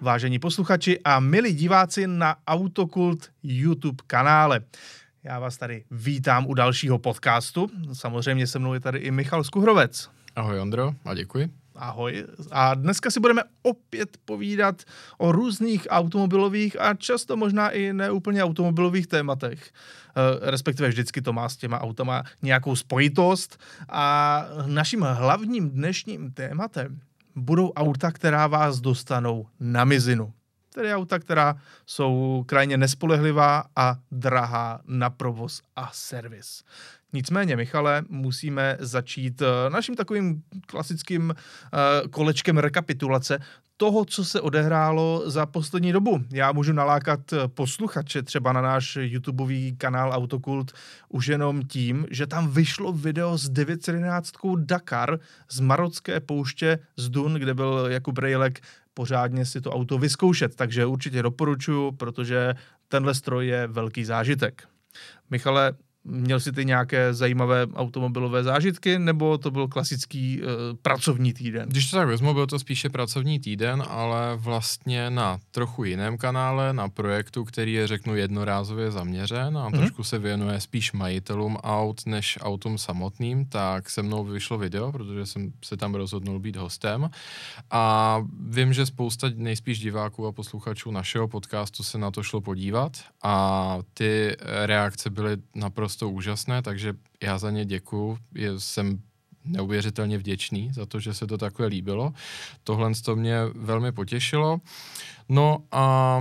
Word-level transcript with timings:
vážení 0.00 0.38
posluchači 0.38 1.00
a 1.04 1.20
milí 1.20 1.52
diváci 1.52 2.06
na 2.06 2.36
Autokult 2.46 3.28
YouTube 3.42 4.02
kanále. 4.06 4.60
Já 5.24 5.38
vás 5.38 5.56
tady 5.56 5.84
vítám 5.90 6.46
u 6.46 6.54
dalšího 6.54 6.98
podcastu. 6.98 7.70
Samozřejmě 7.92 8.46
se 8.46 8.58
mnou 8.58 8.74
je 8.74 8.80
tady 8.80 8.98
i 8.98 9.10
Michal 9.10 9.44
Skuhrovec. 9.44 10.10
Ahoj 10.36 10.60
Ondro 10.60 10.92
a 11.04 11.14
děkuji. 11.14 11.50
Ahoj. 11.74 12.24
A 12.50 12.74
dneska 12.74 13.10
si 13.10 13.20
budeme 13.20 13.42
opět 13.62 14.16
povídat 14.24 14.82
o 15.18 15.32
různých 15.32 15.86
automobilových 15.90 16.80
a 16.80 16.94
často 16.94 17.36
možná 17.36 17.70
i 17.70 17.92
neúplně 17.92 18.44
automobilových 18.44 19.06
tématech. 19.06 19.70
E, 19.70 20.50
respektive 20.50 20.88
vždycky 20.88 21.22
to 21.22 21.32
má 21.32 21.48
s 21.48 21.56
těma 21.56 21.80
automa 21.80 22.22
nějakou 22.42 22.76
spojitost. 22.76 23.60
A 23.88 24.44
naším 24.66 25.00
hlavním 25.00 25.70
dnešním 25.70 26.32
tématem 26.32 27.00
budou 27.34 27.72
auta, 27.72 28.12
která 28.12 28.46
vás 28.46 28.80
dostanou 28.80 29.46
na 29.60 29.84
mizinu. 29.84 30.32
Tedy 30.74 30.94
auta, 30.94 31.18
která 31.18 31.56
jsou 31.86 32.44
krajně 32.46 32.76
nespolehlivá 32.76 33.64
a 33.76 33.96
drahá 34.10 34.80
na 34.86 35.10
provoz 35.10 35.62
a 35.76 35.90
servis. 35.92 36.64
Nicméně, 37.12 37.56
Michale, 37.56 38.04
musíme 38.08 38.76
začít 38.80 39.42
eh, 39.42 39.70
naším 39.70 39.96
takovým 39.96 40.42
klasickým 40.66 41.34
eh, 41.34 42.08
kolečkem 42.08 42.58
rekapitulace 42.58 43.38
toho, 43.80 44.04
co 44.04 44.24
se 44.24 44.40
odehrálo 44.40 45.22
za 45.30 45.46
poslední 45.46 45.92
dobu. 45.92 46.20
Já 46.32 46.52
můžu 46.52 46.72
nalákat 46.72 47.32
eh, 47.32 47.48
posluchače 47.48 48.22
třeba 48.22 48.52
na 48.52 48.60
náš 48.60 48.98
YouTubeový 49.00 49.76
kanál 49.76 50.12
Autokult 50.12 50.72
už 51.08 51.26
jenom 51.26 51.62
tím, 51.62 52.06
že 52.10 52.26
tam 52.26 52.50
vyšlo 52.50 52.92
video 52.92 53.38
s 53.38 53.48
911 53.48 54.32
Dakar 54.56 55.18
z 55.50 55.60
marocké 55.60 56.20
pouště 56.20 56.78
z 56.96 57.08
Dun, 57.08 57.34
kde 57.34 57.54
byl 57.54 57.86
Jakub 57.88 58.18
Rejlek 58.18 58.60
pořádně 58.94 59.46
si 59.46 59.60
to 59.60 59.72
auto 59.72 59.98
vyzkoušet. 59.98 60.56
Takže 60.56 60.86
určitě 60.86 61.22
doporučuju, 61.22 61.92
protože 61.92 62.54
tenhle 62.88 63.14
stroj 63.14 63.46
je 63.46 63.66
velký 63.66 64.04
zážitek. 64.04 64.68
Michale, 65.30 65.72
Měl 66.04 66.40
jsi 66.40 66.52
ty 66.52 66.64
nějaké 66.64 67.14
zajímavé 67.14 67.66
automobilové 67.74 68.42
zážitky, 68.42 68.98
nebo 68.98 69.38
to 69.38 69.50
byl 69.50 69.68
klasický 69.68 70.42
uh, 70.42 70.48
pracovní 70.82 71.32
týden? 71.32 71.68
Když 71.68 71.90
to 71.90 71.96
tak 71.96 72.08
vezmu, 72.08 72.34
byl 72.34 72.46
to 72.46 72.58
spíše 72.58 72.88
pracovní 72.88 73.40
týden, 73.40 73.84
ale 73.88 74.36
vlastně 74.36 75.10
na 75.10 75.38
trochu 75.50 75.84
jiném 75.84 76.18
kanále, 76.18 76.72
na 76.72 76.88
projektu, 76.88 77.44
který 77.44 77.72
je, 77.72 77.86
řeknu, 77.86 78.16
jednorázově 78.16 78.90
zaměřen 78.90 79.58
a 79.58 79.68
mm-hmm. 79.68 79.78
trošku 79.78 80.04
se 80.04 80.18
věnuje 80.18 80.60
spíš 80.60 80.92
majitelům 80.92 81.56
aut 81.56 82.06
než 82.06 82.38
autům 82.40 82.78
samotným, 82.78 83.46
tak 83.46 83.90
se 83.90 84.02
mnou 84.02 84.24
vyšlo 84.24 84.58
video, 84.58 84.92
protože 84.92 85.26
jsem 85.26 85.52
se 85.64 85.76
tam 85.76 85.94
rozhodnul 85.94 86.38
být 86.38 86.56
hostem. 86.56 87.10
A 87.70 88.16
vím, 88.48 88.72
že 88.72 88.86
spousta 88.86 89.30
nejspíš 89.34 89.78
diváků 89.80 90.26
a 90.26 90.32
posluchačů 90.32 90.90
našeho 90.90 91.28
podcastu 91.28 91.82
se 91.82 91.98
na 91.98 92.10
to 92.10 92.22
šlo 92.22 92.40
podívat 92.40 92.92
a 93.22 93.78
ty 93.94 94.36
reakce 94.64 95.10
byly 95.10 95.36
naprosto 95.54 95.89
naprosto 95.90 96.10
úžasné, 96.10 96.62
takže 96.62 96.94
já 97.22 97.38
za 97.38 97.50
ně 97.50 97.64
děkuju. 97.64 98.18
Jsem 98.58 99.02
neuvěřitelně 99.44 100.18
vděčný 100.18 100.70
za 100.72 100.86
to, 100.86 101.00
že 101.00 101.14
se 101.14 101.26
to 101.26 101.38
takhle 101.38 101.66
líbilo. 101.66 102.12
Tohle 102.64 102.92
to 103.04 103.16
mě 103.16 103.38
velmi 103.54 103.92
potěšilo. 103.92 104.60
No 105.28 105.58
a 105.72 106.20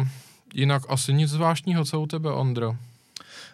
jinak 0.53 0.83
asi 0.89 1.13
nic 1.13 1.29
zvláštního, 1.29 1.85
co 1.85 2.01
u 2.01 2.07
tebe, 2.07 2.31
Ondro? 2.31 2.75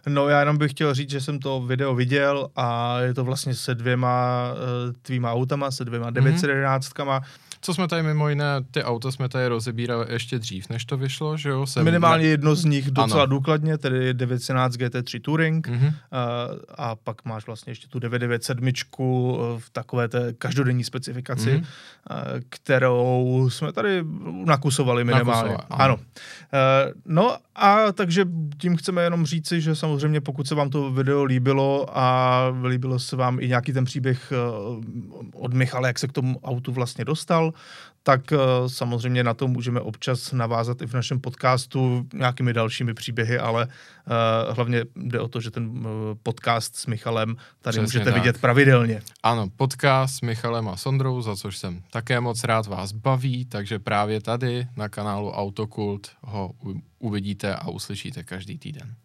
No 0.08 0.30
já 0.30 0.40
jenom 0.40 0.58
bych 0.58 0.72
chtěl 0.72 0.94
říct, 0.94 1.10
že 1.10 1.22
jsem 1.22 1.40
to 1.40 1.62
video 1.62 1.96
viděl 1.96 2.50
a 2.56 3.00
je 3.00 3.14
to 3.14 3.24
vlastně 3.24 3.56
se 3.56 3.76
dvěma 3.76 4.48
uh, 4.54 4.94
tvýma 5.02 5.34
autama, 5.34 5.72
se 5.72 5.86
dvěma 5.86 6.10
911 6.10 6.94
mm-hmm. 6.94 7.24
Co 7.66 7.74
jsme 7.74 7.88
tady 7.88 8.04
mimo 8.04 8.30
jiné, 8.30 8.46
ty 8.72 8.84
auta 8.84 9.12
jsme 9.12 9.30
tady 9.30 9.48
rozebírali 9.48 10.06
ještě 10.10 10.40
dřív, 10.40 10.70
než 10.70 10.86
to 10.86 10.98
vyšlo, 10.98 11.38
že 11.38 11.50
jo? 11.50 11.66
Jsem 11.66 11.86
Minimálně 11.86 12.26
jedno 12.26 12.56
z 12.56 12.66
nich 12.66 12.92
docela 12.92 13.24
ano. 13.24 13.30
důkladně, 13.30 13.78
tedy 13.78 14.14
911 14.14 14.76
GT3 14.76 15.22
Touring 15.22 15.68
mm-hmm. 15.68 15.94
a, 16.12 16.48
a 16.76 16.96
pak 16.96 17.26
máš 17.26 17.46
vlastně 17.46 17.72
ještě 17.72 17.88
tu 17.88 18.00
997 18.00 18.68
eh, 18.68 18.72
v 19.60 19.70
takové 19.70 20.08
té 20.08 20.34
každodenní 20.34 20.84
specifikaci, 20.84 21.58
mm-hmm. 21.58 22.44
kterou 22.50 23.48
jsme 23.52 23.74
tady 23.74 24.04
nakusovali 24.46 25.04
minimálně. 25.04 25.50
Nakusovali, 25.50 25.68
ano. 25.70 25.84
ano. 25.84 25.98
No 27.06 27.38
a 27.56 27.92
takže 27.92 28.26
tím 28.58 28.78
chceme 28.78 29.04
jenom 29.04 29.26
říci, 29.26 29.62
že 29.62 29.76
samozřejmě 29.76 30.22
pokud 30.22 30.48
se 30.48 30.56
vám 30.56 30.70
to 30.70 30.92
video 30.92 31.24
líbilo 31.24 31.98
a 31.98 32.42
líbilo 32.64 33.00
se 33.00 33.16
vám 33.16 33.40
i 33.40 33.48
nějaký 33.48 33.74
ten 33.74 33.86
příběh 33.86 34.34
od 35.34 35.54
Michala, 35.54 35.88
jak 35.88 36.00
se 36.00 36.08
k 36.08 36.12
tomu 36.12 36.40
autu 36.44 36.72
vlastně 36.72 37.06
dostal, 37.06 37.54
tak 38.06 38.32
eh, 38.32 38.38
samozřejmě 38.68 39.24
na 39.24 39.34
to 39.34 39.48
můžeme 39.48 39.80
občas 39.80 40.32
navázat 40.32 40.82
i 40.82 40.88
v 40.88 40.94
našem 40.94 41.20
podcastu 41.20 42.08
nějakými 42.14 42.54
dalšími 42.54 42.94
příběhy, 42.94 43.40
ale 43.40 43.66
uh, 43.66 44.56
hlavně 44.56 44.84
jde 44.96 45.20
o 45.20 45.28
to, 45.28 45.42
že 45.42 45.52
ten 45.52 45.68
uh, 45.68 45.86
podcast 46.24 46.76
s 46.76 46.86
Michalem 46.86 47.36
tady 47.62 47.74
Přesně 47.74 47.82
můžete 47.82 48.06
tak. 48.06 48.14
vidět 48.14 48.42
pravidelně. 48.42 49.02
Ano, 49.24 49.48
podcast 49.56 50.16
s 50.16 50.22
Michalem 50.22 50.70
a 50.70 50.78
Sondrou, 50.78 51.22
za 51.22 51.36
což 51.36 51.58
jsem 51.58 51.82
také 51.92 52.20
moc 52.20 52.44
rád 52.44 52.68
vás 52.68 52.92
baví, 52.92 53.46
takže 53.46 53.80
právě 53.80 54.22
tady 54.22 54.68
na 54.78 54.90
kanálu 54.90 55.32
Autokult 55.32 56.12
ho 56.22 56.52
uvidíte 57.00 57.56
a 57.56 57.70
uslyšíte 57.70 58.24
každý 58.24 58.58
týden. 58.58 58.96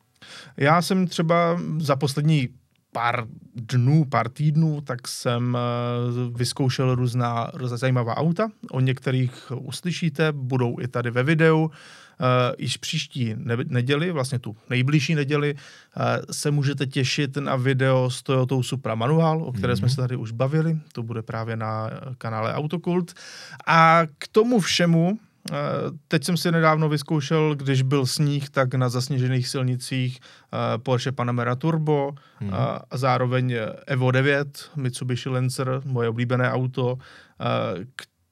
Já 0.56 0.82
jsem 0.82 1.06
třeba 1.06 1.60
za 1.78 1.96
poslední 1.96 2.48
pár 2.92 3.26
dnů, 3.54 4.04
pár 4.04 4.28
týdnů, 4.28 4.80
tak 4.80 5.08
jsem 5.08 5.56
eh, 5.56 6.38
vyzkoušel 6.38 6.94
různá, 6.94 7.50
různá 7.54 7.76
zajímavá 7.76 8.16
auta. 8.16 8.48
O 8.70 8.80
některých 8.80 9.52
uslyšíte, 9.56 10.32
budou 10.32 10.80
i 10.80 10.88
tady 10.88 11.10
ve 11.10 11.22
videu. 11.22 11.70
Uh, 12.20 12.26
již 12.58 12.76
příští 12.76 13.34
neděli, 13.68 14.10
vlastně 14.10 14.38
tu 14.38 14.56
nejbližší 14.70 15.14
neděli, 15.14 15.54
uh, 15.54 16.02
se 16.30 16.50
můžete 16.50 16.86
těšit 16.86 17.36
na 17.36 17.56
video 17.56 18.10
s 18.10 18.22
Toyota 18.22 18.56
Supra 18.62 18.94
Manual, 18.94 19.42
o 19.42 19.52
které 19.52 19.72
mm-hmm. 19.72 19.76
jsme 19.76 19.86
mhm. 19.86 19.94
se 19.94 19.96
tady 19.96 20.16
už 20.16 20.32
bavili. 20.32 20.78
To 20.92 21.02
bude 21.02 21.22
právě 21.22 21.56
na 21.56 21.90
kanále 22.18 22.54
Autokult. 22.54 23.14
A 23.66 24.02
k 24.18 24.28
tomu 24.28 24.60
všemu 24.60 25.18
teď 26.08 26.24
jsem 26.24 26.36
si 26.36 26.52
nedávno 26.52 26.88
vyzkoušel, 26.88 27.54
když 27.54 27.82
byl 27.82 28.06
sníh, 28.06 28.50
tak 28.50 28.74
na 28.74 28.88
zasněžených 28.88 29.48
silnicích 29.48 30.20
eh, 30.20 30.78
Porsche 30.78 31.12
Panamera 31.12 31.54
Turbo 31.54 32.12
hmm. 32.36 32.54
a 32.54 32.82
zároveň 32.94 33.56
Evo 33.86 34.10
9, 34.10 34.70
Mitsubishi 34.76 35.28
Lancer, 35.28 35.82
moje 35.84 36.08
oblíbené 36.08 36.52
auto, 36.52 36.98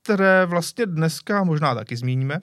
které 0.09 0.47
vlastně 0.47 0.87
dneska 0.87 1.45
možná 1.45 1.75
taky 1.75 1.97
zmíníme, 1.97 2.39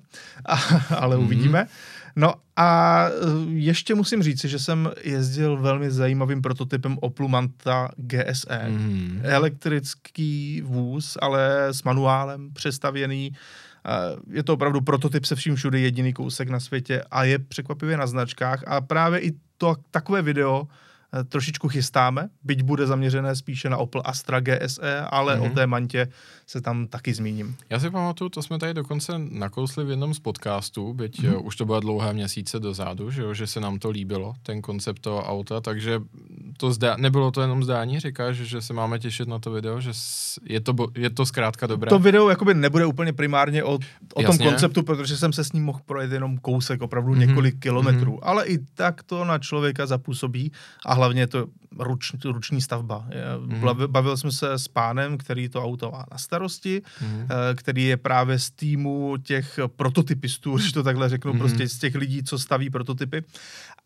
ale 0.97 1.15
hmm. 1.15 1.25
uvidíme. 1.25 1.67
No 2.15 2.33
a 2.55 3.01
ještě 3.47 3.95
musím 3.95 4.23
říct, 4.23 4.45
že 4.45 4.59
jsem 4.59 4.91
jezdil 5.03 5.57
velmi 5.57 5.91
zajímavým 5.91 6.41
prototypem 6.41 6.97
Oplu 7.01 7.27
Manta 7.27 7.89
GSE. 7.97 8.59
Hmm. 8.67 9.21
Elektrický 9.23 10.61
vůz, 10.65 11.17
ale 11.21 11.67
s 11.67 11.83
manuálem 11.83 12.53
přestavěný 12.53 13.31
je 14.31 14.44
to 14.44 14.53
opravdu 14.53 14.81
prototyp 14.81 15.25
se 15.25 15.35
vším 15.35 15.56
všude, 15.56 15.79
jediný 15.79 16.13
kousek 16.13 16.50
na 16.50 16.59
světě 16.59 17.03
a 17.12 17.23
je 17.23 17.40
překvapivě 17.40 17.97
na 17.97 18.07
značkách. 18.07 18.63
A 18.68 18.81
právě 18.81 19.19
i 19.19 19.34
to 19.57 19.75
takové 19.91 20.22
video 20.22 20.68
trošičku 21.23 21.69
chystáme, 21.69 22.29
byť 22.43 22.61
bude 22.61 22.87
zaměřené 22.87 23.35
spíše 23.35 23.69
na 23.69 23.77
Opel 23.77 24.01
Astra 24.05 24.39
GSE, 24.39 25.01
ale 25.09 25.35
mm-hmm. 25.35 25.41
o 25.41 25.45
mhm. 25.45 25.55
té 25.55 25.67
mantě 25.67 26.07
se 26.47 26.61
tam 26.61 26.87
taky 26.87 27.13
zmíním. 27.13 27.55
Já 27.69 27.79
si 27.79 27.89
pamatuju, 27.89 28.29
to 28.29 28.41
jsme 28.41 28.59
tady 28.59 28.73
dokonce 28.73 29.13
nakousli 29.17 29.85
v 29.85 29.89
jednom 29.89 30.13
z 30.13 30.19
podcastů, 30.19 30.93
byť 30.93 31.23
mm-hmm. 31.23 31.45
už 31.45 31.55
to 31.55 31.65
bylo 31.65 31.79
dlouhé 31.79 32.13
měsíce 32.13 32.59
dozadu, 32.59 33.11
že, 33.11 33.21
jo, 33.21 33.33
že 33.33 33.47
se 33.47 33.59
nám 33.59 33.79
to 33.79 33.89
líbilo, 33.89 34.33
ten 34.43 34.61
koncept 34.61 34.99
toho 34.99 35.23
auta, 35.23 35.61
takže 35.61 36.01
to 36.57 36.71
zdá, 36.71 36.97
nebylo 36.97 37.31
to 37.31 37.41
jenom 37.41 37.63
zdání, 37.63 37.99
říkáš, 37.99 38.35
že, 38.35 38.45
že 38.45 38.61
se 38.61 38.73
máme 38.73 38.99
těšit 38.99 39.28
na 39.28 39.40
to 39.40 39.51
video, 39.51 39.81
že 39.81 39.91
je 40.43 40.61
to, 40.61 40.75
je 40.95 41.09
to 41.09 41.25
zkrátka 41.25 41.67
dobré. 41.67 41.90
To 41.90 41.99
video 41.99 42.29
jakoby 42.29 42.53
nebude 42.53 42.85
úplně 42.85 43.13
primárně 43.13 43.63
o, 43.63 43.79
o 44.13 44.23
tom 44.23 44.37
konceptu, 44.37 44.84
protože 44.84 45.17
jsem 45.17 45.34
se 45.34 45.43
s 45.43 45.53
ním 45.53 45.63
mohl 45.63 45.79
projet 45.85 46.11
jenom 46.11 46.37
kousek, 46.37 46.81
opravdu 46.81 47.13
mm-hmm. 47.13 47.28
několik 47.28 47.59
kilometrů, 47.59 48.11
mm-hmm. 48.11 48.29
ale 48.29 48.45
i 48.45 48.57
tak 48.57 49.03
to 49.03 49.25
na 49.25 49.40
člověka 49.40 49.85
zapůsobí 49.85 50.51
a 50.85 50.93
hlavně 51.05 51.22
je 51.22 51.28
to 51.28 51.47
ruč, 51.79 52.11
ruční 52.25 52.61
stavba. 52.61 53.07
Mm-hmm. 53.40 53.87
Bavil 53.87 54.17
jsem 54.17 54.31
se 54.31 54.53
s 54.53 54.67
pánem, 54.67 55.17
který 55.17 55.49
to 55.49 55.63
auto 55.63 55.91
má 55.91 56.05
na 56.11 56.17
starosti, 56.17 56.81
mm-hmm. 56.81 57.28
který 57.55 57.84
je 57.84 57.97
právě 57.97 58.40
z 58.40 58.49
týmu 58.52 59.17
těch 59.17 59.59
prototypistů, 59.75 60.55
když 60.57 60.72
to 60.72 60.84
takhle 60.84 61.09
řeknu, 61.09 61.34
mm-hmm. 61.34 61.40
prostě 61.40 61.69
z 61.69 61.78
těch 61.78 61.96
lidí, 61.96 62.23
co 62.23 62.40
staví 62.40 62.69
prototypy. 62.69 63.23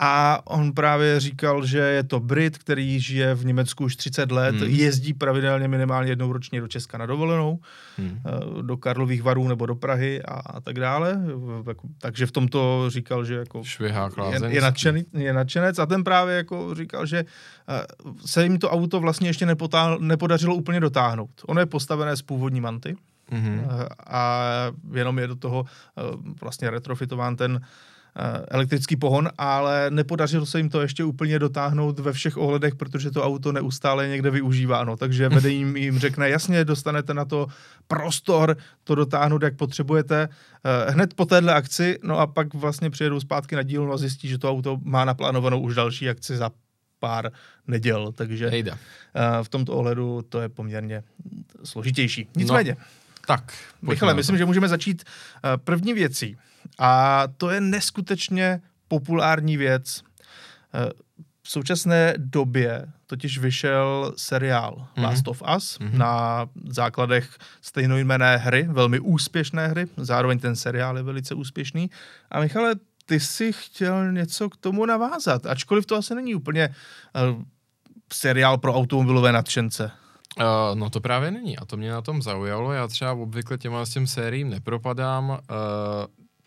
A 0.01 0.41
on 0.45 0.71
právě 0.71 1.19
říkal, 1.19 1.65
že 1.65 1.77
je 1.77 2.03
to 2.03 2.19
Brit, 2.19 2.57
který 2.57 2.99
žije 2.99 3.35
v 3.35 3.45
Německu 3.45 3.83
už 3.83 3.95
30 3.95 4.31
let, 4.31 4.55
mm. 4.55 4.63
jezdí 4.63 5.13
pravidelně 5.13 5.67
minimálně 5.67 6.11
jednou 6.11 6.33
ročně 6.33 6.61
do 6.61 6.67
Česka 6.67 6.97
na 6.97 7.05
dovolenou, 7.05 7.59
mm. 7.97 8.19
do 8.61 8.77
Karlových 8.77 9.23
varů 9.23 9.47
nebo 9.47 9.65
do 9.65 9.75
Prahy 9.75 10.23
a, 10.23 10.33
a 10.33 10.61
tak 10.61 10.79
dále. 10.79 11.21
Takže 11.97 12.25
v 12.25 12.31
tomto 12.31 12.85
říkal, 12.87 13.25
že 13.25 13.35
jako 13.35 13.61
je, 14.31 14.55
je, 14.55 14.61
nadšený, 14.61 15.05
je 15.13 15.33
nadšenec 15.33 15.79
a 15.79 15.85
ten 15.85 16.03
právě 16.03 16.35
jako 16.35 16.75
říkal, 16.75 17.05
že 17.09 17.25
Eh, 17.69 17.85
se 18.25 18.43
jim 18.43 18.59
to 18.59 18.69
auto 18.69 18.99
vlastně 18.99 19.29
ještě 19.29 19.45
nepotáhl, 19.45 19.99
nepodařilo 20.01 20.55
úplně 20.55 20.79
dotáhnout. 20.79 21.29
Ono 21.47 21.59
je 21.59 21.65
postavené 21.65 22.15
z 22.15 22.21
původní 22.21 22.61
manty, 22.61 22.95
Mhm. 23.31 23.61
Eh, 23.69 23.87
a 24.07 24.43
jenom 24.93 25.19
je 25.19 25.27
do 25.27 25.35
toho 25.35 25.65
eh, 25.97 26.01
vlastně 26.41 26.69
retrofitován 26.69 27.35
ten 27.35 27.61
elektrický 28.47 28.95
pohon, 28.95 29.29
ale 29.37 29.85
nepodařilo 29.89 30.45
se 30.45 30.57
jim 30.57 30.69
to 30.69 30.81
ještě 30.81 31.03
úplně 31.03 31.39
dotáhnout 31.39 31.99
ve 31.99 32.13
všech 32.13 32.37
ohledech, 32.37 32.75
protože 32.75 33.11
to 33.11 33.23
auto 33.23 33.51
neustále 33.51 34.07
někde 34.07 34.29
využíváno, 34.31 34.97
takže 34.97 35.29
vedení 35.39 35.81
jim 35.81 35.99
řekne, 35.99 36.29
jasně, 36.29 36.65
dostanete 36.65 37.13
na 37.13 37.25
to 37.25 37.47
prostor, 37.87 38.57
to 38.83 38.95
dotáhnout, 38.95 39.43
jak 39.43 39.55
potřebujete, 39.55 40.29
hned 40.87 41.13
po 41.13 41.25
téhle 41.25 41.53
akci, 41.53 41.99
no 42.03 42.19
a 42.19 42.27
pak 42.27 42.53
vlastně 42.53 42.89
přijedou 42.89 43.19
zpátky 43.19 43.55
na 43.55 43.63
dílnu 43.63 43.93
a 43.93 43.97
zjistí, 43.97 44.27
že 44.27 44.37
to 44.37 44.49
auto 44.49 44.77
má 44.83 45.05
naplánovanou 45.05 45.59
už 45.59 45.75
další 45.75 46.09
akci 46.09 46.37
za 46.37 46.49
pár 46.99 47.31
neděl, 47.67 48.11
takže 48.11 48.49
Hejda. 48.49 48.77
eh, 49.15 49.43
v 49.43 49.49
tomto 49.49 49.73
ohledu 49.73 50.21
to 50.29 50.41
je 50.41 50.49
poměrně 50.49 51.03
složitější. 51.63 52.27
Nicméně, 52.35 52.77
Tak, 53.27 53.43
pojďme 53.79 53.89
Michale, 53.93 54.13
myslím, 54.13 54.37
že 54.37 54.45
můžeme 54.45 54.67
začít 54.67 55.03
eh, 55.03 55.57
první 55.57 55.93
věcí. 55.93 56.37
A 56.79 57.23
to 57.37 57.49
je 57.49 57.61
neskutečně 57.61 58.61
populární 58.87 59.57
věc. 59.57 60.01
Eh, 60.73 60.89
V 61.43 61.51
současné 61.51 62.13
době 62.17 62.85
totiž 63.07 63.37
vyšel 63.37 64.13
seriál 64.17 64.87
Mhm. 64.95 65.05
Last 65.05 65.27
of 65.27 65.41
Us 65.57 65.79
Mhm. 65.79 65.97
na 65.97 66.45
základech 66.69 67.37
stejnojmené 67.61 68.37
hry, 68.37 68.67
velmi 68.71 68.99
úspěšné 68.99 69.67
hry, 69.67 69.87
zároveň 69.97 70.39
ten 70.39 70.55
seriál 70.55 70.97
je 70.97 71.03
velice 71.03 71.35
úspěšný. 71.35 71.89
A 72.31 72.39
Michale, 72.39 72.75
ty 73.09 73.19
jsi 73.19 73.51
chtěl 73.53 74.11
něco 74.11 74.49
k 74.49 74.57
tomu 74.57 74.85
navázat, 74.85 75.45
ačkoliv 75.45 75.85
to 75.85 75.95
asi 75.95 76.15
není 76.15 76.35
úplně 76.35 76.63
eh, 76.63 77.45
seriál 78.13 78.57
pro 78.57 78.73
automobilové 78.73 79.31
nadšence. 79.31 79.91
Uh, 80.37 80.45
no 80.79 80.89
to 80.89 81.01
právě 81.01 81.31
není 81.31 81.57
a 81.57 81.65
to 81.65 81.77
mě 81.77 81.91
na 81.91 82.01
tom 82.01 82.21
zaujalo. 82.21 82.73
Já 82.73 82.87
třeba 82.87 83.13
obvykle 83.13 83.57
těma 83.57 83.85
s 83.85 83.89
těm 83.89 84.07
sériím 84.07 84.49
nepropadám, 84.49 85.29
uh, 85.29 85.37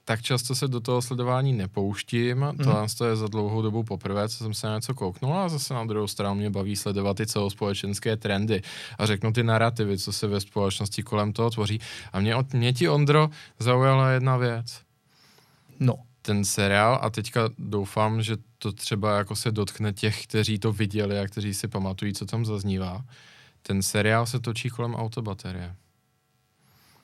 tak 0.05 0.23
často 0.23 0.55
se 0.55 0.69
do 0.69 0.81
toho 0.81 1.03
sledování 1.03 1.53
nepouštím. 1.53 2.39
Mm. 2.39 2.57
Tohle 2.65 2.87
to 2.99 3.05
je 3.05 3.17
za 3.17 3.29
dlouhou 3.29 3.63
dobu 3.63 3.83
poprvé, 3.83 4.29
co 4.29 4.37
jsem 4.37 4.55
se 4.55 4.67
na 4.67 4.75
něco 4.75 4.95
kouknul 4.95 5.39
a 5.39 5.49
zase 5.49 5.75
na 5.75 5.85
druhou 5.85 6.07
stranu 6.07 6.35
mě 6.35 6.51
baví 6.51 6.77
sledovat 6.77 7.17
ty 7.17 7.27
celospolečenské 7.27 8.17
trendy 8.17 8.63
a 8.99 9.07
řeknu 9.07 9.33
ty 9.33 9.43
narrativy, 9.43 9.99
co 9.99 10.13
se 10.13 10.27
ve 10.27 10.41
společnosti 10.41 11.03
kolem 11.03 11.33
toho 11.33 11.51
tvoří. 11.51 11.81
A 12.13 12.21
mě, 12.21 12.35
mě 12.53 12.73
ti, 12.73 12.89
Ondro, 12.89 13.31
zaujala 13.59 14.11
jedna 14.11 14.37
věc. 14.37 14.81
No, 15.81 15.95
Ten 16.23 16.45
seriál 16.45 16.99
a 17.03 17.11
teďka 17.11 17.41
doufám, 17.59 18.23
že 18.23 18.37
to 18.59 18.73
třeba 18.73 19.17
jako 19.19 19.37
se 19.37 19.51
dotkne 19.53 19.93
těch, 19.93 20.23
kteří 20.27 20.59
to 20.59 20.73
viděli 20.73 21.19
a 21.19 21.27
kteří 21.27 21.55
si 21.55 21.69
pamatují, 21.69 22.13
co 22.15 22.27
tam 22.27 22.45
zaznívá. 22.45 23.05
Ten 23.63 23.83
seriál 23.83 24.27
se 24.27 24.41
točí 24.41 24.69
kolem 24.69 24.95
autobaterie. 24.95 25.77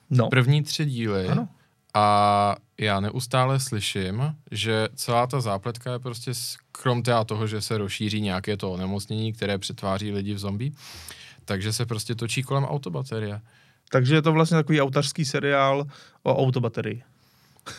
no. 0.09 0.29
První 0.29 0.63
tři 0.63 0.85
díly 0.85 1.27
Ano. 1.27 1.47
a 1.93 2.55
já 2.77 2.99
neustále 2.99 3.59
slyším, 3.59 4.35
že 4.51 4.87
celá 4.95 5.27
ta 5.27 5.41
zápletka 5.41 5.91
je 5.93 5.99
prostě, 5.99 6.31
krom 6.71 7.03
teda 7.03 7.23
toho, 7.23 7.47
že 7.47 7.61
se 7.61 7.77
rozšíří 7.77 8.21
nějaké 8.21 8.57
to 8.57 8.71
onemocnění, 8.71 9.33
které 9.33 9.57
přetváří 9.57 10.11
lidi 10.11 10.33
v 10.33 10.39
zombie, 10.39 10.71
takže 11.45 11.73
se 11.73 11.85
prostě 11.85 12.15
točí 12.15 12.43
kolem 12.43 12.63
autobaterie. 12.63 13.41
Takže 13.91 14.15
je 14.15 14.21
to 14.21 14.31
vlastně 14.31 14.57
takový 14.57 14.81
autorský 14.81 15.25
seriál 15.25 15.87
o 16.23 16.37
autobaterii. 16.45 17.03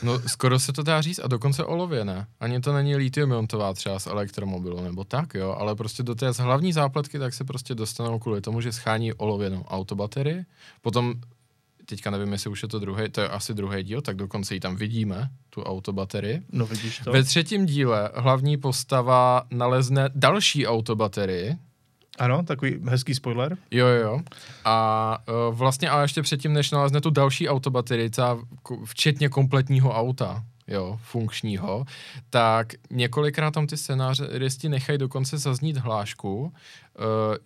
No, 0.03 0.21
skoro 0.29 0.59
se 0.59 0.73
to 0.73 0.83
dá 0.83 1.01
říct 1.01 1.21
a 1.25 1.27
dokonce 1.27 1.65
olově 1.65 2.05
ne. 2.05 2.27
Ani 2.41 2.61
to 2.61 2.73
není 2.73 2.97
litium-iontová 2.97 3.75
třeba 3.75 3.99
z 3.99 4.07
elektromobilu 4.07 4.81
nebo 4.81 5.05
tak, 5.05 5.35
jo, 5.35 5.57
ale 5.59 5.75
prostě 5.75 6.03
do 6.03 6.15
té 6.15 6.31
hlavní 6.39 6.73
zápletky 6.73 7.19
tak 7.19 7.35
se 7.35 7.45
prostě 7.45 7.75
dostanou 7.75 8.19
kvůli 8.19 8.41
tomu, 8.41 8.61
že 8.61 8.73
schání 8.73 9.13
olověnou 9.13 9.63
autobaterii. 9.63 10.45
Potom, 10.83 11.15
teďka 11.87 12.11
nevím, 12.11 12.33
jestli 12.33 12.51
už 12.51 12.63
je 12.63 12.69
to 12.69 12.79
druhý, 12.79 13.09
to 13.09 13.21
je 13.21 13.29
asi 13.29 13.55
druhý 13.55 13.83
díl, 13.83 14.01
tak 14.01 14.17
dokonce 14.17 14.55
ji 14.55 14.61
tam 14.61 14.77
vidíme, 14.77 15.31
tu 15.51 15.63
autobaterii. 15.63 16.43
No 16.53 16.67
vidíš 16.67 17.01
to. 17.05 17.13
Ve 17.13 17.23
třetím 17.23 17.67
díle 17.67 18.11
hlavní 18.15 18.57
postava 18.57 19.43
nalezne 19.51 20.09
další 20.15 20.67
autobaterii, 20.67 21.57
Ano, 22.21 22.43
takový 22.43 22.79
hezký 22.89 23.15
spoiler. 23.15 23.57
Jo, 23.71 23.87
jo, 23.87 24.03
jo. 24.03 24.21
A 24.65 25.19
uh, 25.49 25.57
vlastně 25.57 25.91
ale 25.91 26.05
ještě 26.05 26.23
předtím, 26.23 26.53
než 26.53 26.71
nalezne 26.71 27.01
tu 27.01 27.11
další 27.11 27.49
autobaterii, 27.49 28.11
včetně 28.85 29.29
kompletního 29.29 29.93
auta, 29.93 30.45
jo, 30.69 30.99
funkčního, 31.03 31.85
tak 32.31 32.73
několikrát 32.91 33.51
tam 33.51 33.67
ty 33.67 33.77
scénářisti 33.77 34.69
nechají 34.69 34.99
dokonce 34.99 35.39
zaznít 35.39 35.77
hlášku, 35.77 36.41
uh, 36.41 36.51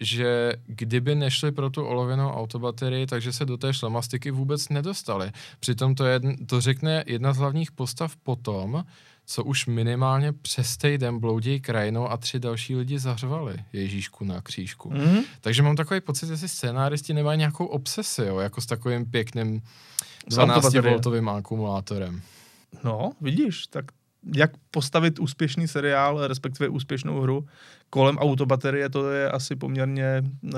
že 0.01 0.53
kdyby 0.67 1.15
nešli 1.15 1.53
pro 1.53 1.71
tu 1.71 1.85
olověnou 1.85 2.31
autobaterii, 2.31 3.07
takže 3.07 3.33
se 3.33 3.45
do 3.45 3.57
té 3.57 3.75
šlamastiky 3.75 4.31
vůbec 4.31 4.69
nedostali. 4.69 5.31
Přitom 5.61 5.95
to, 5.95 6.07
jedn, 6.07 6.33
to 6.47 6.61
řekne 6.61 7.05
jedna 7.07 7.33
z 7.33 7.37
hlavních 7.37 7.73
postav 7.73 8.17
potom, 8.17 8.85
co 9.27 9.45
už 9.45 9.67
minimálně 9.67 10.33
přes 10.33 10.77
týden 10.77 11.19
bloudějí 11.19 11.61
krajinou 11.61 12.09
a 12.09 12.17
tři 12.17 12.39
další 12.39 12.77
lidi 12.77 12.99
zařvali 12.99 13.57
Ježíšku 13.73 14.25
na 14.25 14.41
křížku. 14.41 14.91
Mm. 14.91 15.19
Takže 15.41 15.63
mám 15.63 15.77
takový 15.77 16.01
pocit, 16.01 16.27
že 16.27 16.37
si 16.37 16.49
scénáristi 16.49 17.15
nemají 17.15 17.39
nějakou 17.39 17.67
obsesi, 17.67 18.23
jo, 18.23 18.39
jako 18.39 18.61
s 18.61 18.67
takovým 18.67 19.11
pěkným 19.11 19.63
S 20.29 20.39
autobaterií. 20.39 20.95
12-voltovým 20.95 21.31
akumulátorem. 21.31 22.23
No, 22.85 23.13
vidíš, 23.21 23.67
tak 23.67 23.85
jak 24.37 24.51
postavit 24.71 25.19
úspěšný 25.19 25.69
seriál, 25.69 26.27
respektive 26.27 26.69
úspěšnou 26.69 27.21
hru 27.21 27.47
kolem 27.95 28.19
autobaterie, 28.19 28.89
to 28.89 29.11
je 29.11 29.31
asi 29.31 29.57
poměrně 29.57 30.23
uh, 30.43 30.51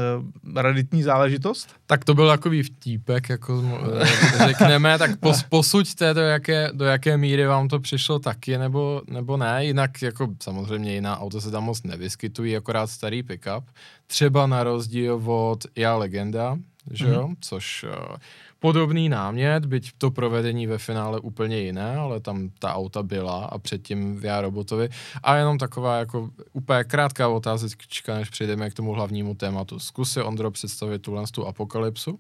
raditní 0.55 1.03
záležitost. 1.03 1.69
Tak 1.87 2.05
to 2.05 2.15
byl 2.15 2.29
takový 2.29 2.63
vtípek, 2.63 3.29
jako 3.29 3.65
eh, 4.01 4.47
řekneme, 4.47 4.99
tak 4.99 5.21
pos, 5.21 5.43
posuďte, 5.49 6.15
do 6.15 6.21
jaké, 6.21 6.71
do 6.73 6.85
jaké 6.85 7.17
míry 7.17 7.47
vám 7.47 7.69
to 7.69 7.81
přišlo 7.81 8.19
taky, 8.19 8.59
nebo, 8.59 9.03
nebo 9.11 9.37
ne, 9.37 9.65
jinak 9.65 10.03
jako 10.03 10.29
samozřejmě 10.43 10.95
jiná 10.95 11.21
auta 11.21 11.41
se 11.41 11.51
tam 11.51 11.65
moc 11.65 11.83
nevyskytují, 11.83 12.57
akorát 12.57 12.87
starý 12.87 13.23
pickup, 13.23 13.65
třeba 14.07 14.47
na 14.47 14.65
rozdíl 14.65 15.23
od 15.25 15.67
Já 15.77 15.97
legenda, 15.97 16.59
že 16.91 17.07
jo, 17.07 17.29
mm-hmm. 17.29 17.37
což 17.41 17.85
uh, 17.85 18.17
podobný 18.59 19.09
námět, 19.09 19.67
byť 19.67 19.91
to 19.99 20.11
provedení 20.11 20.67
ve 20.67 20.79
finále 20.79 21.21
úplně 21.21 21.59
jiné, 21.59 21.97
ale 21.97 22.21
tam 22.21 22.51
ta 22.59 22.75
auta 22.75 23.03
byla 23.03 23.45
a 23.45 23.59
předtím 23.59 24.17
v 24.17 24.25
Já 24.25 24.41
robotovi. 24.41 24.89
A 25.23 25.37
jenom 25.37 25.59
taková 25.59 25.99
jako 25.99 26.31
úplně 26.53 26.85
krátká 26.85 27.29
otázečka, 27.29 28.15
než 28.15 28.31
přejdeme 28.31 28.71
k 28.71 28.75
tomu 28.75 28.93
hlavnímu 28.93 29.35
tématu. 29.35 29.79
Zkus 29.79 30.13
si, 30.13 30.23
Ondro, 30.23 30.51
představit 30.51 31.03
tuhle 31.03 31.25
tu 31.33 31.47
apokalypsu. 31.47 32.19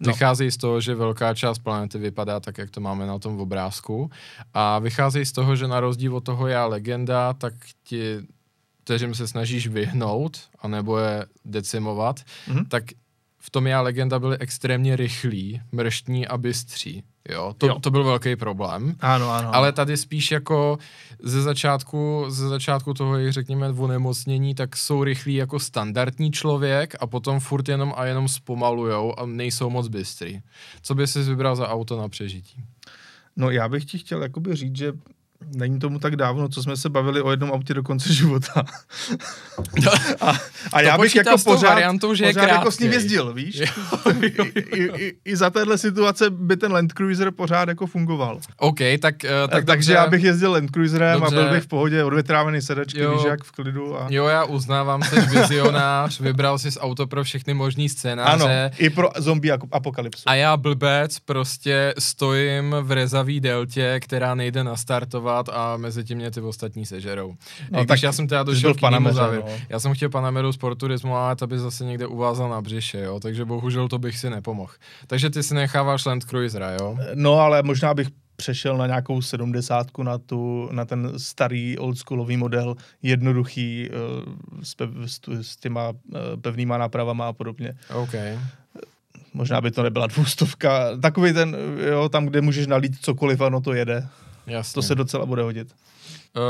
No. 0.00 0.12
Vychází 0.12 0.50
z 0.50 0.56
toho, 0.56 0.80
že 0.80 0.94
velká 0.94 1.34
část 1.34 1.58
planety 1.58 1.98
vypadá 1.98 2.40
tak, 2.40 2.58
jak 2.58 2.70
to 2.70 2.80
máme 2.80 3.06
na 3.06 3.18
tom 3.18 3.40
obrázku. 3.40 4.10
A 4.54 4.78
vychází 4.78 5.24
z 5.24 5.32
toho, 5.32 5.56
že 5.56 5.68
na 5.68 5.80
rozdíl 5.80 6.16
od 6.16 6.24
toho 6.24 6.46
Já 6.46 6.66
legenda, 6.66 7.32
tak 7.32 7.54
ti 7.84 8.16
kteřím 8.84 9.14
se 9.14 9.28
snažíš 9.28 9.66
vyhnout, 9.66 10.38
anebo 10.60 10.98
je 10.98 11.26
decimovat, 11.44 12.20
Mhm. 12.48 12.64
tak 12.64 12.84
v 13.46 13.50
tom 13.50 13.66
já 13.66 13.80
legenda 13.80 14.18
byli 14.18 14.38
extrémně 14.38 14.96
rychlí, 14.96 15.60
mrštní 15.72 16.26
a 16.26 16.38
bystří. 16.38 17.02
Jo, 17.28 17.54
to, 17.58 17.66
Jo. 17.66 17.78
to 17.80 17.90
byl 17.90 18.04
velký 18.04 18.36
problém. 18.36 18.94
Ano, 19.00 19.30
ano. 19.30 19.54
Ale 19.54 19.72
tady 19.72 19.96
spíš 19.96 20.30
jako 20.30 20.78
ze 21.22 21.42
začátku, 21.42 22.24
ze 22.28 22.48
začátku 22.48 22.94
toho, 22.94 23.18
jak 23.18 23.32
řekněme, 23.32 23.68
onemocnění, 23.68 24.54
tak 24.54 24.76
jsou 24.76 25.04
rychlí 25.04 25.34
jako 25.34 25.58
standardní 25.58 26.30
člověk 26.32 26.94
a 27.00 27.06
potom 27.06 27.40
furt 27.40 27.68
jenom 27.68 27.94
a 27.96 28.04
jenom 28.04 28.28
zpomalujou 28.28 29.18
a 29.20 29.26
nejsou 29.26 29.70
moc 29.70 29.88
bystrý. 29.88 30.40
Co 30.82 30.94
by 30.94 31.06
si 31.06 31.22
vybral 31.22 31.56
za 31.56 31.68
auto 31.68 31.96
na 31.96 32.08
přežití? 32.08 32.64
No 33.36 33.50
já 33.50 33.68
bych 33.68 33.84
ti 33.84 33.98
chtěl 33.98 34.22
jakoby 34.22 34.56
říct, 34.56 34.76
že 34.76 34.92
není 35.56 35.78
tomu 35.78 35.98
tak 35.98 36.16
dávno, 36.16 36.48
co 36.48 36.62
jsme 36.62 36.76
se 36.76 36.88
bavili 36.88 37.22
o 37.22 37.30
jednom 37.30 37.52
autě 37.52 37.74
do 37.74 37.82
konce 37.82 38.12
života. 38.12 38.64
a, 40.20 40.32
a 40.72 40.80
já 40.80 40.98
bych 40.98 41.14
jako 41.16 41.36
pořád, 41.44 41.68
variantou, 41.68 42.14
že 42.14 42.24
je 42.24 42.32
pořád 42.34 42.46
jako 42.48 42.70
s 42.70 42.78
ním 42.78 42.92
jezdil, 42.92 43.32
víš? 43.34 43.58
Jo, 43.60 43.66
jo, 44.38 44.44
I, 44.54 44.82
i, 45.04 45.16
I 45.24 45.36
za 45.36 45.50
téhle 45.50 45.78
situace 45.78 46.30
by 46.30 46.56
ten 46.56 46.72
Land 46.72 46.92
Cruiser 46.92 47.30
pořád 47.30 47.68
jako 47.68 47.86
fungoval. 47.86 48.40
OK, 48.56 48.78
tak, 49.00 49.14
uh, 49.24 49.30
tak 49.30 49.50
Tak, 49.50 49.64
takže 49.64 49.92
dobře. 49.92 50.04
já 50.04 50.10
bych 50.10 50.24
jezdil 50.24 50.52
Land 50.52 50.70
Cruiserem 50.70 51.20
Dobře. 51.20 51.36
a 51.36 51.40
byl 51.42 51.50
bych 51.50 51.62
v 51.64 51.66
pohodě, 51.66 52.04
odvětrávený 52.04 52.62
sedačky, 52.62 53.00
Jo. 53.00 53.14
víš, 53.14 53.24
jak 53.24 53.44
v 53.44 53.50
klidu. 53.52 54.00
A... 54.00 54.06
Jo, 54.10 54.26
já 54.26 54.44
uznávám, 54.44 55.02
jsi 55.02 55.20
vizionář, 55.20 56.20
vybral 56.20 56.58
jsi 56.58 56.70
auto 56.78 57.06
pro 57.06 57.24
všechny 57.24 57.54
možný 57.54 57.84
Ano, 57.84 57.88
scénáře. 57.88 58.70
i 58.78 58.90
pro 58.90 59.08
zombie 59.16 59.52
apokalypsu. 59.72 60.22
A 60.26 60.34
já 60.34 60.56
blbec 60.56 61.18
prostě 61.18 61.94
stojím 61.98 62.76
v 62.82 62.90
rezavý 62.92 63.40
deltě, 63.40 64.00
která 64.00 64.34
nejde 64.34 64.64
nastartovat 64.64 65.33
a 65.52 65.76
mezi 65.76 66.04
tím 66.04 66.18
mě 66.18 66.30
ty 66.30 66.40
ostatní 66.40 66.86
sežerou. 66.86 67.34
No, 67.70 67.82
I 67.82 67.86
tak 67.86 67.96
když 67.96 68.02
já 68.02 68.12
jsem 68.12 68.26
teda 68.28 68.42
došel 68.42 68.74
k 68.74 68.80
Panameře, 68.80 69.14
závěru. 69.16 69.44
no. 69.46 69.54
Já 69.68 69.80
jsem 69.80 69.94
chtěl 69.94 70.08
Panameru 70.08 70.52
Sporturismu, 70.52 71.16
ale 71.16 71.36
ta 71.36 71.46
by 71.46 71.58
zase 71.58 71.84
někde 71.84 72.06
uvázal 72.06 72.48
na 72.48 72.62
břiše, 72.62 73.00
jo, 73.00 73.20
takže 73.20 73.44
bohužel 73.44 73.88
to 73.88 73.98
bych 73.98 74.18
si 74.18 74.30
nepomohl. 74.30 74.72
Takže 75.06 75.30
ty 75.30 75.42
si 75.42 75.54
necháváš 75.54 76.04
Land 76.04 76.24
Cruisera, 76.24 76.70
jo? 76.70 76.98
No, 77.14 77.34
ale 77.34 77.62
možná 77.62 77.94
bych 77.94 78.08
přešel 78.36 78.76
na 78.76 78.86
nějakou 78.86 79.22
sedmdesátku, 79.22 80.02
na, 80.02 80.18
tu, 80.18 80.68
na 80.72 80.84
ten 80.84 81.12
starý 81.16 81.78
oldschoolový 81.78 82.36
model, 82.36 82.74
jednoduchý, 83.02 83.88
eh, 83.90 83.94
s, 84.62 84.74
pev, 84.74 84.90
s, 85.06 85.20
s 85.42 85.56
těma 85.56 85.92
eh, 86.14 86.18
pevnýma 86.40 86.78
nápravama 86.78 87.28
a 87.28 87.32
podobně. 87.32 87.74
OK. 87.94 88.14
Možná 89.34 89.60
by 89.60 89.70
to 89.70 89.82
nebyla 89.82 90.06
dvoustovka. 90.06 90.96
Takový 91.02 91.32
ten, 91.32 91.56
jo, 91.88 92.08
tam, 92.08 92.26
kde 92.26 92.40
můžeš 92.40 92.66
nalít 92.66 92.96
cokoliv, 93.00 93.40
ano, 93.40 93.60
to 93.60 93.72
jede. 93.72 94.08
Jasně. 94.46 94.74
To 94.74 94.82
se 94.82 94.94
docela 94.94 95.26
bude 95.26 95.42
hodit. 95.42 95.74
Uh, 96.36 96.42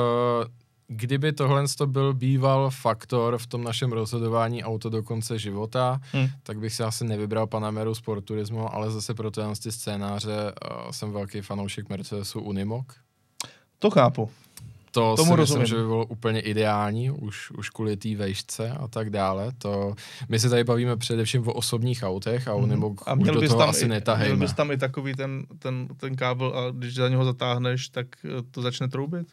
kdyby 0.89 1.33
tohle 1.33 1.65
to 1.79 1.87
byl 1.87 2.15
býval 2.15 2.71
faktor 2.71 3.39
v 3.39 3.47
tom 3.47 3.65
našem 3.65 3.93
rozhodování 3.93 4.65
auto 4.65 4.91
do 4.91 5.03
konce 5.03 5.39
života, 5.39 6.01
Hmm. 6.13 6.29
tak 6.43 6.59
bych 6.59 6.75
si 6.75 6.83
asi 6.83 7.05
nevybral 7.05 7.47
Panameru 7.47 7.95
Sport 7.95 8.25
Turismo, 8.25 8.75
ale 8.75 8.91
zase 8.91 9.15
pro 9.15 9.31
ty 9.31 9.73
scénáře 9.73 10.53
uh, 10.85 10.91
jsem 10.91 11.13
velký 11.13 11.41
fanoušek 11.41 11.89
Mercedesu 11.89 12.41
Unimog. 12.41 12.93
To 13.79 13.91
chápu. 13.91 14.31
To 14.95 15.17
Tomu 15.17 15.31
si 15.31 15.37
rozumím. 15.37 15.61
myslím, 15.63 15.77
že 15.77 15.83
by 15.83 15.89
bylo 15.89 16.07
úplně 16.07 16.41
ideální, 16.41 17.11
už, 17.11 17.51
už 17.51 17.71
kvůli 17.71 17.97
té 17.97 18.17
vejšce 18.17 18.71
a 18.71 18.89
tak 18.89 19.11
dále. 19.11 19.53
To, 19.59 19.95
my 20.29 20.39
se 20.39 20.51
tady 20.51 20.65
bavíme 20.65 20.97
především 20.97 21.49
o 21.49 21.53
osobních 21.53 22.03
autech 22.03 22.49
a 22.49 22.55
Unimog 22.55 23.03
A 23.07 23.13
už 23.13 23.19
měl 23.23 23.35
do 23.35 23.41
bys, 23.41 23.49
toho 23.49 23.59
tam 23.59 23.69
asi 23.69 23.85
i, 23.85 23.85
měl 23.85 23.97
netahejme. 23.97 24.37
bys 24.37 24.53
tam 24.53 24.71
i 24.71 24.77
takový 24.77 25.15
ten, 25.15 25.47
ten, 25.59 25.89
ten 25.97 26.17
kábel 26.17 26.59
a 26.59 26.71
když 26.71 26.95
za 26.95 27.09
něho 27.09 27.25
zatáhneš, 27.25 27.89
tak 27.89 28.07
eh, 28.25 28.29
to 28.51 28.63
začne 28.63 28.89
troubit? 28.89 29.27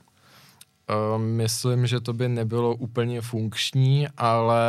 Uh, 1.14 1.22
myslím, 1.22 1.88
že 1.88 2.00
to 2.00 2.14
by 2.14 2.30
nebylo 2.30 2.76
úplně 2.76 3.22
funkční, 3.22 4.08
ale 4.18 4.66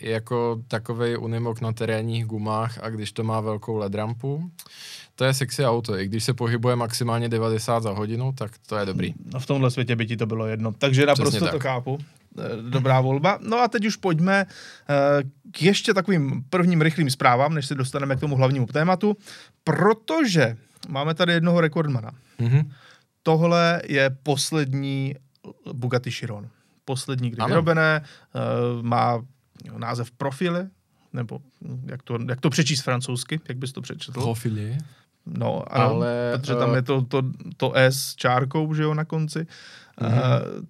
jako 0.00 0.60
takovej 0.68 1.18
Unimog 1.18 1.60
na 1.60 1.72
terénních 1.72 2.24
gumách 2.24 2.78
a 2.82 2.90
když 2.90 3.12
to 3.12 3.24
má 3.24 3.40
velkou 3.40 3.76
LED 3.76 3.94
rampu, 3.94 4.50
to 5.16 5.24
je 5.24 5.34
sexy 5.34 5.64
auto. 5.64 5.98
I 5.98 6.06
když 6.06 6.24
se 6.24 6.34
pohybuje 6.34 6.76
maximálně 6.76 7.28
90 7.28 7.82
za 7.82 7.90
hodinu, 7.90 8.32
tak 8.32 8.50
to 8.66 8.76
je 8.76 8.86
dobrý. 8.86 9.14
No 9.32 9.40
v 9.40 9.46
tomhle 9.46 9.70
světě 9.70 9.96
by 9.96 10.06
ti 10.06 10.16
to 10.16 10.26
bylo 10.26 10.46
jedno. 10.46 10.72
Takže 10.72 11.06
naprosto 11.06 11.44
tak. 11.44 11.50
to 11.50 11.60
chápu. 11.60 11.98
Eh, 12.38 12.70
Dobrá 12.70 13.00
volba. 13.00 13.38
No 13.42 13.58
a 13.58 13.68
teď 13.68 13.86
už 13.86 13.96
pojďme 13.96 14.46
eh, 14.88 15.22
k 15.50 15.62
ještě 15.62 15.94
takovým 15.94 16.44
prvním 16.50 16.80
rychlým 16.80 17.10
zprávám, 17.10 17.54
než 17.54 17.66
se 17.66 17.74
dostaneme 17.74 18.16
k 18.16 18.20
tomu 18.20 18.36
hlavnímu 18.36 18.66
tématu, 18.66 19.16
protože 19.64 20.56
máme 20.88 21.14
tady 21.14 21.32
jednoho 21.32 21.60
rekordmana. 21.60 22.10
Mhm. 22.38 22.70
Tohle 23.22 23.82
je 23.86 24.10
poslední 24.22 25.14
Bugatti 25.72 26.10
Chiron. 26.10 26.48
Poslední 26.84 27.30
kdy 27.30 27.38
Ano. 27.38 27.48
vyrobené, 27.48 28.02
eh, 28.04 28.38
má 28.82 29.22
název 29.78 30.10
Profile, 30.10 30.70
nebo 31.12 31.40
jak 31.86 32.02
to, 32.02 32.18
jak 32.28 32.40
to 32.40 32.50
přečíst 32.50 32.82
francouzsky, 32.82 33.40
jak 33.48 33.58
bys 33.58 33.72
to 33.72 33.80
přečetl? 33.82 34.20
Profily. 34.20 34.78
No, 35.26 35.74
ano, 35.74 35.84
Ale, 35.84 36.32
protože 36.38 36.54
tam 36.54 36.72
eh, 36.72 36.76
je 36.76 36.82
to, 36.82 37.02
to, 37.02 37.22
to 37.56 37.72
S 37.74 37.96
s 37.96 38.14
čárkou, 38.14 38.74
že 38.74 38.82
jo, 38.82 38.94
na 38.94 39.04
konci. 39.04 39.46
Uh, 40.00 40.08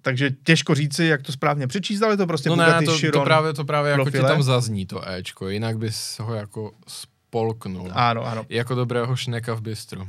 takže 0.01 0.31
těžko 0.43 0.75
říci, 0.75 1.05
jak 1.05 1.21
to 1.21 1.31
správně 1.31 1.67
přečíst, 1.67 2.01
ale 2.01 2.17
to 2.17 2.27
prostě 2.27 2.49
No 2.49 2.55
ne, 2.55 2.81
to, 2.85 2.97
Chiron. 2.97 3.21
to 3.21 3.25
právě, 3.25 3.53
to 3.53 3.65
právě 3.65 3.91
jako 3.91 4.11
ti 4.11 4.19
tam 4.19 4.43
zazní 4.43 4.85
to 4.85 5.09
Ečko, 5.09 5.49
jinak 5.49 5.77
bys 5.77 6.19
ho 6.19 6.35
jako 6.35 6.71
spolknul. 6.87 7.89
Ano, 7.93 8.25
ano, 8.25 8.45
Jako 8.49 8.75
dobrého 8.75 9.15
šneka 9.15 9.53
v 9.53 9.61
bistru. 9.61 10.07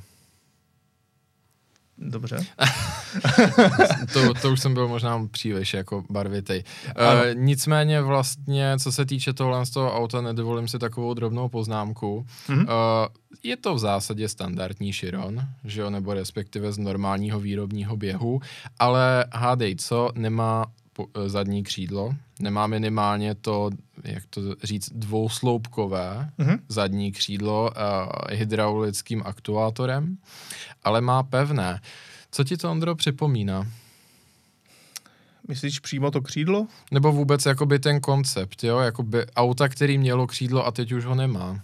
Dobře. 1.98 2.46
to, 4.12 4.34
to 4.34 4.52
už 4.52 4.60
jsem 4.60 4.74
byl 4.74 4.88
možná 4.88 5.26
příliš 5.30 5.74
jako 5.74 6.04
barvitej. 6.10 6.64
Ano. 6.96 7.20
Uh, 7.20 7.34
nicméně 7.34 8.02
vlastně, 8.02 8.76
co 8.78 8.92
se 8.92 9.06
týče 9.06 9.32
tohle 9.32 9.66
z 9.66 9.70
toho 9.70 9.96
auta, 9.96 10.20
nedovolím 10.20 10.68
si 10.68 10.78
takovou 10.78 11.14
drobnou 11.14 11.48
poznámku. 11.48 12.26
Mhm. 12.48 12.60
Uh, 12.60 12.66
je 13.42 13.56
to 13.56 13.74
v 13.74 13.78
zásadě 13.78 14.28
standardní 14.28 14.92
Chiron, 14.92 15.40
že 15.64 15.80
jo, 15.80 15.90
nebo 15.90 16.14
respektive 16.14 16.72
z 16.72 16.78
normálního 16.78 17.40
výrobního 17.40 17.96
běhu, 17.96 18.40
ale 18.78 19.24
hádej 19.32 19.76
co, 19.76 20.10
nemá 20.14 20.66
eh, 20.66 20.87
zadní 21.26 21.62
křídlo, 21.62 22.14
nemá 22.40 22.66
minimálně 22.66 23.34
to, 23.34 23.70
jak 24.04 24.22
to 24.30 24.40
říct, 24.62 24.90
dvousloupkové 24.94 26.30
Mhm. 26.38 26.58
zadní 26.68 27.12
křídlo 27.12 27.70
uh, 27.70 28.36
hydraulickým 28.38 29.22
aktuátorem, 29.26 30.16
ale 30.84 31.00
má 31.00 31.22
pevné. 31.22 31.80
Co 32.30 32.44
ti 32.44 32.56
to, 32.56 32.70
Ondro, 32.70 32.94
připomíná? 32.94 33.66
Myslíš 35.48 35.80
přímo 35.80 36.10
to 36.10 36.20
křídlo? 36.22 36.66
Nebo 36.92 37.12
vůbec 37.12 37.46
jakoby 37.46 37.78
ten 37.78 38.00
koncept, 38.00 38.64
jo? 38.64 38.78
Jakoby 38.78 39.26
auta, 39.36 39.68
který 39.68 39.98
mělo 39.98 40.26
křídlo 40.26 40.66
a 40.66 40.70
teď 40.70 40.92
už 40.92 41.04
ho 41.04 41.14
nemá. 41.14 41.60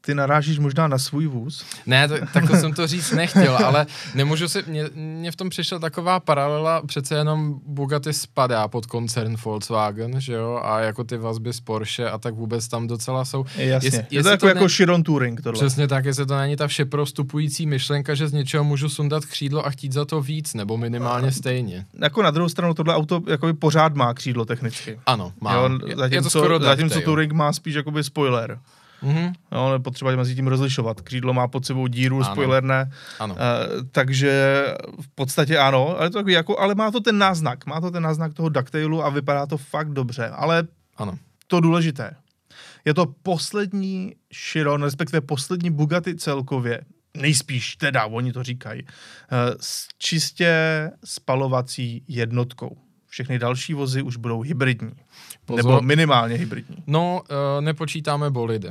Ty 0.00 0.14
narážíš 0.14 0.58
možná 0.58 0.88
na 0.88 0.98
svůj 0.98 1.26
vůz. 1.26 1.64
Ne, 1.86 2.08
to, 2.08 2.14
takhle 2.32 2.60
jsem 2.60 2.72
to 2.72 2.86
říct 2.86 3.10
nechtěl, 3.10 3.56
ale 3.56 3.86
nemůžu 4.14 4.48
si, 4.48 4.62
mě, 4.66 4.84
mě 4.94 5.30
v 5.32 5.36
tom 5.36 5.48
přišla 5.50 5.78
taková 5.78 6.20
paralela, 6.20 6.82
přece 6.86 7.14
jenom 7.14 7.60
Bugatti 7.66 8.12
spadá 8.12 8.68
pod 8.68 8.86
koncern 8.86 9.36
Volkswagen, 9.44 10.20
že 10.20 10.32
jo, 10.32 10.60
a 10.64 10.80
jako 10.80 11.04
ty 11.04 11.16
vazby 11.16 11.52
z 11.52 11.60
Porsche 11.60 12.10
a 12.10 12.18
tak 12.18 12.34
vůbec 12.34 12.68
tam 12.68 12.86
docela 12.86 13.24
jsou. 13.24 13.44
Jasně. 13.56 13.86
Jest- 13.88 14.02
je 14.10 14.22
to 14.22 14.28
jako, 14.28 14.40
to 14.40 14.46
jako 14.46 14.60
ne- 14.64 14.68
Chiron 14.68 15.02
Touring 15.02 15.42
tohle. 15.42 15.60
Přesně 15.60 15.88
tak, 15.88 16.04
jestli 16.04 16.26
to 16.26 16.36
není 16.36 16.56
ta 16.56 16.66
všeprostupující 16.66 17.66
myšlenka, 17.66 18.14
že 18.14 18.28
z 18.28 18.32
něčeho 18.32 18.64
můžu 18.64 18.88
sundat 18.88 19.24
křídlo 19.24 19.66
a 19.66 19.70
chtít 19.70 19.92
za 19.92 20.04
to 20.04 20.20
víc, 20.20 20.54
nebo 20.54 20.76
minimálně 20.76 21.32
stejně. 21.32 21.86
Jako 22.02 22.22
na 22.22 22.30
druhou 22.30 22.48
stranu 22.48 22.74
tohle 22.74 22.94
auto 22.94 23.22
jakoby 23.28 23.52
pořád 23.52 23.94
má 23.94 24.14
křídlo 24.14 24.44
technicky. 24.44 25.00
Ano, 25.06 25.32
má. 25.40 25.54
Jo, 25.54 25.68
zatímco, 25.96 26.14
je 26.14 26.22
to 26.22 26.30
skoro 26.30 26.58
zatímco. 26.60 27.00
Touring 27.00 27.32
má 27.32 27.52
spíš 27.52 27.74
jakoby 27.74 28.04
spoiler. 28.04 28.58
Mhm, 29.02 29.32
Jo, 29.52 29.58
ale 29.60 29.78
potřeba 29.78 30.16
mezi 30.16 30.34
tím 30.34 30.46
rozlišovat. 30.46 31.00
Křídlo 31.00 31.32
má 31.34 31.48
pod 31.48 31.66
sebou 31.66 31.86
díru, 31.86 32.16
Ano. 32.16 32.24
spoiler 32.24 32.62
ne. 32.62 32.90
ano. 33.18 33.34
Uh, 33.34 33.40
takže 33.92 34.64
v 35.00 35.08
podstatě 35.14 35.58
ano, 35.58 35.98
ale, 35.98 36.10
to 36.10 36.18
takový 36.18 36.32
jako, 36.32 36.58
ale 36.58 36.74
má 36.74 36.90
to 36.90 37.00
ten 37.00 37.18
náznak. 37.18 37.66
Má 37.66 37.80
to 37.80 37.90
ten 37.90 38.02
náznak 38.02 38.34
toho 38.34 38.48
ducktailu 38.48 39.04
a 39.04 39.08
vypadá 39.08 39.46
to 39.46 39.56
fakt 39.58 39.88
dobře. 39.90 40.28
Ale 40.28 40.64
Ano. 40.96 41.18
to 41.46 41.60
důležité. 41.60 42.10
Je 42.84 42.94
to 42.94 43.06
poslední 43.22 44.14
Chiron, 44.34 44.82
respektive 44.82 45.20
poslední 45.20 45.70
Bugatti 45.70 46.14
celkově, 46.14 46.80
nejspíš 47.16 47.76
teda, 47.76 48.06
oni 48.06 48.32
to 48.32 48.42
říkají, 48.42 48.82
eh, 48.86 49.54
s 49.60 49.88
čistě 49.98 50.54
spalovací 51.04 52.04
jednotkou. 52.08 52.76
Všechny 53.06 53.38
další 53.38 53.74
vozy 53.74 54.02
už 54.02 54.16
budou 54.16 54.40
hybridní. 54.40 54.92
Pozor. 55.44 55.64
Nebo 55.64 55.80
minimálně 55.82 56.34
hybridní. 56.36 56.76
No, 56.86 57.22
uh, 57.22 57.64
nepočítáme 57.64 58.30
bolidy, 58.30 58.68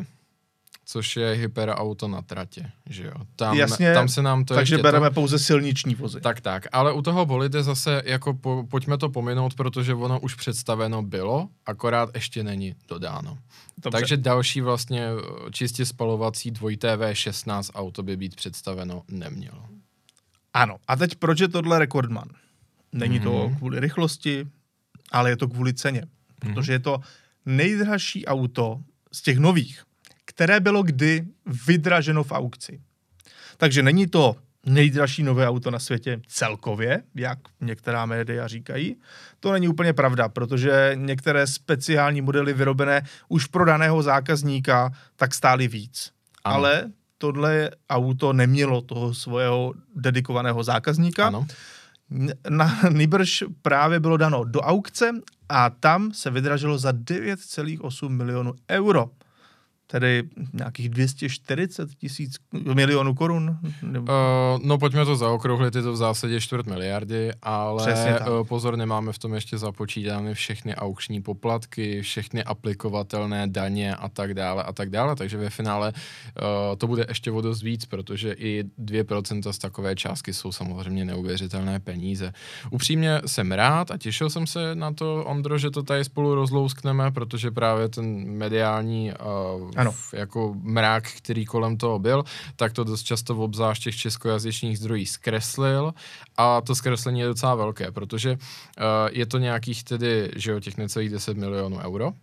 což 0.91 1.15
je 1.15 1.31
hyperauto 1.31 2.07
na 2.07 2.21
tratě, 2.21 2.71
že 2.89 3.03
jo. 3.03 3.13
Tam, 3.35 3.57
Jasně, 3.57 3.93
tam 3.93 4.07
se 4.09 4.21
nám 4.21 4.45
to 4.45 4.53
Takže 4.55 4.75
ještě 4.75 4.83
bereme 4.83 5.09
to... 5.09 5.13
pouze 5.13 5.39
silniční 5.39 5.95
vozy. 5.95 6.21
Tak, 6.21 6.41
tak, 6.41 6.67
ale 6.71 6.93
u 6.93 7.01
toho 7.01 7.25
bolide 7.25 7.63
zase 7.63 8.01
jako 8.05 8.33
po, 8.33 8.65
pojďme 8.69 8.97
to 8.97 9.09
pominout, 9.09 9.53
protože 9.53 9.93
ono 9.93 10.19
už 10.19 10.35
představeno 10.35 11.01
bylo, 11.03 11.49
akorát 11.65 12.09
ještě 12.15 12.43
není 12.43 12.75
dodáno. 12.87 13.37
Dobře. 13.77 13.99
Takže 13.99 14.17
další 14.17 14.61
vlastně 14.61 15.05
eh, 15.05 15.51
čistě 15.51 15.85
spalovací 15.85 16.51
2TV16 16.51 17.71
auto 17.75 18.03
by 18.03 18.17
být 18.17 18.35
představeno 18.35 19.03
nemělo. 19.07 19.65
Ano. 20.53 20.77
A 20.87 20.95
teď 20.95 21.15
proč 21.15 21.39
je 21.39 21.47
tohle 21.47 21.79
rekordman? 21.79 22.27
Není 22.91 23.19
to 23.19 23.47
Mhm. 23.47 23.55
kvůli 23.57 23.79
rychlosti, 23.79 24.47
ale 25.11 25.29
je 25.29 25.37
to 25.37 25.47
kvůli 25.47 25.73
ceně. 25.73 26.03
Protože 26.39 26.71
je 26.71 26.79
to 26.79 26.99
nejdražší 27.45 28.25
auto 28.25 28.79
z 29.11 29.21
těch 29.21 29.37
nových, 29.37 29.83
které 30.25 30.59
bylo 30.59 30.83
kdy 30.83 31.25
vydraženo 31.67 32.23
v 32.23 32.31
aukci. 32.31 32.81
Takže 33.57 33.83
není 33.83 34.07
to 34.07 34.35
nejdražší 34.65 35.23
nové 35.23 35.47
auto 35.47 35.71
na 35.71 35.79
světě 35.79 36.21
celkově, 36.27 37.03
jak 37.15 37.39
některá 37.61 38.05
média 38.05 38.47
říkají. 38.47 38.95
To 39.39 39.51
není 39.51 39.67
úplně 39.67 39.93
pravda, 39.93 40.29
protože 40.29 40.91
některé 40.95 41.47
speciální 41.47 42.21
modely 42.21 42.53
vyrobené 42.53 43.01
už 43.29 43.45
pro 43.45 43.65
daného 43.65 44.03
zákazníka 44.03 44.91
tak 45.15 45.33
stály 45.33 45.67
víc. 45.67 46.11
Ano. 46.43 46.55
Ale 46.55 46.91
tohle 47.17 47.71
auto 47.89 48.33
nemělo 48.33 48.81
toho 48.81 49.13
svého 49.13 49.73
dedikovaného 49.95 50.63
zákazníka. 50.63 51.27
Ano. 51.27 51.47
Na, 52.49 52.79
Nýbrž 52.89 53.43
právě 53.61 53.99
bylo 53.99 54.17
dano 54.17 54.43
do 54.43 54.61
aukce 54.61 55.11
a 55.49 55.69
tam 55.69 56.13
se 56.13 56.29
vydražilo 56.29 56.77
za 56.77 56.91
9,8 56.91 58.09
milionů 58.09 58.53
euro. 58.69 59.09
Tedy 59.91 60.23
nějakých 60.53 60.89
240 60.89 61.89
tisíc 61.95 62.35
milionů 62.73 63.13
korun. 63.13 63.57
Nebo- 63.81 64.11
Uh, 64.11 64.59
no 64.63 64.77
pojďme 64.77 65.05
to 65.05 65.15
zaokrouhlit, 65.15 65.75
je 65.75 65.81
to 65.81 65.91
v 65.93 65.95
zásadě 65.95 66.41
čtvrt 66.41 66.65
miliardy, 66.65 67.31
ale 67.41 67.83
uh, 68.39 68.47
pozor, 68.47 68.75
nemáme 68.77 69.11
v 69.13 69.19
tom 69.19 69.33
ještě 69.33 69.57
započítány 69.57 70.33
všechny 70.33 70.75
aukční 70.75 71.21
poplatky, 71.21 72.01
všechny 72.01 72.43
aplikovatelné 72.43 73.47
daně 73.47 73.95
a 73.95 74.09
tak 74.09 74.33
dále 74.33 74.63
a 74.63 74.73
tak 74.73 74.89
dále, 74.89 75.15
takže 75.15 75.37
ve 75.37 75.49
finále 75.49 75.93
uh, 75.93 76.75
to 76.77 76.87
bude 76.87 77.05
ještě 77.09 77.31
o 77.31 77.41
dost 77.41 77.61
víc, 77.61 77.85
protože 77.85 78.33
i 78.33 78.63
2% 78.83 79.51
z 79.51 79.57
takové 79.57 79.95
částky 79.95 80.33
jsou 80.33 80.51
samozřejmě 80.51 81.05
neuvěřitelné 81.05 81.79
peníze. 81.79 82.33
Upřímně 82.69 83.21
jsem 83.25 83.51
rád 83.51 83.91
a 83.91 83.97
těšil 83.97 84.29
jsem 84.29 84.47
se 84.47 84.75
na 84.75 84.93
to, 84.93 85.23
Ondro, 85.25 85.57
že 85.57 85.71
to 85.71 85.83
tady 85.83 86.03
spolu 86.03 86.35
rozlouskneme, 86.35 87.11
protože 87.11 87.51
právě 87.51 87.89
ten 87.89 88.05
mediální 88.31 89.11
uh, 89.11 89.71
Ano. 89.81 89.95
jako 90.13 90.53
mrák, 90.61 91.03
který 91.17 91.45
kolem 91.45 91.77
toho 91.77 91.99
byl, 91.99 92.23
tak 92.55 92.73
to 92.73 92.83
dost 92.83 93.03
často 93.03 93.35
v 93.35 93.41
obzvlášť 93.41 93.83
těch 93.83 93.95
českojazyčných 93.95 94.77
zdrojích 94.77 95.09
zkreslil 95.09 95.93
a 96.37 96.61
to 96.61 96.75
zkreslení 96.75 97.19
je 97.19 97.27
docela 97.27 97.55
velké, 97.55 97.91
protože 97.91 98.31
uh, 98.31 98.37
je 99.11 99.25
to 99.25 99.37
nějakých 99.37 99.83
tedy, 99.83 100.31
že 100.35 100.51
jo, 100.51 100.59
těch 100.59 100.77
necelých 100.77 101.09
10 101.09 101.37
milionů 101.37 101.77
euro 101.77 102.13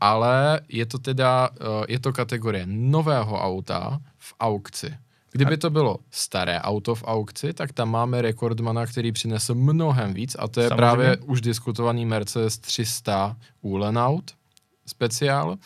ale 0.00 0.60
je 0.68 0.86
to 0.86 0.98
teda, 0.98 1.48
uh, 1.48 1.84
je 1.88 2.00
to 2.00 2.12
kategorie 2.12 2.64
nového 2.66 3.40
auta 3.40 4.00
v 4.18 4.34
aukci. 4.40 4.96
Kdyby 5.32 5.56
to 5.56 5.70
bylo 5.70 5.98
staré 6.10 6.60
auto 6.60 6.94
v 6.94 7.04
aukci, 7.06 7.52
tak 7.52 7.72
tam 7.72 7.90
máme 7.90 8.22
rekordmana, 8.22 8.86
který 8.86 9.12
přinesl 9.12 9.54
mnohem 9.54 10.14
víc 10.14 10.36
a 10.38 10.48
to 10.48 10.60
je 10.60 10.68
Samozřejmě. 10.68 10.76
právě 10.76 11.16
už 11.16 11.40
diskutovaný 11.40 12.06
Mercedes 12.06 12.58
300 12.58 13.36
Uhlenaut 13.60 14.30
speciál. 14.90 15.56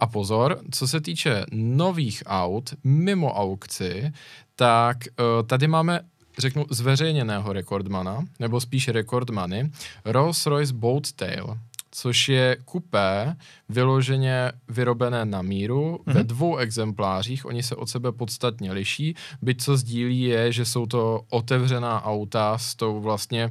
A 0.00 0.06
pozor, 0.06 0.60
co 0.70 0.88
se 0.88 1.00
týče 1.00 1.44
nových 1.52 2.22
aut 2.26 2.74
mimo 2.84 3.34
aukci, 3.34 4.12
tak 4.56 4.96
uh, 4.96 5.46
tady 5.46 5.66
máme 5.68 6.00
řeknu 6.38 6.64
zveřejněného 6.70 7.52
rekordmana, 7.52 8.24
nebo 8.38 8.60
spíš 8.60 8.88
rekordmany, 8.88 9.70
Rolls-Royce 10.04 10.72
Boat 10.72 11.12
Tail, 11.12 11.58
což 11.90 12.28
je 12.28 12.56
kupé 12.64 13.36
vyloženě 13.68 14.52
vyrobené 14.68 15.24
na 15.24 15.42
míru 15.42 15.98
mm-hmm. 15.98 16.12
ve 16.12 16.24
dvou 16.24 16.56
exemplářích. 16.56 17.46
Oni 17.46 17.62
se 17.62 17.76
od 17.76 17.88
sebe 17.88 18.12
podstatně 18.12 18.72
liší. 18.72 19.14
Byť 19.42 19.62
co 19.62 19.76
sdílí 19.76 20.22
je, 20.22 20.52
že 20.52 20.64
jsou 20.64 20.86
to 20.86 21.22
otevřená 21.30 22.04
auta 22.04 22.58
s 22.58 22.74
tou 22.74 23.00
vlastně 23.00 23.50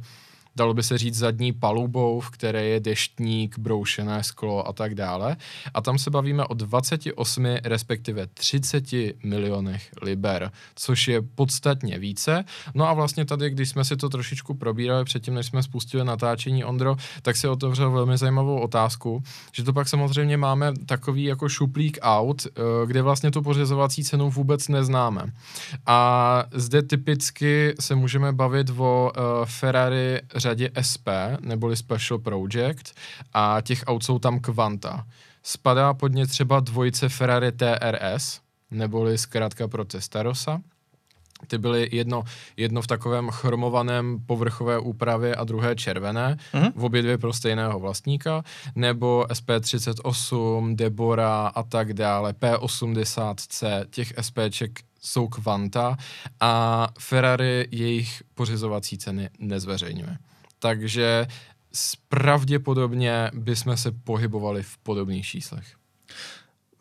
dalo 0.56 0.74
by 0.74 0.84
se 0.84 0.98
říct 0.98 1.16
zadní 1.16 1.54
palubou, 1.54 2.20
v 2.20 2.30
které 2.30 2.64
je 2.64 2.80
deštník, 2.80 3.60
broušené 3.60 4.24
sklo 4.24 4.68
a 4.68 4.74
tak 4.74 4.96
dále. 4.96 5.38
A 5.74 5.82
tam 5.82 5.98
se 5.98 6.10
bavíme 6.10 6.46
o 6.46 6.54
28, 6.54 7.46
respektive 7.64 8.28
30 8.28 8.84
milionech 9.24 9.90
liber, 10.02 10.52
což 10.76 11.08
je 11.08 11.22
podstatně 11.22 12.00
více. 12.00 12.44
No 12.74 12.88
a 12.88 12.94
vlastně 12.94 13.26
tady, 13.26 13.50
když 13.50 13.70
jsme 13.70 13.86
si 13.86 13.98
to 13.98 14.10
trošičku 14.10 14.54
probírali 14.54 15.06
předtím, 15.06 15.34
než 15.34 15.46
jsme 15.46 15.64
spustili 15.64 16.06
natáčení 16.06 16.64
Ondro, 16.64 16.96
tak 17.22 17.38
si 17.38 17.48
otevřel 17.48 17.92
velmi 17.92 18.18
zajímavou 18.18 18.60
otázku, 18.60 19.24
že 19.54 19.64
to 19.64 19.74
pak 19.74 19.88
samozřejmě 19.88 20.38
máme 20.38 20.74
takový 20.86 21.24
jako 21.24 21.50
šuplík 21.50 21.98
aut, 22.02 22.48
eh, 22.48 22.62
kde 22.86 23.02
vlastně 23.02 23.32
tu 23.32 23.42
pořizovací 23.42 24.04
cenu 24.04 24.30
vůbec 24.30 24.68
neznáme. 24.68 25.24
A 25.86 26.44
zde 26.52 26.82
typicky 26.82 27.76
se 27.80 27.96
můžeme 27.96 28.34
bavit 28.34 28.70
o 28.78 29.12
uh, 29.12 29.46
Ferrari 29.46 30.22
řadě 30.40 30.72
SP, 30.90 31.08
neboli 31.42 31.76
Special 31.78 32.20
Project, 32.20 32.94
a 33.34 33.58
těch 33.62 33.84
aut 33.88 34.04
jsou 34.04 34.20
tam 34.20 34.40
kvanta. 34.40 35.06
Spadá 35.44 35.94
pod 35.94 36.08
ně 36.12 36.28
třeba 36.28 36.60
dvojice 36.60 37.10
Ferrari 37.10 37.52
TRS, 37.52 38.40
neboli 38.72 39.18
zkrátka 39.18 39.68
pro 39.68 39.86
Testarossa. 39.86 40.62
Ty 41.48 41.58
byly 41.58 41.90
jedno, 41.92 42.24
jedno 42.58 42.82
v 42.82 42.88
takovém 42.88 43.30
chromovaném 43.30 44.20
povrchové 44.26 44.80
úpravě 44.80 45.36
a 45.36 45.44
druhé 45.44 45.76
červené, 45.76 46.38
Mhm. 46.54 46.72
v 46.76 46.84
obě 46.84 47.02
dvě 47.02 47.18
pro 47.18 47.34
stejného 47.34 47.80
vlastníka, 47.80 48.44
nebo 48.76 49.26
SP38, 49.30 50.76
Debora 50.76 51.48
a 51.48 51.64
tak 51.64 51.94
dále, 51.94 52.34
P80C, 52.34 53.86
těch 53.90 54.14
SPček 54.22 54.80
jsou 55.02 55.28
kvanta 55.28 55.98
a 56.40 56.88
Ferrari 57.00 57.68
jejich 57.72 58.24
pořizovací 58.36 58.98
ceny 58.98 59.30
nezveřejňuje. 59.40 60.18
Takže 60.60 61.28
pravděpodobně 62.10 63.32
bychom 63.34 63.78
se 63.78 63.92
pohybovali 63.92 64.64
v 64.64 64.78
podobných 64.78 65.26
číslech. 65.28 65.68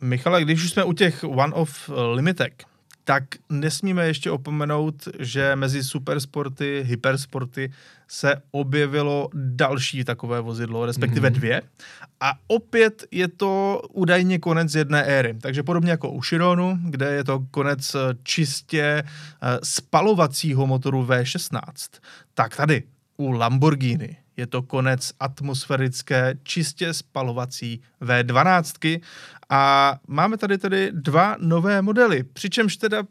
Michale, 0.00 0.42
když 0.42 0.64
už 0.64 0.70
jsme 0.70 0.85
u 0.85 0.92
těch 0.92 1.25
one-off 1.25 1.90
limitek, 2.14 2.64
tak 3.04 3.25
nesmíme 3.49 4.06
ještě 4.06 4.30
opomenout, 4.30 5.08
že 5.18 5.56
mezi 5.56 5.85
supersporty, 5.85 6.82
hypersporty 6.87 7.73
se 8.08 8.42
objevilo 8.50 9.28
další 9.35 10.04
takové 10.04 10.40
vozidlo, 10.40 10.87
respektive 10.87 11.30
Mhm. 11.30 11.38
dvě. 11.38 11.62
A 12.20 12.32
opět 12.47 13.04
je 13.11 13.28
to 13.28 13.82
údajně 13.92 14.38
konec 14.38 14.75
jedné 14.75 15.02
éry. 15.04 15.35
Takže 15.40 15.62
podobně 15.62 15.90
jako 15.90 16.11
u 16.11 16.20
Chironu, 16.20 16.78
kde 16.85 17.12
je 17.12 17.24
to 17.24 17.40
konec 17.50 17.94
eh, 17.94 17.98
čistě 18.22 18.83
eh, 18.83 19.59
spalovacího 19.64 20.66
motoru 20.66 21.05
V16, 21.07 22.00
tak 22.35 22.57
tady 22.57 22.83
u 23.18 23.31
Lamborghini. 23.31 24.16
Je 24.37 24.46
to 24.46 24.62
konec 24.62 25.12
atmosférické 25.20 26.35
čistě 26.42 26.94
spalovací 26.94 27.83
V12 28.00 29.00
a 29.48 29.94
máme 30.09 30.37
tady 30.37 30.59
tedy 30.59 30.90
dva 30.92 31.37
nové 31.40 31.83
modely, 31.83 32.22
přičemž 32.22 32.76
teda 32.76 33.02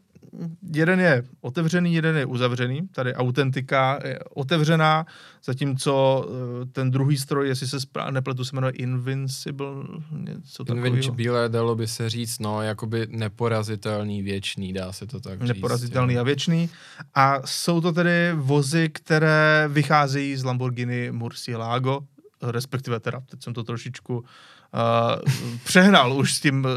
jeden 0.74 1.00
je 1.00 1.22
otevřený, 1.40 1.94
jeden 1.94 2.16
je 2.16 2.26
uzavřený. 2.26 2.88
Tady 2.88 3.14
autentika 3.14 3.98
je 4.04 4.18
otevřená, 4.34 5.06
zatímco 5.44 6.26
eh, 6.28 6.66
ten 6.66 6.90
druhý 6.90 7.16
stroj, 7.16 7.48
jestli 7.48 7.66
se 7.66 7.80
správně 7.80 8.12
nepletu, 8.12 8.44
se 8.44 8.56
jmenuje 8.56 8.72
Invincible, 8.72 9.84
něco 10.10 10.64
takového. 10.64 10.86
Invincible 10.86 11.48
dalo 11.48 11.74
by 11.74 11.86
se 11.86 12.10
říct, 12.10 12.38
no, 12.38 12.62
jakoby 12.62 13.06
neporazitelný, 13.10 14.22
věčný, 14.22 14.72
dá 14.72 14.92
se 14.92 15.06
to 15.06 15.20
tak 15.20 15.40
říct. 15.40 15.48
Neporazitelný 15.48 16.14
jo. 16.14 16.20
a 16.20 16.24
věčný. 16.24 16.70
A 17.14 17.46
jsou 17.46 17.80
to 17.80 17.92
tedy 17.92 18.32
vozy, 18.34 18.88
které 18.88 19.68
vycházejí 19.68 20.36
z 20.36 20.44
Lamborghini 20.44 21.12
Murcielago, 21.12 22.00
respektive 22.42 23.00
teda, 23.00 23.20
teď 23.30 23.42
jsem 23.42 23.54
to 23.54 23.64
trošičku 23.64 24.18
uh, 24.18 24.24
přehnal 25.64 26.12
už 26.12 26.34
s 26.34 26.40
tím 26.40 26.64
uh, 26.64 26.70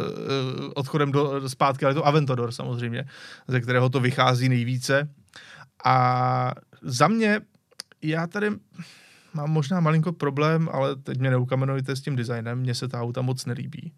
odchodem 0.75 1.11
do, 1.11 1.49
zpátky, 1.49 1.85
ale 1.85 1.93
to 1.93 2.07
Aventador 2.07 2.51
samozřejmě, 2.51 3.05
ze 3.47 3.61
kterého 3.61 3.89
to 3.89 3.99
vychází 3.99 4.49
nejvíce. 4.49 5.09
A 5.85 6.51
za 6.81 7.07
mě, 7.07 7.41
já 8.01 8.27
tady 8.27 8.49
mám 9.33 9.51
možná 9.51 9.79
malinko 9.79 10.11
problém, 10.11 10.69
ale 10.71 10.95
teď 10.95 11.17
mě 11.19 11.29
neukamenujte 11.29 11.95
s 11.95 12.01
tím 12.01 12.15
designem, 12.15 12.59
mně 12.59 12.75
se 12.75 12.87
ta 12.87 13.01
auta 13.01 13.21
moc 13.21 13.45
nelíbí. 13.45 13.93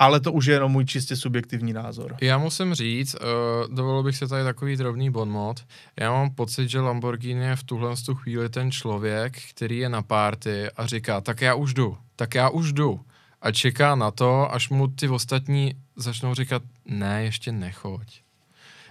Ale 0.00 0.20
to 0.20 0.32
už 0.32 0.46
je 0.46 0.54
jenom 0.54 0.72
můj 0.72 0.84
čistě 0.84 1.16
subjektivní 1.16 1.72
názor. 1.72 2.16
Já 2.20 2.38
musím 2.38 2.74
říct, 2.74 3.14
uh, 3.14 3.74
dovolil 3.74 4.02
bych 4.02 4.16
se 4.16 4.28
tady 4.28 4.44
takový 4.44 4.76
drobný 4.76 5.10
bonmot. 5.10 5.64
Já 6.00 6.12
mám 6.12 6.30
pocit, 6.30 6.68
že 6.68 6.80
Lamborghini 6.80 7.44
je 7.44 7.56
v 7.56 7.64
tuhle 7.64 7.94
tu 8.06 8.14
chvíli 8.14 8.48
ten 8.48 8.70
člověk, 8.70 9.36
který 9.50 9.78
je 9.78 9.88
na 9.88 10.02
párty 10.02 10.70
a 10.76 10.86
říká, 10.86 11.20
tak 11.20 11.40
já 11.40 11.54
už 11.54 11.74
jdu, 11.74 11.96
tak 12.16 12.34
já 12.34 12.48
už 12.48 12.72
jdu. 12.72 13.00
A 13.42 13.52
čeká 13.52 13.94
na 13.94 14.10
to, 14.10 14.54
až 14.54 14.68
mu 14.68 14.88
ty 14.88 15.08
ostatní 15.08 15.74
začnou 15.96 16.34
říkat, 16.34 16.62
ne, 16.84 17.24
ještě 17.24 17.52
nechoď. 17.52 18.20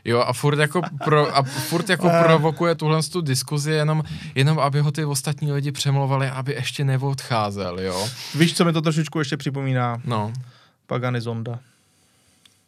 Jo, 0.05 0.19
a 0.19 0.33
furt 0.33 0.59
jako, 0.59 0.81
pro, 1.03 1.37
a 1.37 1.43
furt 1.43 1.89
jako 1.89 2.09
provokuje 2.23 2.75
tuhle 2.75 3.03
tu 3.03 3.21
diskuzi 3.21 3.71
jenom, 3.71 4.03
jenom, 4.35 4.59
aby 4.59 4.79
ho 4.79 4.91
ty 4.91 5.05
ostatní 5.05 5.51
lidi 5.51 5.71
přemlouvali, 5.71 6.29
aby 6.29 6.53
ještě 6.53 6.83
neodcházel, 6.83 7.79
jo. 7.79 8.09
Víš, 8.35 8.57
co 8.57 8.65
mi 8.65 8.73
to 8.73 8.81
trošičku 8.81 9.19
ještě 9.19 9.37
připomíná? 9.37 10.01
No. 10.05 10.33
Pagani 10.87 11.21
Zonda. 11.21 11.59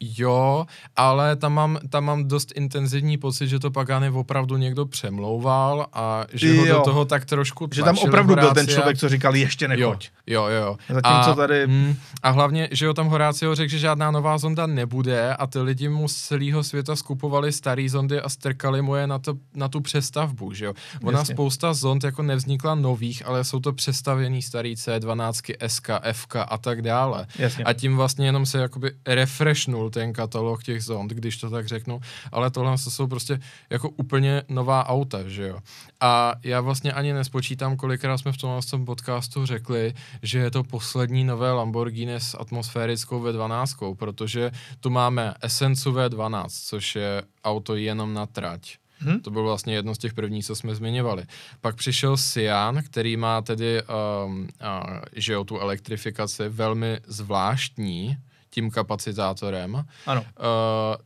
Jo, 0.02 0.66
ale 0.96 1.36
tam 1.36 1.54
mám, 1.54 1.80
tam 1.90 2.04
mám 2.06 2.28
dost 2.28 2.52
intenzivní 2.56 3.18
pocit, 3.18 3.48
že 3.48 3.60
to 3.60 3.72
Pagany 3.72 4.10
opravdu 4.10 4.58
někdo 4.58 4.86
přemlouval 4.86 5.88
a 5.94 6.26
že 6.34 6.58
ho 6.58 6.66
Jo. 6.66 6.78
do 6.78 6.82
toho 6.84 7.06
tak 7.06 7.26
trošku 7.26 7.68
Že 7.74 7.84
tam 7.84 7.96
tlačil 7.96 8.10
opravdu 8.10 8.34
byl 8.36 8.44
ten 8.44 8.48
Horácia. 8.50 8.76
člověk, 8.76 8.98
co 8.98 9.10
říkal, 9.10 9.36
ještě 9.36 9.68
nechoď. 9.68 10.10
jo, 10.28 10.44
jo. 10.46 10.62
jo. 10.62 10.78
Zatímco 10.90 11.30
a, 11.32 11.36
tady- 11.36 11.68
Mm, 11.68 11.96
a 12.24 12.30
hlavně, 12.30 12.70
že 12.72 12.86
jo, 12.86 12.94
tam 12.94 13.08
Horácio 13.08 13.56
řekl, 13.56 13.72
že 13.72 13.80
žádná 13.80 14.12
nová 14.12 14.38
zonda 14.38 14.68
nebude 14.68 15.34
a 15.36 15.48
ty 15.48 15.60
lidi 15.60 15.90
mu 15.90 16.08
z 16.08 16.16
celého 16.16 16.64
světa 16.64 16.96
skupovali 16.96 17.52
starý 17.52 17.90
zondy 17.90 18.22
a 18.22 18.30
strkali 18.30 18.82
mu 18.82 18.96
je 18.96 19.08
na, 19.08 19.20
to, 19.20 19.34
na 19.56 19.68
tu 19.68 19.82
přestavbu, 19.82 20.54
že 20.54 20.66
jo. 20.66 20.74
Ona 21.04 21.20
Jasně. 21.20 21.36
spousta 21.36 21.74
zond 21.74 22.04
jako 22.04 22.24
nevznikla 22.24 22.76
nových, 22.76 23.26
ale 23.26 23.44
jsou 23.44 23.60
to 23.60 23.74
přestavěný 23.74 24.42
starý 24.42 24.76
C12, 24.76 25.54
SK, 25.68 25.90
FK 26.12 26.36
a 26.36 26.58
tak 26.58 26.82
dále. 26.82 27.28
Jasně. 27.40 27.64
A 27.64 27.74
tím 27.74 27.96
vlastně 27.96 28.26
jenom 28.26 28.46
se 28.46 28.58
jakoby 28.58 28.92
refreshnul 29.08 29.89
ten 29.90 30.14
katalog 30.14 30.64
těch 30.64 30.84
zond, 30.84 31.12
když 31.12 31.38
to 31.38 31.50
tak 31.50 31.68
řeknu, 31.68 32.00
ale 32.32 32.52
tohle 32.52 32.76
to 32.84 32.92
jsou 32.92 33.08
prostě 33.08 33.40
jako 33.70 33.90
úplně 33.90 34.44
nová 34.50 34.90
auta, 34.90 35.28
že 35.28 35.48
jo. 35.48 35.60
A 36.00 36.36
já 36.44 36.62
vlastně 36.62 36.94
ani 36.94 37.14
nespočítám, 37.14 37.78
kolikrát 37.78 38.18
jsme 38.18 38.32
v 38.32 38.38
tomhle 38.38 38.62
tom 38.62 38.86
podcastu 38.86 39.46
řekli, 39.46 39.94
že 40.24 40.40
je 40.40 40.52
to 40.52 40.64
poslední 40.64 41.24
nové 41.24 41.52
Lamborghini 41.52 42.16
s 42.16 42.38
atmosférickou 42.40 43.24
V12, 43.24 43.96
protože 43.96 44.52
tu 44.80 44.90
máme 44.90 45.34
Essencu 45.42 45.92
V12, 45.92 46.46
což 46.50 46.96
je 46.96 47.24
auto 47.44 47.76
jenom 47.76 48.14
na 48.14 48.26
trať. 48.26 48.78
Hm? 49.02 49.20
To 49.20 49.32
byl 49.32 49.44
vlastně 49.44 49.74
jedno 49.74 49.96
z 49.96 49.98
těch 49.98 50.14
prvních, 50.14 50.46
co 50.46 50.56
jsme 50.56 50.76
zmiňovali. 50.76 51.24
Pak 51.62 51.76
přišel 51.76 52.18
Sian, 52.18 52.84
který 52.84 53.18
má 53.18 53.42
tedy, 53.42 53.82
um, 54.26 54.42
uh, 54.42 55.00
že 55.16 55.34
jo, 55.34 55.44
tu 55.44 55.60
elektrifikaci 55.60 56.50
velmi 56.50 57.00
zvláštní 57.08 58.18
tím 58.50 58.72
kapacitátorem. 58.72 59.86
Ano. 60.06 60.22
Uh, 60.22 60.28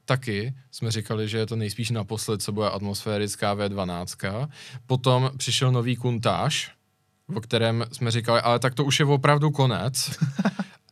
taky 0.05 0.53
jsme 0.71 0.91
říkali, 0.91 1.29
že 1.29 1.37
je 1.37 1.45
to 1.45 1.55
nejspíš 1.55 1.89
naposled, 1.89 2.41
co 2.41 2.51
bude 2.51 2.69
atmosférická 2.69 3.55
V12. 3.55 4.49
Potom 4.85 5.31
přišel 5.37 5.71
nový 5.71 5.95
Kuntáž, 5.95 6.71
o 7.35 7.41
kterém 7.41 7.85
jsme 7.91 8.11
říkali, 8.11 8.41
ale 8.41 8.59
tak 8.59 8.73
to 8.73 8.85
už 8.85 8.99
je 8.99 9.05
opravdu 9.05 9.51
konec. 9.51 10.11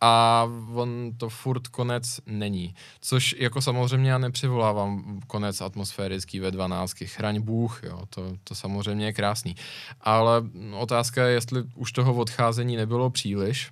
A 0.03 0.47
on 0.73 1.11
to 1.17 1.29
furt 1.29 1.67
konec 1.67 2.19
není. 2.25 2.75
Což 3.01 3.35
jako 3.39 3.61
samozřejmě 3.61 4.11
já 4.11 4.17
nepřivolávám 4.17 5.19
konec 5.27 5.61
atmosférický 5.61 6.39
ve 6.39 6.51
12. 6.51 6.93
Chraň 7.05 7.41
Bůh, 7.41 7.83
jo, 7.83 8.01
to, 8.09 8.33
to 8.43 8.55
samozřejmě 8.55 9.05
je 9.05 9.13
krásný. 9.13 9.55
Ale 10.01 10.43
otázka 10.77 11.27
je, 11.27 11.33
jestli 11.33 11.63
už 11.75 11.91
toho 11.91 12.13
odcházení 12.13 12.75
nebylo 12.75 13.09
příliš, 13.09 13.71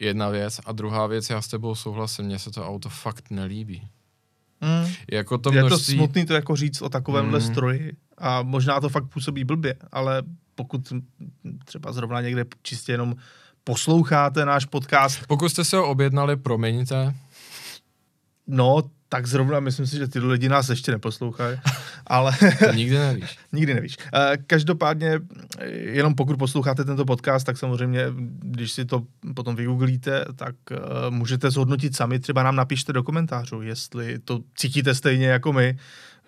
Jedna 0.00 0.28
věc. 0.28 0.60
A 0.66 0.72
druhá 0.72 1.06
věc, 1.06 1.30
já 1.30 1.42
s 1.42 1.48
tebou 1.48 1.74
souhlasím, 1.74 2.24
mně 2.24 2.38
se 2.38 2.50
to 2.50 2.68
auto 2.68 2.88
fakt 2.88 3.30
nelíbí. 3.30 3.88
Mm. 4.60 4.92
Jako 5.12 5.38
to 5.38 5.52
Je 5.52 5.60
to 5.60 5.66
množství... 5.66 5.94
smutný 5.96 6.26
to 6.26 6.34
jako 6.34 6.56
říct 6.56 6.82
o 6.82 6.88
takovémhle 6.88 7.38
Mm. 7.40 7.44
stroji 7.46 7.92
a 8.18 8.42
možná 8.42 8.80
to 8.80 8.88
fakt 8.88 9.04
působí 9.08 9.44
blbě, 9.44 9.74
ale 9.92 10.22
pokud 10.54 10.92
třeba 11.64 11.92
zrovna 11.92 12.20
někde 12.20 12.44
čistě 12.62 12.92
jenom 12.92 13.14
posloucháte 13.64 14.44
náš 14.44 14.64
podcast, 14.64 15.26
Pokud 15.26 15.48
jste 15.48 15.64
se 15.64 15.76
ho 15.76 15.88
objednali, 15.88 16.36
promiňte. 16.36 17.14
no, 18.46 18.82
tak 19.12 19.26
zrovna 19.26 19.60
myslím 19.60 19.86
si, 19.86 19.96
že 19.96 20.08
ty 20.08 20.18
lidi 20.18 20.48
nás 20.48 20.68
ještě 20.68 20.92
neposlouchají, 20.92 21.58
ale 22.06 22.32
To 22.58 22.72
nikdy 22.72 22.98
nevíš. 22.98 23.38
nikdy 23.52 23.74
nevíš. 23.74 23.96
Eh, 24.14 24.36
Každopádně, 24.46 25.20
jenom 25.68 26.14
pokud 26.14 26.38
posloucháte 26.38 26.84
tento 26.84 27.04
podcast, 27.04 27.46
tak 27.46 27.58
samozřejmě, 27.58 28.06
když 28.38 28.72
si 28.72 28.84
to 28.84 29.02
potom 29.34 29.56
vygooglíte, 29.56 30.24
tak 30.36 30.54
eh, 30.70 30.76
můžete 31.10 31.50
zhodnotit 31.50 31.96
sami, 31.96 32.20
třeba 32.20 32.42
nám 32.42 32.56
napište 32.56 32.92
do 32.92 33.02
komentářů, 33.02 33.62
jestli 33.62 34.18
to 34.18 34.40
cítíte 34.56 34.94
stejně 34.94 35.26
jako 35.26 35.52
my, 35.52 35.78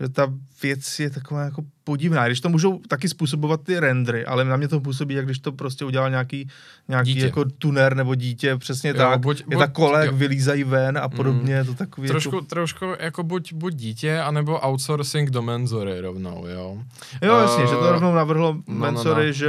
že 0.00 0.08
ta 0.08 0.32
věc 0.62 0.98
je 1.00 1.10
taková 1.10 1.44
jako 1.44 1.62
podivná. 1.84 2.26
Když 2.26 2.40
to 2.40 2.48
můžou 2.48 2.78
taky 2.88 3.08
způsobovat 3.08 3.60
ty 3.62 3.80
rendry, 3.80 4.26
ale 4.26 4.44
na 4.44 4.56
mě 4.56 4.68
to 4.68 4.80
působí, 4.80 5.14
jak 5.14 5.24
když 5.24 5.38
to 5.38 5.52
prostě 5.52 5.84
udělal 5.84 6.10
nějaký, 6.10 6.48
nějaký 6.88 7.14
Dítě. 7.14 7.24
jako 7.26 7.44
tuner 7.58 7.96
nebo 7.96 8.14
dítě, 8.14 8.56
přesně 8.56 8.90
Jo, 8.90 8.96
tak. 8.96 9.20
buď- 9.20 9.44
je 9.50 9.56
ta 9.56 9.66
kolek, 9.66 10.10
jo. 10.10 10.16
vylízají 10.16 10.64
ven 10.64 10.98
a 10.98 11.08
podobně, 11.08 11.54
je 11.54 11.64
to 11.64 11.74
takový 11.74 12.08
Trošku, 12.08 12.34
jako... 12.36 12.46
trošku 12.46 12.84
jako 13.00 13.22
buď, 13.22 13.52
buď 13.52 13.74
dítě, 13.74 14.20
anebo 14.20 14.60
outsourcing 14.68 15.30
do 15.30 15.42
menzory 15.42 16.00
rovnou, 16.00 16.46
jo. 16.48 16.78
Jo, 17.22 17.36
jasně, 17.38 17.66
že 17.66 17.72
to 17.74 17.92
rovnou 17.92 18.14
navrhlo 18.14 18.52
no, 18.54 18.62
no, 18.68 18.74
Mensory, 18.80 19.26
no. 19.26 19.32
že 19.32 19.48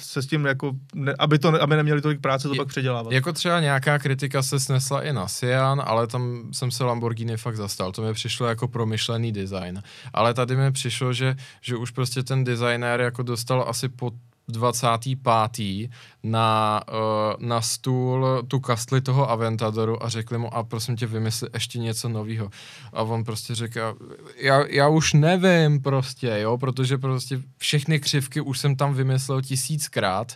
se 0.00 0.22
s 0.22 0.26
tím 0.26 0.44
jako, 0.44 0.72
ne, 0.94 1.14
aby, 1.18 1.38
to, 1.38 1.62
aby 1.62 1.76
neměli 1.76 2.00
tolik 2.00 2.20
práce, 2.20 2.48
to 2.48 2.54
Je- 2.54 2.58
pak 2.58 2.68
předělávat. 2.68 3.12
Jako 3.12 3.32
třeba 3.32 3.60
nějaká 3.60 3.98
kritika 3.98 4.42
se 4.42 4.60
snesla 4.60 5.02
i 5.02 5.12
na 5.12 5.28
Sian, 5.28 5.82
ale 5.86 6.06
tam 6.06 6.42
jsem 6.52 6.70
se 6.70 6.84
Lamborghini 6.84 7.36
fakt 7.36 7.56
zastal. 7.56 7.92
To 7.92 8.02
mi 8.02 8.12
přišlo 8.12 8.46
jako 8.46 8.68
promyšlený 8.68 9.32
design. 9.32 9.82
Ale 10.12 10.34
tady 10.34 10.56
mi 10.56 10.72
přišlo, 10.72 11.12
že, 11.12 11.36
že 11.60 11.71
už 11.76 11.90
prostě 11.90 12.22
ten 12.22 12.44
designér 12.44 13.00
jako 13.00 13.22
dostal 13.22 13.64
asi 13.68 13.88
po 13.88 14.10
25. 14.48 15.88
na, 16.22 16.80
uh, 16.88 17.46
na 17.46 17.60
stůl 17.60 18.42
tu 18.48 18.60
kastli 18.60 19.00
toho 19.00 19.30
Aventadoru 19.30 20.04
a 20.04 20.08
řekli 20.08 20.38
mu, 20.38 20.54
a 20.54 20.62
prosím 20.62 20.96
tě, 20.96 21.06
vymysli 21.06 21.48
ještě 21.54 21.78
něco 21.78 22.08
nového. 22.08 22.50
A 22.92 23.02
on 23.02 23.24
prostě 23.24 23.54
řekl, 23.54 23.96
já, 24.36 24.66
já 24.66 24.88
už 24.88 25.12
nevím 25.12 25.82
prostě, 25.82 26.38
jo, 26.40 26.58
protože 26.58 26.98
prostě 26.98 27.40
všechny 27.58 28.00
křivky 28.00 28.40
už 28.40 28.58
jsem 28.58 28.76
tam 28.76 28.94
vymyslel 28.94 29.42
tisíckrát. 29.42 30.34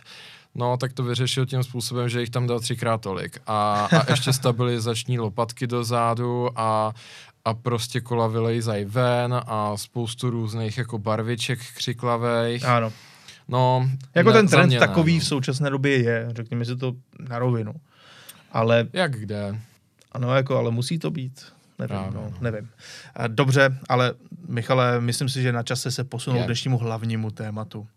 No, 0.55 0.77
tak 0.77 0.93
to 0.93 1.03
vyřešil 1.03 1.45
tím 1.45 1.63
způsobem, 1.63 2.09
že 2.09 2.19
jich 2.19 2.29
tam 2.29 2.47
dal 2.47 2.59
třikrát 2.59 3.01
tolik. 3.01 3.37
A, 3.47 3.87
a 3.91 4.11
ještě 4.11 4.33
stabilizační 4.41 5.19
lopatky 5.19 5.67
dozadu 5.67 6.59
a, 6.59 6.93
a 7.47 7.53
prostě 7.53 8.01
kola 8.01 8.27
vylejzají 8.27 8.85
ven 8.85 9.41
a 9.47 9.77
spoustu 9.77 10.29
různých 10.29 10.77
jako 10.77 10.97
barviček 10.99 11.59
křiklavých. 11.77 12.65
Ano. 12.65 12.91
No, 13.47 13.89
Jako 14.15 14.29
ne, 14.29 14.33
ten 14.33 14.47
trend 14.47 14.69
ne, 14.73 14.79
takový 14.79 15.13
no. 15.13 15.19
v 15.19 15.25
současné 15.25 15.69
době 15.69 15.97
je, 16.03 16.27
řekněme 16.35 16.65
si 16.65 16.75
to 16.75 16.93
na 17.29 17.39
rovinu. 17.39 17.73
Ale 18.51 18.87
Jak 18.93 19.11
kde? 19.19 19.59
ano, 20.11 20.35
jako, 20.35 20.57
ale 20.57 20.71
musí 20.71 20.99
to 20.99 21.11
být. 21.11 21.45
Nevím, 21.79 21.87
Právě, 21.97 22.11
no, 22.13 22.21
no. 22.31 22.37
nevím. 22.41 22.69
Dobře, 23.27 23.77
ale 23.89 24.13
Michale, 24.47 25.01
myslím 25.01 25.29
si, 25.29 25.41
že 25.41 25.51
na 25.51 25.63
čase 25.63 25.91
se 25.91 26.03
posunout 26.03 26.43
k 26.43 26.45
dnešnímu 26.45 26.77
hlavnímu 26.77 27.31
tématu. 27.31 27.87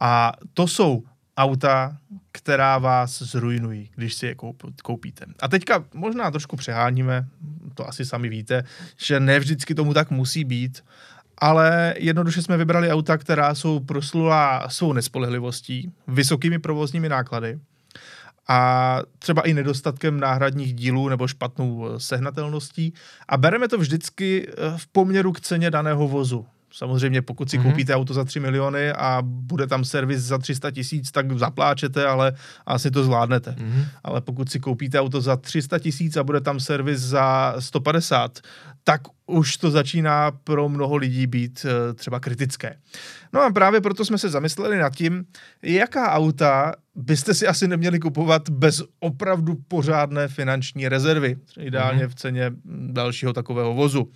A 0.00 0.32
to 0.54 0.66
jsou 0.66 1.02
auta, 1.42 1.96
která 2.32 2.78
vás 2.78 3.22
zrujnují, 3.22 3.90
když 3.94 4.14
si 4.14 4.26
je 4.26 4.34
koup- 4.34 4.72
koupíte. 4.82 5.24
A 5.40 5.48
teďka 5.48 5.84
možná 5.94 6.30
trošku 6.30 6.56
přeháníme, 6.56 7.26
to 7.74 7.88
asi 7.88 8.04
sami 8.04 8.28
víte, 8.28 8.64
že 8.96 9.20
ne 9.20 9.38
vždycky 9.38 9.74
tomu 9.74 9.94
tak 9.94 10.10
musí 10.10 10.44
být, 10.44 10.84
ale 11.38 11.94
jednoduše 11.98 12.42
jsme 12.42 12.56
vybrali 12.56 12.90
auta, 12.90 13.18
která 13.18 13.54
jsou 13.54 13.80
proslulá 13.80 14.68
svou 14.68 14.92
nespolehlivostí, 14.92 15.92
vysokými 16.08 16.58
provozními 16.58 17.08
náklady 17.08 17.58
a 18.48 19.00
třeba 19.18 19.42
i 19.42 19.54
nedostatkem 19.54 20.20
náhradních 20.20 20.74
dílů 20.74 21.08
nebo 21.08 21.28
špatnou 21.28 21.86
eh, 21.86 22.00
sehnatelností 22.00 22.92
a 23.28 23.36
bereme 23.36 23.68
to 23.68 23.78
vždycky 23.78 24.48
eh, 24.48 24.54
v 24.76 24.86
poměru 24.86 25.32
k 25.32 25.40
ceně 25.40 25.70
daného 25.70 26.08
vozu. 26.08 26.46
Samozřejmě 26.74 27.22
pokud 27.22 27.50
si 27.50 27.58
Mhm. 27.58 27.66
koupíte 27.70 27.94
auto 27.94 28.14
za 28.14 28.24
3 28.24 28.40
miliony 28.40 28.92
a 28.92 29.18
bude 29.24 29.66
tam 29.66 29.84
servis 29.84 30.20
za 30.20 30.38
300 30.38 30.70
tisíc, 30.70 31.10
tak 31.10 31.38
zapláčete, 31.38 32.06
ale 32.06 32.32
asi 32.66 32.90
to 32.90 33.04
zvládnete. 33.04 33.54
Mhm. 33.58 33.84
Ale 34.04 34.20
pokud 34.20 34.50
si 34.50 34.60
koupíte 34.60 35.00
auto 35.00 35.20
za 35.20 35.36
300 35.36 35.78
tisíc 35.78 36.16
a 36.16 36.24
bude 36.24 36.40
tam 36.40 36.60
servis 36.60 37.00
za 37.00 37.54
150, 37.58 38.38
tak 38.84 39.00
už 39.26 39.56
to 39.56 39.70
začíná 39.70 40.30
pro 40.30 40.68
mnoho 40.68 40.96
lidí 40.96 41.26
být 41.26 41.66
eh, 41.68 41.94
třeba 41.94 42.20
kritické. 42.20 42.76
No 43.32 43.42
a 43.42 43.50
právě 43.50 43.80
proto 43.80 44.04
jsme 44.04 44.18
se 44.18 44.28
zamysleli 44.30 44.78
nad 44.78 44.96
tím, 44.96 45.24
jaká 45.62 46.12
auta 46.12 46.72
byste 46.94 47.34
si 47.34 47.46
asi 47.46 47.68
neměli 47.68 47.98
kupovat 47.98 48.50
bez 48.50 48.82
opravdu 49.00 49.54
pořádné 49.68 50.28
finanční 50.28 50.88
rezervy, 50.88 51.36
ideálně 51.60 52.08
v 52.08 52.14
ceně 52.14 52.50
dalšího 52.86 53.32
takového 53.32 53.74
vozu. 53.74 54.08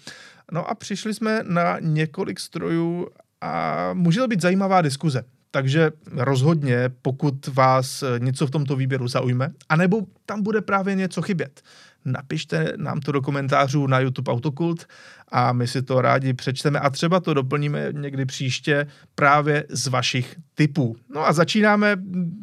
No 0.52 0.70
a 0.70 0.74
přišli 0.74 1.14
jsme 1.14 1.40
na 1.42 1.78
několik 1.80 2.40
strojů 2.40 3.08
a 3.40 3.90
může 3.92 4.20
to 4.20 4.28
být 4.28 4.42
zajímavá 4.42 4.80
diskuze. 4.80 5.24
Takže 5.50 5.90
rozhodně, 6.12 6.90
pokud 7.02 7.46
vás 7.46 8.04
něco 8.18 8.46
v 8.46 8.50
tomto 8.50 8.76
výběru 8.76 9.08
zaujme, 9.08 9.50
anebo 9.68 10.00
tam 10.26 10.42
bude 10.42 10.60
právě 10.60 10.94
něco 10.94 11.22
chybět, 11.22 11.62
napište 12.04 12.72
nám 12.76 13.00
to 13.00 13.12
do 13.12 13.22
komentářů 13.22 13.86
na 13.86 14.00
YouTube 14.00 14.32
Autokult 14.32 14.86
a 15.28 15.52
my 15.52 15.68
si 15.68 15.82
to 15.82 16.00
rádi 16.00 16.32
přečteme 16.32 16.80
a 16.80 16.90
třeba 16.90 17.20
to 17.20 17.34
doplníme 17.34 17.88
někdy 17.92 18.26
příště 18.26 18.86
právě 19.14 19.64
z 19.68 19.86
vašich 19.86 20.36
typů. 20.54 20.96
No 21.14 21.26
a 21.26 21.32
začínáme 21.32 21.96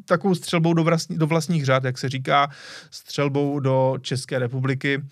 takovou 0.05 0.35
střelbou 0.35 0.73
do, 0.73 0.83
vlastní, 0.83 1.17
do 1.17 1.27
vlastních 1.27 1.65
řád, 1.65 1.83
jak 1.83 1.97
se 1.97 2.09
říká, 2.09 2.49
střelbou 2.91 3.59
do 3.59 3.95
České 4.01 4.39
republiky 4.39 5.03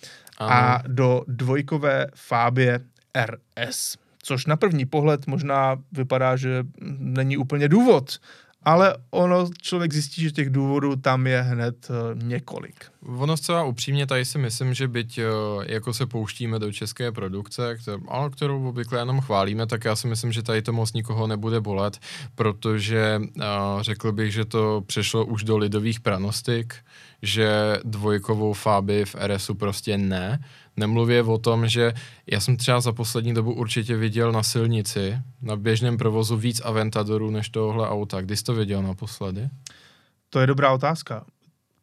a 0.49 0.73
Ano. 0.73 0.83
do 0.87 1.21
dvojkové 1.27 2.07
Fábie 2.15 2.79
RS. 3.25 3.97
Což 4.23 4.45
na 4.45 4.55
první 4.55 4.85
pohled 4.85 5.27
možná 5.27 5.77
vypadá, 5.91 6.35
že 6.35 6.63
není 6.99 7.37
úplně 7.37 7.69
důvod, 7.69 8.19
ale 8.63 8.95
ono 9.11 9.49
člověk 9.61 9.93
zjistí, 9.93 10.21
že 10.21 10.31
těch 10.31 10.49
důvodů 10.49 10.95
tam 10.95 11.27
je 11.27 11.41
hned 11.41 11.87
eh, 11.89 11.93
několik. 12.23 12.85
Ono 13.05 13.37
zcela 13.37 13.63
upřímně 13.63 14.07
tady 14.07 14.25
si 14.25 14.37
myslím, 14.37 14.73
že 14.73 14.87
byť 14.87 15.17
eh, 15.17 15.23
jako 15.65 15.93
se 15.93 16.05
pouštíme 16.05 16.59
do 16.59 16.71
české 16.71 17.11
produkce, 17.11 17.75
kter- 17.75 18.01
ale 18.07 18.29
kterou 18.29 18.69
obvykle 18.69 18.99
jenom 18.99 19.21
chválíme, 19.21 19.67
tak 19.67 19.85
já 19.85 19.95
si 19.95 20.07
myslím, 20.07 20.31
že 20.31 20.43
tady 20.43 20.61
to 20.61 20.73
moc 20.73 20.93
nikoho 20.93 21.27
nebude 21.27 21.61
bolet, 21.61 21.99
protože 22.35 23.21
uh, 23.21 23.43
řekl 23.81 24.11
bych, 24.11 24.33
že 24.33 24.45
to 24.45 24.83
přešlo 24.87 25.25
už 25.25 25.43
do 25.43 25.57
lidových 25.57 25.99
pranostik, 25.99 26.75
že 27.21 27.77
dvojkovou 27.83 28.53
Fabii 28.53 29.05
v 29.05 29.15
RSu 29.15 29.55
prostě 29.55 29.97
ne. 29.97 30.43
Nemluvě 30.77 31.23
o 31.23 31.37
tom, 31.37 31.67
že 31.67 31.93
já 32.27 32.39
jsem 32.39 32.57
třeba 32.57 32.81
za 32.81 32.91
poslední 32.91 33.33
dobu 33.33 33.53
určitě 33.53 33.95
viděl 33.95 34.31
na 34.31 34.43
silnici, 34.43 35.17
na 35.41 35.55
běžném 35.55 35.97
provozu 35.97 36.37
víc 36.37 36.61
Aventadorů 36.61 37.31
než 37.31 37.49
tohle 37.49 37.89
auta. 37.89 38.21
Kdy 38.21 38.37
jsi 38.37 38.43
to 38.43 38.53
viděl 38.53 38.83
naposledy? 38.83 39.49
To 40.29 40.39
je 40.39 40.47
dobrá 40.47 40.71
otázka. 40.71 41.25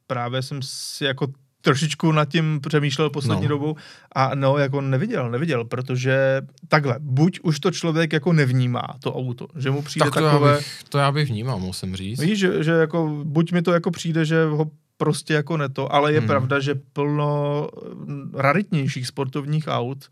Právě 0.06 0.42
jsem 0.42 0.62
si 0.62 1.04
jako 1.04 1.26
trošičku 1.60 2.12
nad 2.12 2.28
tím 2.28 2.60
přemýšlel 2.68 3.10
poslední 3.10 3.42
No. 3.42 3.48
dobou 3.48 3.76
a 4.14 4.34
no, 4.34 4.58
jako 4.58 4.80
neviděl, 4.80 5.30
neviděl, 5.30 5.64
protože 5.64 6.42
takhle, 6.68 6.96
buď 7.00 7.40
už 7.42 7.60
to 7.60 7.70
člověk 7.70 8.12
jako 8.12 8.32
nevnímá, 8.32 8.82
to 9.00 9.14
auto, 9.14 9.46
že 9.56 9.70
mu 9.70 9.82
přijde 9.82 10.04
tak 10.04 10.14
to, 10.14 10.20
takové... 10.20 10.50
já 10.50 10.56
bych, 10.56 10.82
to 10.88 10.98
já 10.98 11.12
bych 11.12 11.28
vnímal, 11.28 11.58
musím 11.58 11.96
říct. 11.96 12.20
Víš, 12.20 12.38
že, 12.38 12.64
že 12.64 12.70
jako, 12.70 13.20
buď 13.24 13.52
mi 13.52 13.62
to 13.62 13.72
jako 13.72 13.90
přijde, 13.90 14.24
že 14.24 14.44
ho 14.44 14.70
prostě 14.98 15.34
jako 15.34 15.56
neto, 15.56 15.92
ale 15.92 16.12
je 16.12 16.18
Hmm. 16.18 16.28
pravda, 16.28 16.60
že 16.60 16.74
plno 16.74 17.68
mm, 17.94 18.32
raritnějších 18.34 19.06
sportovních 19.06 19.64
aut 19.68 20.08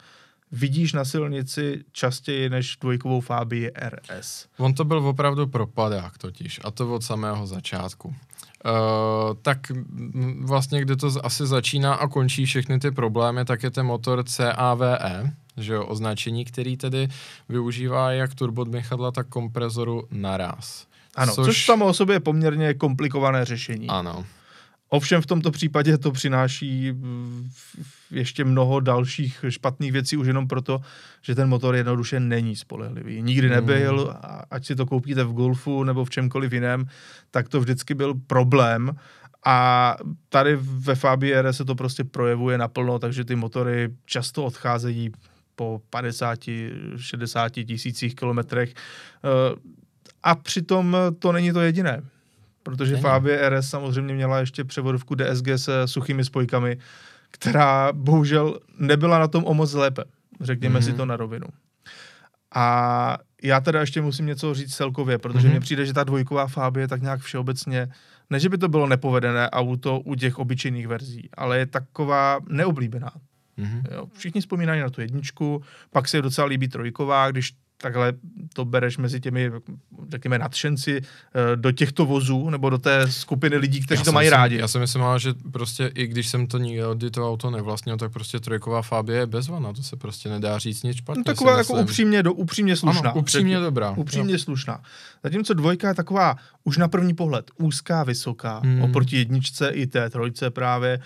vidíš 0.53 0.93
na 0.93 1.05
silnici 1.05 1.85
častěji 1.93 2.51
než 2.51 2.77
dvojkovou 2.77 3.21
Fabii 3.21 3.71
RS. 3.89 4.47
On 4.59 4.75
to 4.75 4.85
byl 4.85 4.99
opravdu 4.99 5.47
propadák 5.47 6.19
totiž, 6.19 6.61
a 6.65 6.71
to 6.71 6.95
od 6.95 7.05
samého 7.05 7.47
začátku. 7.47 8.09
Uh, 8.09 9.35
tak 9.43 9.59
vlastně, 10.41 10.81
kde 10.81 10.97
to 10.97 11.11
asi 11.23 11.47
začíná 11.47 11.95
a 11.95 12.09
končí 12.09 12.47
všechny 12.47 12.79
ty 12.79 12.91
problémy, 12.91 13.45
tak 13.45 13.63
je 13.63 13.71
ten 13.71 13.87
motor 13.87 14.25
CAVE, 14.25 14.99
že 15.57 15.73
jo, 15.73 15.87
označení, 15.87 16.45
který 16.45 16.77
tedy 16.77 17.09
využívá 17.49 18.13
jak 18.13 18.35
turbodmychadla, 18.35 19.13
tak 19.13 19.29
komprezoru 19.29 20.09
naraz. 20.11 20.87
Ano, 21.15 21.35
což, 21.35 21.47
což 21.47 21.65
samo 21.65 21.87
o 21.87 21.95
sobě 21.95 22.17
je 22.17 22.21
poměrně 22.21 22.75
komplikované 22.75 23.45
řešení. 23.45 23.89
Ano. 23.89 24.25
Ovšem 24.89 25.23
v 25.23 25.27
tomto 25.27 25.51
případě 25.51 25.99
to 25.99 26.13
přináší 26.13 26.93
v- 26.93 27.77
ještě 28.11 28.45
mnoho 28.45 28.81
dalších 28.81 29.45
špatných 29.49 29.93
věcí 29.93 30.17
už 30.17 30.27
jenom 30.27 30.49
proto, 30.49 30.81
že 31.23 31.35
ten 31.35 31.49
motor 31.49 31.77
jednoduše 31.77 32.21
není 32.21 32.57
spolehlivý. 32.57 33.23
Nikdy 33.23 33.49
nebyl, 33.49 34.11
a 34.23 34.43
ať 34.51 34.67
si 34.67 34.77
to 34.77 34.87
koupíte 34.87 35.25
v 35.25 35.33
Golfu 35.33 35.85
nebo 35.85 36.05
v 36.05 36.11
čemkoliv 36.11 36.53
jiném, 36.53 36.87
tak 37.31 37.49
to 37.49 37.61
vždycky 37.61 37.95
byl 37.95 38.15
problém 38.27 38.93
A 39.49 39.97
tady 40.29 40.57
ve 40.61 40.95
Fabie 40.95 41.37
R 41.39 41.53
se 41.53 41.65
to 41.65 41.75
prostě 41.75 42.05
projevuje 42.05 42.59
naplno, 42.59 42.99
takže 42.99 43.25
ty 43.25 43.37
motory 43.37 43.89
často 44.05 44.45
odcházejí 44.45 45.11
po 45.57 45.81
50-60 45.91 47.65
tisících 47.65 48.15
kilometrech. 48.15 48.75
Eh, 48.75 49.57
a 50.23 50.35
přitom 50.35 50.97
to 51.19 51.33
není 51.33 51.53
to 51.53 51.61
jediné, 51.61 52.03
protože 52.67 52.93
není. 52.93 53.03
Fabie 53.03 53.51
RS 53.51 53.69
samozřejmě 53.69 54.15
měla 54.15 54.39
ještě 54.39 54.65
převodovku 54.65 55.15
DSG 55.15 55.47
se 55.57 55.89
suchými 55.89 56.25
spojkami, 56.25 56.79
která 57.31 57.93
bohužel 57.93 58.59
nebyla 58.79 59.19
na 59.19 59.29
tom 59.29 59.45
o 59.47 59.55
moc 59.55 59.73
lépe. 59.73 60.05
Řekněme 60.41 60.79
mm-hmm. 60.79 60.85
si 60.85 60.89
mhm. 60.91 60.97
to 60.97 61.07
na 61.07 61.17
rovinu. 61.17 61.47
A 62.55 63.19
já 63.43 63.61
teda 63.61 63.81
ještě 63.81 64.03
musím 64.03 64.27
něco 64.27 64.55
říct 64.55 64.75
celkově, 64.75 65.19
protože 65.19 65.49
mm-hmm. 65.49 65.51
mně 65.51 65.61
přijde, 65.61 65.87
že 65.87 65.93
ta 65.93 66.05
dvojková 66.05 66.47
Fabie 66.47 66.89
tak 66.89 67.03
nějak 67.03 67.21
všeobecně, 67.21 67.89
ne 68.31 68.41
že 68.41 68.49
by 68.49 68.59
to 68.59 68.69
bylo 68.69 68.87
nepovedené 68.87 69.51
auto 69.51 70.01
u 70.01 70.15
těch 70.15 70.39
obyčejných 70.39 70.89
verzí, 70.89 71.29
ale 71.37 71.59
je 71.59 71.67
taková 71.67 72.39
neoblíbená. 72.49 73.13
Mm-hmm. 73.59 73.83
Jo, 73.95 74.07
všichni 74.13 74.41
vzpomínají 74.41 74.81
na 74.81 74.91
tu 74.91 75.01
jedničku, 75.01 75.63
pak 75.91 76.09
se 76.09 76.23
docela 76.23 76.47
líbí 76.47 76.69
trojková, 76.69 77.31
když 77.31 77.53
takhle 77.77 78.13
to 78.53 78.65
bereš 78.65 78.99
mezi 78.99 79.21
těmi, 79.21 79.51
řekněme, 80.09 80.39
nadšenci 80.39 81.01
eh, 81.01 81.57
do 81.57 81.73
těchto 81.73 82.07
vozů, 82.07 82.51
nebo 82.51 82.71
do 82.71 82.79
té 82.79 83.13
skupiny 83.13 83.57
lidí, 83.57 83.81
kteří 83.81 84.01
já 84.01 84.05
to 84.05 84.13
mají 84.13 84.27
myslím, 84.27 84.39
rádi. 84.39 84.57
Já 84.57 84.69
si 84.69 84.79
myslím, 84.79 85.03
že 85.19 85.35
prostě 85.53 85.91
i 85.95 86.07
když 86.07 86.29
jsem 86.29 86.47
to 86.47 86.59
nikdy 86.59 87.11
to 87.11 87.31
auto 87.31 87.51
nevlastnil, 87.51 87.97
tak 87.97 88.13
prostě 88.13 88.41
trojková 88.41 88.83
Fabie 88.83 89.19
je 89.19 89.27
bezvana, 89.27 89.73
to 89.73 89.83
se 89.83 89.97
prostě 89.97 90.29
nedá 90.29 90.59
říct 90.59 90.83
nic 90.83 90.97
špatně. 90.97 91.21
No, 91.21 91.25
taková 91.25 91.59
jako 91.59 91.73
upřímně, 91.73 92.23
do, 92.23 92.33
upřímně 92.33 92.77
slušná. 92.77 93.11
Ano, 93.11 93.21
upřímně 93.21 93.59
dobrá. 93.59 93.91
Upřímně 93.91 94.33
jo. 94.33 94.39
slušná. 94.39 94.81
Zatímco 95.23 95.55
dvojka 95.55 95.89
je 95.89 95.95
taková 95.95 96.37
už 96.65 96.77
na 96.77 96.89
první 96.89 97.15
pohled 97.15 97.51
úzká, 97.59 98.05
vysoká, 98.05 98.59
hmm. 98.59 98.83
oproti 98.83 99.17
jedničce 99.17 99.69
i 99.69 99.87
té 99.87 100.11
trojce 100.11 100.51
právě, 100.51 100.99
uh, 100.99 101.05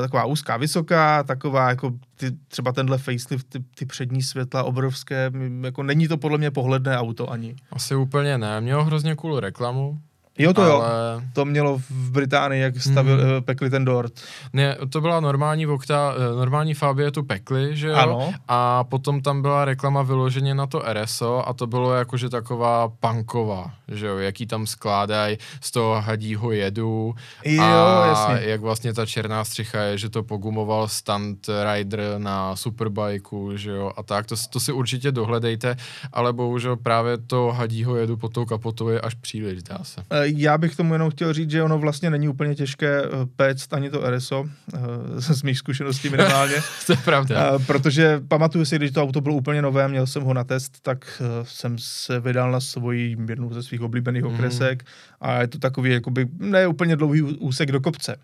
taková 0.00 0.24
úzká, 0.24 0.56
vysoká, 0.56 1.22
taková 1.22 1.68
jako 1.68 1.92
ty, 2.16 2.30
třeba 2.48 2.72
tenhle 2.72 2.98
facelift, 2.98 3.48
ty, 3.48 3.64
ty 3.74 3.86
přední 3.86 4.22
světla 4.22 4.62
obrovské, 4.62 5.30
jako 5.64 5.82
není 5.82 6.08
to 6.08 6.16
podle 6.16 6.38
mě 6.38 6.50
pohledné 6.50 6.98
auto 6.98 7.30
ani. 7.30 7.56
Asi 7.70 7.94
úplně 7.94 8.38
ne, 8.38 8.60
mělo 8.60 8.84
hrozně 8.84 9.14
cool 9.14 9.40
reklamu, 9.40 10.00
Jo, 10.38 10.52
to 10.52 10.62
ale... 10.62 10.72
jo. 10.72 11.22
To 11.32 11.44
mělo 11.44 11.78
v 11.78 12.10
Británii, 12.10 12.62
jak 12.62 12.80
stavil, 12.80 13.16
mm. 13.16 13.42
pekli 13.42 13.70
ten 13.70 13.84
dort. 13.84 14.12
Ne, 14.52 14.76
to 14.90 15.00
byla 15.00 15.20
normální 15.20 15.66
Vokta, 15.66 16.14
eh, 16.16 16.36
normální 16.36 16.74
Fabie 16.74 17.10
tu 17.10 17.22
pekli, 17.22 17.76
že 17.76 17.88
jo? 17.88 17.94
Ano. 17.94 18.34
A 18.48 18.84
potom 18.84 19.20
tam 19.20 19.42
byla 19.42 19.64
reklama 19.64 20.02
vyloženě 20.02 20.54
na 20.54 20.66
to 20.66 20.82
RSO 20.92 21.48
a 21.48 21.52
to 21.52 21.66
bylo 21.66 21.92
jakože 21.92 22.28
taková 22.28 22.88
punková, 22.88 23.70
že 23.88 24.06
jo? 24.06 24.18
Jaký 24.18 24.46
tam 24.46 24.66
skládají 24.66 25.38
z 25.60 25.70
toho 25.70 26.00
hadího 26.00 26.52
jedu. 26.52 27.14
Jo, 27.44 27.62
a 27.62 28.06
jasně. 28.06 28.48
jak 28.48 28.60
vlastně 28.60 28.94
ta 28.94 29.06
černá 29.06 29.44
střicha 29.44 29.80
je, 29.80 29.98
že 29.98 30.08
to 30.08 30.22
pogumoval 30.22 30.88
stunt 30.88 31.46
rider 31.72 32.00
na 32.18 32.56
superbajku, 32.56 33.56
že 33.56 33.70
jo? 33.70 33.92
A 33.96 34.02
tak, 34.02 34.26
to, 34.26 34.34
to 34.50 34.60
si 34.60 34.72
určitě 34.72 35.12
dohledejte, 35.12 35.76
ale 36.12 36.32
bohužel 36.32 36.76
právě 36.76 37.18
to 37.18 37.52
hadího 37.52 37.96
jedu 37.96 38.16
pod 38.16 38.32
tou 38.32 38.44
kapotou 38.44 38.88
je 38.88 39.00
až 39.00 39.14
příliš, 39.14 39.62
dá 39.62 39.78
se. 39.82 40.02
E, 40.10 40.25
já 40.26 40.58
bych 40.58 40.76
tomu 40.76 40.92
jenom 40.92 41.10
chtěl 41.10 41.32
říct, 41.32 41.50
že 41.50 41.62
ono 41.62 41.78
vlastně 41.78 42.10
není 42.10 42.28
úplně 42.28 42.54
těžké 42.54 43.02
eh, 43.04 43.08
péct 43.36 43.72
ani 43.72 43.90
to 43.90 44.10
RSO, 44.10 44.44
eh, 44.74 44.78
z 45.34 45.42
mých 45.42 45.58
zkušeností 45.58 46.08
minimálně. 46.08 46.54
to 46.86 46.92
je 46.92 46.96
pravda. 46.96 47.52
Eh, 47.54 47.64
protože 47.66 48.20
pamatuju 48.28 48.64
si, 48.64 48.76
když 48.76 48.90
to 48.90 49.02
auto 49.02 49.20
bylo 49.20 49.34
úplně 49.34 49.62
nové, 49.62 49.88
měl 49.88 50.06
jsem 50.06 50.22
ho 50.22 50.34
na 50.34 50.44
test, 50.44 50.80
tak 50.82 51.22
jsem 51.42 51.78
se 51.78 52.20
vydal 52.20 52.52
na 52.52 52.60
svoji 52.60 53.16
jednu 53.28 53.54
ze 53.54 53.62
svých 53.62 53.80
oblíbených 53.80 54.22
mm. 54.22 54.34
okresek 54.34 54.84
a 55.20 55.40
je 55.40 55.46
to 55.46 55.58
takový 55.58 55.90
jakoby 55.92 56.28
ne 56.38 56.66
úplně 56.66 56.96
dlouhý 56.96 57.22
úsek 57.22 57.72
do 57.72 57.80
kopce. 57.80 58.16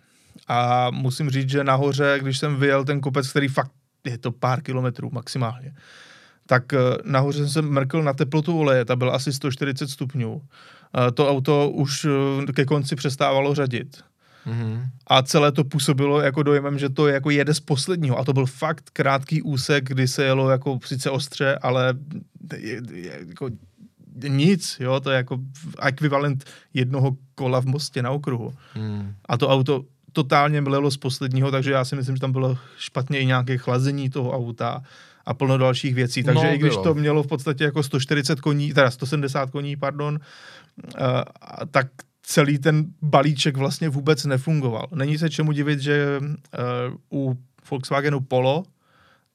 A 0.48 0.90
musím 0.90 1.30
říct, 1.30 1.50
že 1.50 1.64
nahoře, 1.64 2.18
když 2.22 2.38
jsem 2.38 2.56
vyjel 2.56 2.84
ten 2.84 3.00
kopec, 3.00 3.30
který 3.30 3.48
fakt 3.48 3.70
je 4.04 4.18
to 4.18 4.32
pár 4.32 4.62
kilometrů 4.62 5.10
maximálně, 5.12 5.72
tak 6.52 6.72
nahoře 7.04 7.38
jsem 7.38 7.48
se 7.48 7.62
mrkl 7.62 8.02
na 8.02 8.12
teplotu 8.12 8.58
oleje, 8.58 8.84
ta 8.84 8.96
byla 8.96 9.12
asi 9.12 9.32
140 9.32 9.90
stupňů 9.90 10.42
to 11.14 11.30
auto 11.30 11.70
už 11.70 12.06
eh, 12.48 12.52
ke 12.52 12.64
konci 12.64 12.96
přestávalo 12.96 13.54
řadit. 13.54 14.04
Mm-hmm. 14.46 14.86
A 15.06 15.22
celé 15.22 15.52
to 15.52 15.64
působilo 15.64 16.20
jako 16.20 16.42
dojemem, 16.42 16.78
že 16.78 16.88
to 16.88 17.08
je 17.08 17.14
jako 17.14 17.30
jede 17.30 17.54
z 17.54 17.60
posledního. 17.60 18.18
A 18.18 18.24
to 18.24 18.32
byl 18.32 18.46
fakt 18.46 18.90
krátký 18.92 19.42
úsek, 19.42 19.88
kdy 19.88 20.08
se 20.08 20.24
jelo 20.24 20.50
jako 20.50 20.78
sice 20.84 21.10
ostře, 21.10 21.58
ale 21.62 21.94
je, 22.56 22.80
je, 22.92 23.20
jako 23.28 23.50
nic, 24.28 24.76
jo, 24.80 25.00
to 25.00 25.10
je 25.10 25.16
jako 25.16 25.38
ekvivalent 25.82 26.44
jednoho 26.74 27.16
kola 27.34 27.60
v 27.60 27.66
mostě 27.66 28.02
na 28.02 28.10
okruhu. 28.10 28.54
Mm. 28.76 29.14
A 29.28 29.36
to 29.38 29.48
auto 29.48 29.84
totálně 30.12 30.60
mlelo 30.60 30.90
z 30.90 30.96
posledního, 30.96 31.50
takže 31.50 31.72
já 31.72 31.84
si 31.84 31.96
myslím, 31.96 32.16
že 32.16 32.20
tam 32.20 32.32
bylo 32.32 32.58
špatně 32.76 33.18
i 33.18 33.26
nějaké 33.26 33.58
chlazení 33.58 34.10
toho 34.10 34.32
auta 34.32 34.82
a 35.26 35.34
plno 35.34 35.58
dalších 35.58 35.94
věcí. 35.94 36.22
Takže 36.22 36.44
no, 36.46 36.54
i 36.54 36.58
když 36.58 36.72
bylo. 36.72 36.84
to 36.84 36.94
mělo 36.94 37.22
v 37.22 37.26
podstatě 37.26 37.64
jako 37.64 37.82
140 37.82 38.40
koní, 38.40 38.74
teda 38.74 38.90
170 38.90 39.50
koní, 39.50 39.76
pardon, 39.76 40.18
Eh, 40.78 41.66
tak 41.70 41.86
celý 42.22 42.58
ten 42.58 42.84
balíček 43.02 43.56
vlastně 43.56 43.88
vůbec 43.88 44.24
nefungoval. 44.24 44.86
Není 44.94 45.18
se 45.18 45.30
čemu 45.30 45.52
divit, 45.52 45.80
že 45.80 46.20
uh, 46.20 47.22
u 47.22 47.38
Volkswagenu 47.70 48.20
Polo 48.20 48.62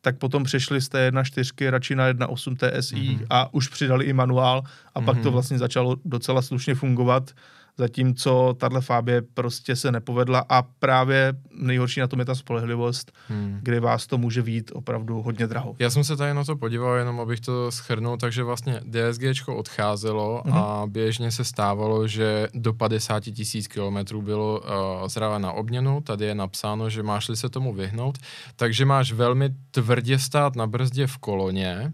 tak 0.02 0.18
potom 0.18 0.44
přešli 0.44 0.82
z 0.82 0.90
té 0.90 1.12
1.4 1.12 1.70
radši 1.70 1.96
na 1.96 2.14
1.8 2.14 2.56
TSI 2.56 2.96
mm-hmm. 2.96 3.26
a 3.30 3.54
už 3.54 3.68
přidali 3.68 4.06
i 4.06 4.14
manuál 4.14 4.64
a 4.96 5.02
mm-hmm. 5.02 5.06
pak 5.06 5.16
to 5.18 5.24
mhm. 5.24 5.32
vlastně 5.32 5.58
začalo 5.58 5.96
docela 6.06 6.42
slušně 6.42 6.76
fungovat 6.76 7.32
zatímco 7.78 8.56
tahle 8.60 8.82
Fabie 8.82 9.22
prostě 9.22 9.76
se 9.76 9.92
nepovedla 9.92 10.46
a 10.50 10.62
právě 10.62 11.34
nejhorší 11.52 12.00
na 12.00 12.08
tom 12.08 12.20
je 12.20 12.26
ta 12.26 12.36
spolehlivost, 12.36 13.12
hmm. 13.28 13.60
kdy 13.62 13.80
vás 13.80 14.08
to 14.08 14.18
může 14.18 14.42
vít 14.42 14.72
opravdu 14.74 15.22
hodně 15.22 15.48
draho. 15.48 15.76
Já 15.80 15.90
jsem 15.90 16.04
se 16.04 16.18
tady 16.18 16.34
na 16.34 16.44
to 16.44 16.56
podíval, 16.56 16.96
jenom 16.96 17.20
abych 17.20 17.40
to 17.40 17.72
schrnul, 17.72 18.18
takže 18.18 18.44
vlastně 18.44 18.82
DSG 18.84 19.48
odcházelo 19.48 20.44
hmm. 20.46 20.58
a 20.58 20.88
běžně 20.88 21.32
se 21.32 21.44
stávalo, 21.44 22.08
že 22.08 22.48
do 22.54 22.74
50 22.74 23.24
tisíc 23.24 23.68
kilometrů 23.68 24.22
bylo 24.22 24.60
uh, 24.60 25.08
zdravé 25.08 25.40
na 25.40 25.52
obměnu, 25.52 26.02
tady 26.02 26.26
je 26.26 26.36
napsáno, 26.36 26.90
že 26.90 27.04
máš-li 27.04 27.38
se 27.38 27.50
tomu 27.50 27.74
vyhnout, 27.74 28.18
takže 28.56 28.86
máš 28.86 29.12
velmi 29.12 29.50
tvrdě 29.72 30.20
stát 30.20 30.56
na 30.56 30.68
brzdě 30.68 31.08
v 31.08 31.18
koloně, 31.18 31.94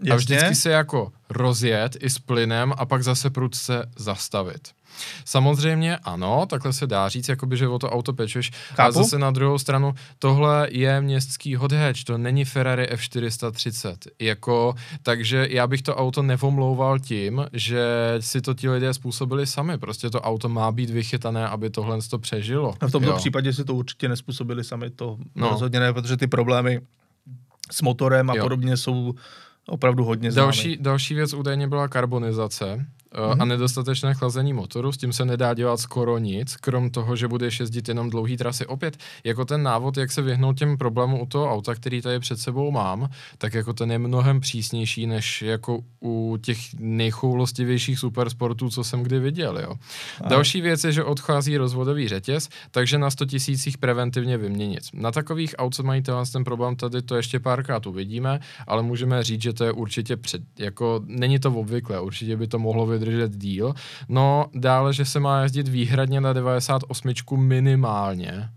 Jasně. 0.00 0.12
a 0.12 0.16
vždycky 0.16 0.54
se 0.54 0.70
jako 0.70 1.12
rozjet 1.30 1.96
i 2.00 2.10
s 2.10 2.18
plynem 2.18 2.72
a 2.76 2.86
pak 2.86 3.02
zase 3.02 3.30
prudce 3.30 3.90
zastavit. 3.96 4.68
Samozřejmě 5.24 5.96
ano, 5.96 6.46
takhle 6.46 6.72
se 6.72 6.86
dá 6.86 7.08
říct, 7.08 7.28
jakoby, 7.28 7.56
že 7.56 7.68
o 7.68 7.78
to 7.78 7.90
auto 7.90 8.12
pečeš, 8.12 8.50
Chápu? 8.50 8.82
ale 8.82 8.92
zase 8.92 9.18
na 9.18 9.30
druhou 9.30 9.58
stranu, 9.58 9.94
tohle 10.18 10.68
je 10.70 11.00
městský 11.00 11.56
hot 11.56 11.72
hatch, 11.72 12.04
to 12.04 12.18
není 12.18 12.44
Ferrari 12.44 12.88
F430, 12.92 13.96
jako, 14.18 14.74
takže 15.02 15.46
já 15.50 15.66
bych 15.66 15.82
to 15.82 15.96
auto 15.96 16.22
nevomlouval 16.22 16.98
tím, 16.98 17.46
že 17.52 17.84
si 18.20 18.40
to 18.40 18.54
ti 18.54 18.68
lidé 18.68 18.94
způsobili 18.94 19.46
sami, 19.46 19.78
prostě 19.78 20.10
to 20.10 20.20
auto 20.20 20.48
má 20.48 20.72
být 20.72 20.90
vychytané, 20.90 21.48
aby 21.48 21.70
tohle 21.70 21.98
to 22.10 22.18
přežilo. 22.18 22.74
A 22.80 22.86
v 22.86 22.90
tomto 22.90 23.10
jo. 23.10 23.16
případě 23.16 23.52
si 23.52 23.64
to 23.64 23.74
určitě 23.74 24.08
nespůsobili 24.08 24.64
sami, 24.64 24.90
to 24.90 25.18
no. 25.34 25.50
rozhodně 25.50 25.80
ne, 25.80 25.92
protože 25.92 26.16
ty 26.16 26.26
problémy 26.26 26.80
s 27.70 27.82
motorem 27.82 28.30
a 28.30 28.34
jo. 28.34 28.42
podobně 28.42 28.76
jsou 28.76 29.14
opravdu 29.66 30.04
hodně 30.04 30.32
známy. 30.32 30.46
Další, 30.46 30.76
další 30.80 31.14
věc 31.14 31.34
údajně 31.34 31.68
byla 31.68 31.88
karbonizace, 31.88 32.86
mm-hmm. 33.14 33.32
a 33.32 33.34
mhm. 33.34 33.48
nedostatečné 33.48 34.14
chlazení 34.14 34.52
motoru, 34.52 34.92
s 34.92 34.96
tím 34.96 35.12
se 35.12 35.24
nedá 35.24 35.54
dělat 35.54 35.80
skoro 35.80 36.18
nic, 36.18 36.56
krom 36.56 36.90
toho, 36.90 37.16
že 37.16 37.28
budeš 37.28 37.60
jezdit 37.60 37.88
jenom 37.88 38.10
dlouhý 38.10 38.36
trasy. 38.36 38.66
Opět, 38.66 38.96
jako 39.24 39.44
ten 39.44 39.62
návod, 39.62 39.96
jak 39.96 40.12
se 40.12 40.22
vyhnout 40.22 40.58
těm 40.58 40.78
problémům 40.78 41.20
u 41.20 41.26
toho 41.26 41.52
auta, 41.52 41.74
který 41.74 42.02
tady 42.02 42.20
před 42.20 42.38
sebou 42.38 42.70
mám, 42.70 43.08
tak 43.38 43.54
jako 43.54 43.72
ten 43.72 43.92
je 43.92 43.98
mnohem 43.98 44.40
přísnější, 44.40 45.06
než 45.06 45.42
jako 45.42 45.80
u 46.02 46.38
těch 46.42 46.58
nejchoulostivějších 46.78 47.98
supersportů, 47.98 48.70
co 48.70 48.84
jsem 48.84 49.02
kdy 49.02 49.18
viděl. 49.18 49.58
Jo. 49.58 49.74
A. 50.20 50.28
Další 50.28 50.60
věc 50.60 50.84
je, 50.84 50.92
že 50.92 51.04
odchází 51.04 51.56
rozvodový 51.56 52.08
řetěz, 52.08 52.48
takže 52.70 52.98
na 52.98 53.10
100 53.10 53.26
tisících 53.26 53.78
preventivně 53.78 54.38
vyměnit. 54.38 54.82
Na 54.94 55.12
takových 55.12 55.54
aut, 55.58 55.74
co 55.74 55.82
mají 55.82 56.02
ten 56.32 56.44
problém, 56.44 56.76
tady 56.76 57.02
to 57.02 57.16
ještě 57.16 57.40
párkrát 57.40 57.86
uvidíme, 57.86 58.40
ale 58.66 58.82
můžeme 58.82 59.22
říct, 59.22 59.42
že 59.42 59.52
to 59.52 59.64
je 59.64 59.72
určitě 59.72 60.16
před, 60.16 60.42
jako 60.58 61.00
není 61.06 61.38
to 61.38 61.52
obvyklé, 61.52 62.00
určitě 62.00 62.36
by 62.36 62.46
to 62.46 62.58
mohlo 62.58 62.86
vydržet 63.00 63.36
díl. 63.36 63.74
No 64.08 64.46
dále, 64.54 64.92
že 64.92 65.04
se 65.04 65.20
má 65.20 65.42
jezdit 65.42 65.68
výhradně 65.68 66.20
na 66.20 66.32
98 66.32 67.12
minimálně. 67.36 68.50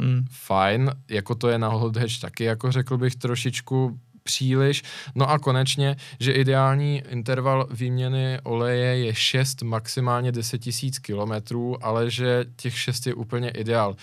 Mm. 0.00 0.24
Fajn, 0.30 0.90
jako 1.08 1.34
to 1.34 1.48
je 1.48 1.58
na 1.58 1.68
hot 1.68 1.96
hatch 1.96 2.20
taky, 2.20 2.44
jako 2.44 2.72
řekl 2.72 2.98
bych 2.98 3.16
trošičku 3.16 3.98
příliš. 4.22 4.82
No 5.14 5.30
a 5.30 5.38
konečně, 5.38 5.96
že 6.20 6.32
ideální 6.32 7.02
interval 7.08 7.68
výměny 7.70 8.38
oleje 8.42 9.04
je 9.04 9.14
6, 9.14 9.62
maximálně 9.62 10.32
10 10.32 10.58
tisíc 10.58 10.98
kilometrů, 10.98 11.84
ale 11.84 12.10
že 12.10 12.44
těch 12.56 12.78
6 12.78 13.06
je 13.06 13.14
úplně 13.14 13.50
ideál. 13.50 13.96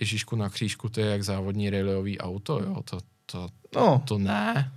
Ježíšku 0.00 0.36
na 0.36 0.48
křížku, 0.48 0.88
to 0.88 1.00
je 1.00 1.06
jak 1.06 1.22
závodní 1.22 1.70
rallyový 1.70 2.18
auto, 2.18 2.58
jo, 2.62 2.76
to, 2.84 2.98
to, 3.26 3.48
no. 3.74 4.02
to 4.04 4.18
ne. 4.18 4.72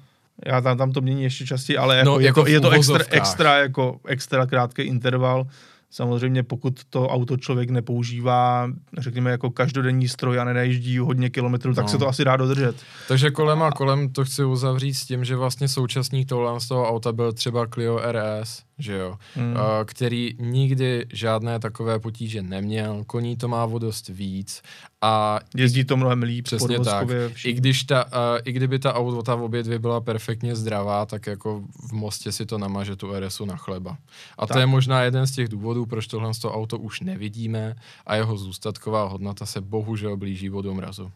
Já 0.46 0.62
tam, 0.62 0.78
tam 0.78 0.92
to 0.92 1.02
mění 1.02 1.24
ještě 1.24 1.46
častěji, 1.46 1.78
ale 1.78 1.98
jako, 1.98 2.10
no, 2.10 2.20
je, 2.20 2.26
jako 2.26 2.42
to, 2.42 2.50
je 2.50 2.62
to 2.62 2.70
extra, 2.70 3.00
extra, 3.10 3.58
jako 3.58 4.00
extra 4.08 4.46
krátký 4.46 4.82
interval, 4.82 5.48
Samozřejmě 5.94 6.44
pokud 6.44 6.80
to 6.90 7.08
auto 7.08 7.38
člověk 7.38 7.70
nepoužívá, 7.70 8.70
řekněme 8.98 9.32
jako 9.32 9.50
každodenní 9.50 10.08
stroj 10.08 10.40
a 10.40 10.44
nenajíždí 10.44 10.98
hodně 10.98 11.30
kilometrů, 11.30 11.74
tak 11.74 11.86
No. 11.86 11.90
se 11.90 11.98
to 11.98 12.08
asi 12.08 12.26
dá 12.26 12.38
dodržet. 12.38 12.76
Takže 13.08 13.32
kolem 13.32 13.64
a 13.64 13.72
kolem 13.72 14.10
to 14.10 14.26
chci 14.26 14.44
uzavřít 14.44 14.94
s 14.94 15.06
tím, 15.06 15.26
že 15.26 15.36
vlastně 15.36 15.68
současník 15.68 16.30
tohle 16.30 16.60
z 16.60 16.68
toho 16.68 16.90
auta 16.90 17.12
byl 17.12 17.34
třeba 17.34 17.68
Clio 17.68 18.00
RS, 18.12 18.64
že 18.80 18.94
jo, 18.94 19.16
a, 19.56 19.86
který 19.86 20.36
nikdy 20.40 21.06
žádné 21.14 21.60
takové 21.60 22.00
potíže 22.00 22.42
neměl, 22.42 23.04
koní 23.08 23.38
to 23.38 23.48
má 23.48 23.66
o 23.66 23.80
dost 23.80 24.08
víc 24.08 24.62
a 25.02 25.40
Jezdí 25.56 25.86
to 25.86 25.98
mnohem 25.98 26.24
líp, 26.24 26.46
Přesně 26.46 26.80
tak. 26.80 27.08
i, 27.46 27.54
když 27.54 27.84
ta, 27.84 28.02
a, 28.02 28.38
i 28.38 28.52
kdyby 28.52 28.80
ta 28.80 28.94
auta 28.94 29.36
obě 29.36 29.64
dvě 29.64 29.80
byla 29.80 30.02
perfektně 30.02 30.56
zdravá, 30.56 31.06
tak 31.06 31.28
jako 31.28 31.64
v 31.90 31.92
Mostě 31.92 32.32
si 32.32 32.46
to 32.46 32.58
namaže 32.58 32.96
tu 32.96 33.20
RSu 33.20 33.46
na 33.46 33.56
chleba. 33.56 33.98
A 34.38 34.48
to 34.48 34.54
Tak. 34.54 34.60
je 34.60 34.66
možná 34.66 35.02
jeden 35.02 35.28
z 35.28 35.32
těch 35.32 35.48
důvodů, 35.48 35.86
proč 35.86 36.08
tohle 36.08 36.34
z 36.34 36.40
toho 36.40 36.54
auto 36.54 36.78
už 36.78 37.02
nevidíme 37.02 37.76
a 38.06 38.16
jeho 38.16 38.38
zůstatková 38.38 39.04
hodnota 39.08 39.46
se 39.46 39.62
bohužel 39.62 40.18
blíží 40.18 40.50
vodu 40.50 40.74
mrazu. 40.74 41.12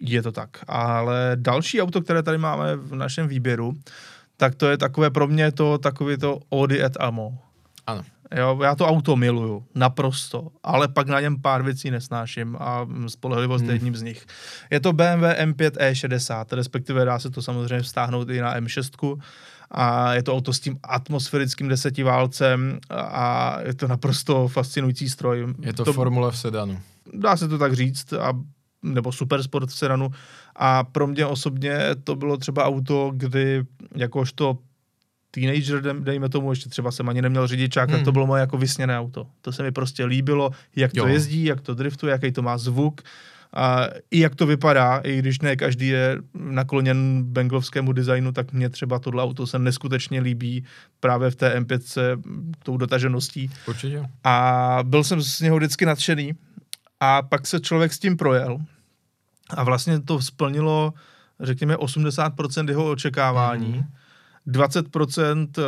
Je 0.00 0.22
to 0.22 0.32
tak. 0.32 0.48
Ale 0.68 1.32
další 1.34 1.82
auto, 1.82 2.02
které 2.02 2.22
tady 2.22 2.38
máme 2.38 2.76
v 2.76 2.94
našem 2.94 3.28
výběru, 3.28 3.74
tak 4.44 4.54
to 4.54 4.70
je 4.70 4.78
takové 4.78 5.10
pro 5.10 5.26
mě 5.26 5.52
to 5.52 5.78
takové 5.78 6.18
to 6.18 6.40
Audi 6.52 6.82
et 6.82 6.96
Amo. 7.00 7.38
Ano. 7.86 8.04
Jo, 8.36 8.58
já 8.62 8.74
to 8.74 8.86
auto 8.86 9.16
miluju, 9.16 9.64
naprosto, 9.74 10.48
ale 10.62 10.88
pak 10.88 11.08
na 11.08 11.20
něm 11.20 11.42
pár 11.42 11.62
věcí 11.62 11.90
nesnáším 11.90 12.56
a 12.60 12.84
mm, 12.84 13.08
spolehlivost 13.08 13.62
hmm. 13.62 13.70
je 13.70 13.74
jedním 13.74 13.96
z 13.96 14.02
nich. 14.02 14.26
Je 14.70 14.80
to 14.80 14.92
BMW 14.92 15.24
M5 15.24 15.70
E60, 15.70 16.44
respektive 16.50 17.04
dá 17.04 17.18
se 17.18 17.30
to 17.30 17.42
samozřejmě 17.42 17.82
vztáhnout 17.82 18.28
i 18.30 18.40
na 18.40 18.60
M6 18.60 19.18
a 19.70 20.14
je 20.14 20.22
to 20.22 20.34
auto 20.34 20.52
s 20.52 20.60
tím 20.60 20.78
atmosférickým 20.82 21.68
desetiválcem 21.68 22.78
a 22.90 23.58
je 23.60 23.74
to 23.74 23.88
naprosto 23.88 24.48
fascinující 24.48 25.08
stroj. 25.08 25.54
Je 25.60 25.72
to, 25.72 25.84
to 25.84 25.92
formule 25.92 26.30
v 26.30 26.38
sedanu. 26.38 26.80
dá 27.12 27.36
se 27.36 27.48
to 27.48 27.58
tak 27.58 27.72
říct, 27.72 28.12
a, 28.12 28.32
nebo 28.82 29.12
supersport 29.12 29.70
v 29.70 29.76
sedanu. 29.76 30.10
A 30.56 30.84
pro 30.84 31.06
mě 31.06 31.26
osobně 31.26 31.78
to 32.04 32.16
bylo 32.16 32.36
třeba 32.36 32.64
auto, 32.64 33.10
kdy 33.14 33.64
jakožto 33.96 34.58
teenager, 35.30 35.80
dej- 35.82 36.00
dejme 36.02 36.28
tomu, 36.28 36.52
ještě 36.52 36.68
třeba 36.68 36.90
jsem 36.90 37.08
ani 37.08 37.22
neměl 37.22 37.46
řidičák, 37.46 37.88
hmm. 37.88 37.98
tak 37.98 38.04
to 38.04 38.12
bylo 38.12 38.26
moje 38.26 38.40
jako 38.40 38.58
vysněné 38.58 38.98
auto. 38.98 39.26
To 39.40 39.52
se 39.52 39.62
mi 39.62 39.72
prostě 39.72 40.04
líbilo, 40.04 40.50
jak 40.76 40.92
to 40.92 40.98
Jo. 40.98 41.06
jezdí, 41.06 41.44
jak 41.44 41.60
to 41.60 41.74
driftuje, 41.74 42.12
jaký 42.12 42.32
to 42.32 42.42
má 42.42 42.58
zvuk. 42.58 43.00
A 43.56 43.86
i 44.10 44.20
jak 44.20 44.34
to 44.34 44.46
vypadá, 44.46 44.98
i 45.04 45.18
když 45.18 45.40
ne 45.40 45.56
každý 45.56 45.88
je 45.88 46.18
nakloněn 46.34 47.22
benglovskému 47.24 47.92
designu, 47.92 48.32
tak 48.32 48.52
mně 48.52 48.68
třeba 48.68 48.98
tohle 48.98 49.22
auto 49.22 49.46
se 49.46 49.58
neskutečně 49.58 50.20
líbí 50.20 50.64
právě 51.00 51.30
v 51.30 51.36
té 51.36 51.60
M5 51.60 51.80
tou 52.62 52.76
dotažeností 52.76 53.50
Určitě. 53.68 54.02
a 54.24 54.78
byl 54.82 55.04
jsem 55.04 55.22
z 55.22 55.40
něho 55.40 55.56
vždycky 55.56 55.86
nadšený 55.86 56.32
a 57.00 57.22
pak 57.22 57.46
se 57.46 57.60
člověk 57.60 57.92
s 57.92 57.98
tím 57.98 58.16
projel 58.16 58.58
a 59.50 59.64
vlastně 59.64 60.00
to 60.00 60.22
splnilo, 60.22 60.94
řekněme, 61.40 61.76
80% 61.76 62.68
jeho 62.68 62.90
očekávání. 62.90 63.68
Mhm. 63.68 63.84
20% 64.46 65.48
eh, 65.58 65.62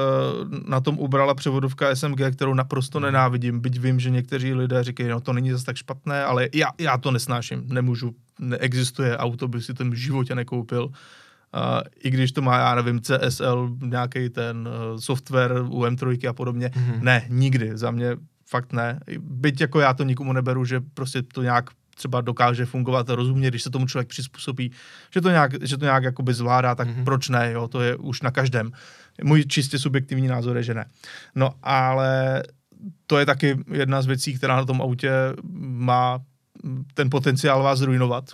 na 0.67 0.81
tom 0.81 0.99
ubrala 0.99 1.35
převodovka 1.35 1.97
SMG, 1.97 2.21
kterou 2.33 2.55
naprosto 2.55 3.01
nenávidím, 3.01 3.61
byť 3.61 3.79
vím, 3.79 4.01
že 4.01 4.11
někteří 4.11 4.55
lidé 4.55 4.85
říkají, 4.85 5.09
no 5.09 5.21
to 5.21 5.33
není 5.33 5.51
zase 5.51 5.65
tak 5.65 5.77
špatné, 5.77 6.25
ale 6.25 6.49
já, 6.55 6.69
já 6.79 6.99
to 6.99 7.11
nesnáším, 7.11 7.65
nemůžu, 7.67 8.15
neexistuje 8.39 9.17
auto, 9.17 9.49
bych 9.49 9.65
si 9.65 9.75
to 9.75 9.85
v 9.85 9.95
životě 9.95 10.35
nekoupil. 10.35 10.85
Uh, 10.85 11.81
I 12.05 12.11
když 12.11 12.33
to 12.33 12.43
má, 12.43 12.59
já 12.59 12.75
nevím, 12.75 13.01
CSL, 13.01 13.77
nějaký 13.81 14.29
ten 14.29 14.69
uh, 14.69 14.99
software 14.99 15.63
u 15.69 15.85
M3 15.85 16.29
a 16.29 16.33
podobně. 16.33 16.71
Mhm. 16.77 17.05
Ne, 17.05 17.27
nikdy, 17.29 17.71
za 17.75 17.91
mě 17.91 18.17
fakt 18.47 18.73
ne. 18.73 19.01
Byť 19.19 19.61
jako 19.61 19.81
já 19.81 19.95
to 19.95 20.05
nikomu 20.05 20.33
neberu, 20.33 20.65
že 20.65 20.81
prostě 20.95 21.23
to 21.23 21.43
nějak 21.43 21.71
třeba 21.97 22.21
dokáže 22.21 22.67
fungovat 22.67 23.09
rozumně, 23.09 23.49
když 23.49 23.63
se 23.63 23.71
tomu 23.71 23.87
člověk 23.87 24.09
přizpůsobí, 24.09 24.73
že 25.15 25.21
to 25.21 25.29
nějak, 25.31 25.65
že 25.65 25.77
to 25.77 25.85
nějak 25.85 26.05
jakoby 26.05 26.35
zvládá, 26.35 26.75
tak 26.75 26.89
Mhm. 26.89 26.97
mm-hmm. 26.97 27.05
proč 27.05 27.29
ne, 27.29 27.53
jo, 27.53 27.69
to 27.69 27.81
je 27.81 27.97
už 27.97 28.23
na 28.23 28.31
každém. 28.31 28.71
Můj 29.23 29.45
čistě 29.45 29.79
subjektivní 29.79 30.29
názor 30.29 30.57
je, 30.57 30.63
že 30.63 30.75
ne. 30.75 30.85
No 31.35 31.51
ale 31.63 32.43
to 33.07 33.19
je 33.19 33.27
taky 33.27 33.59
jedna 33.73 34.03
z 34.03 34.07
věcí, 34.07 34.35
která 34.35 34.57
na 34.57 34.65
tom 34.65 34.83
autě 34.83 35.11
má 35.61 36.21
ten 36.95 37.11
potenciál 37.11 37.63
vás 37.63 37.79
zrujnovat. 37.79 38.25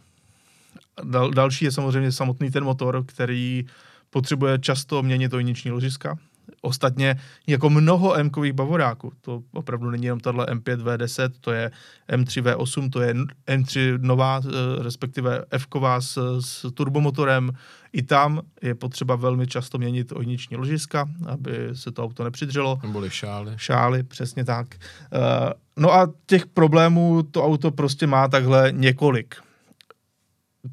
Dal, 1.05 1.31
další 1.31 1.64
je 1.64 1.72
samozřejmě 1.72 2.12
samotný 2.12 2.51
ten 2.51 2.64
motor, 2.64 3.05
který 3.07 3.66
potřebuje 4.11 4.59
často 4.59 5.03
měnit 5.03 5.35
ojniční 5.35 5.70
ložiska. 5.70 6.18
Ostatně 6.61 7.16
jako 7.46 7.70
mnoho 7.70 8.14
m 8.16 8.31
bavoráků, 8.52 9.12
to 9.20 9.42
opravdu 9.52 9.90
není 9.90 10.05
jenom 10.05 10.20
tahle 10.20 10.46
M5 10.46 10.76
V10, 10.83 11.31
to 11.40 11.52
je 11.52 11.70
M3 12.12 12.42
V8, 12.42 12.90
to 12.90 13.00
je 13.00 13.14
M3 13.46 13.98
nová, 14.00 14.40
eh, 14.44 14.83
respektive 14.83 15.44
f 15.50 15.66
s, 15.98 16.38
s 16.40 16.72
turbomotorem. 16.74 17.50
I 17.92 18.02
tam 18.02 18.40
je 18.62 18.74
potřeba 18.74 19.16
velmi 19.16 19.46
často 19.46 19.78
měnit 19.78 20.12
ojniční 20.12 20.57
ložiska, 20.57 21.09
aby 21.26 21.68
se 21.72 21.92
to 21.92 22.05
auto 22.05 22.24
nepřidřelo 22.24 22.78
Neboli 22.83 23.11
šály. 23.11 23.52
šály, 23.57 24.02
přesně 24.02 24.44
tak. 24.44 24.66
Eh, 25.12 25.52
No 25.76 25.92
a 25.92 26.12
těch 26.26 26.46
problémů 26.46 27.22
to 27.22 27.44
auto 27.44 27.70
prostě 27.70 28.07
má 28.07 28.28
takhle 28.28 28.72
několik. 28.72 29.35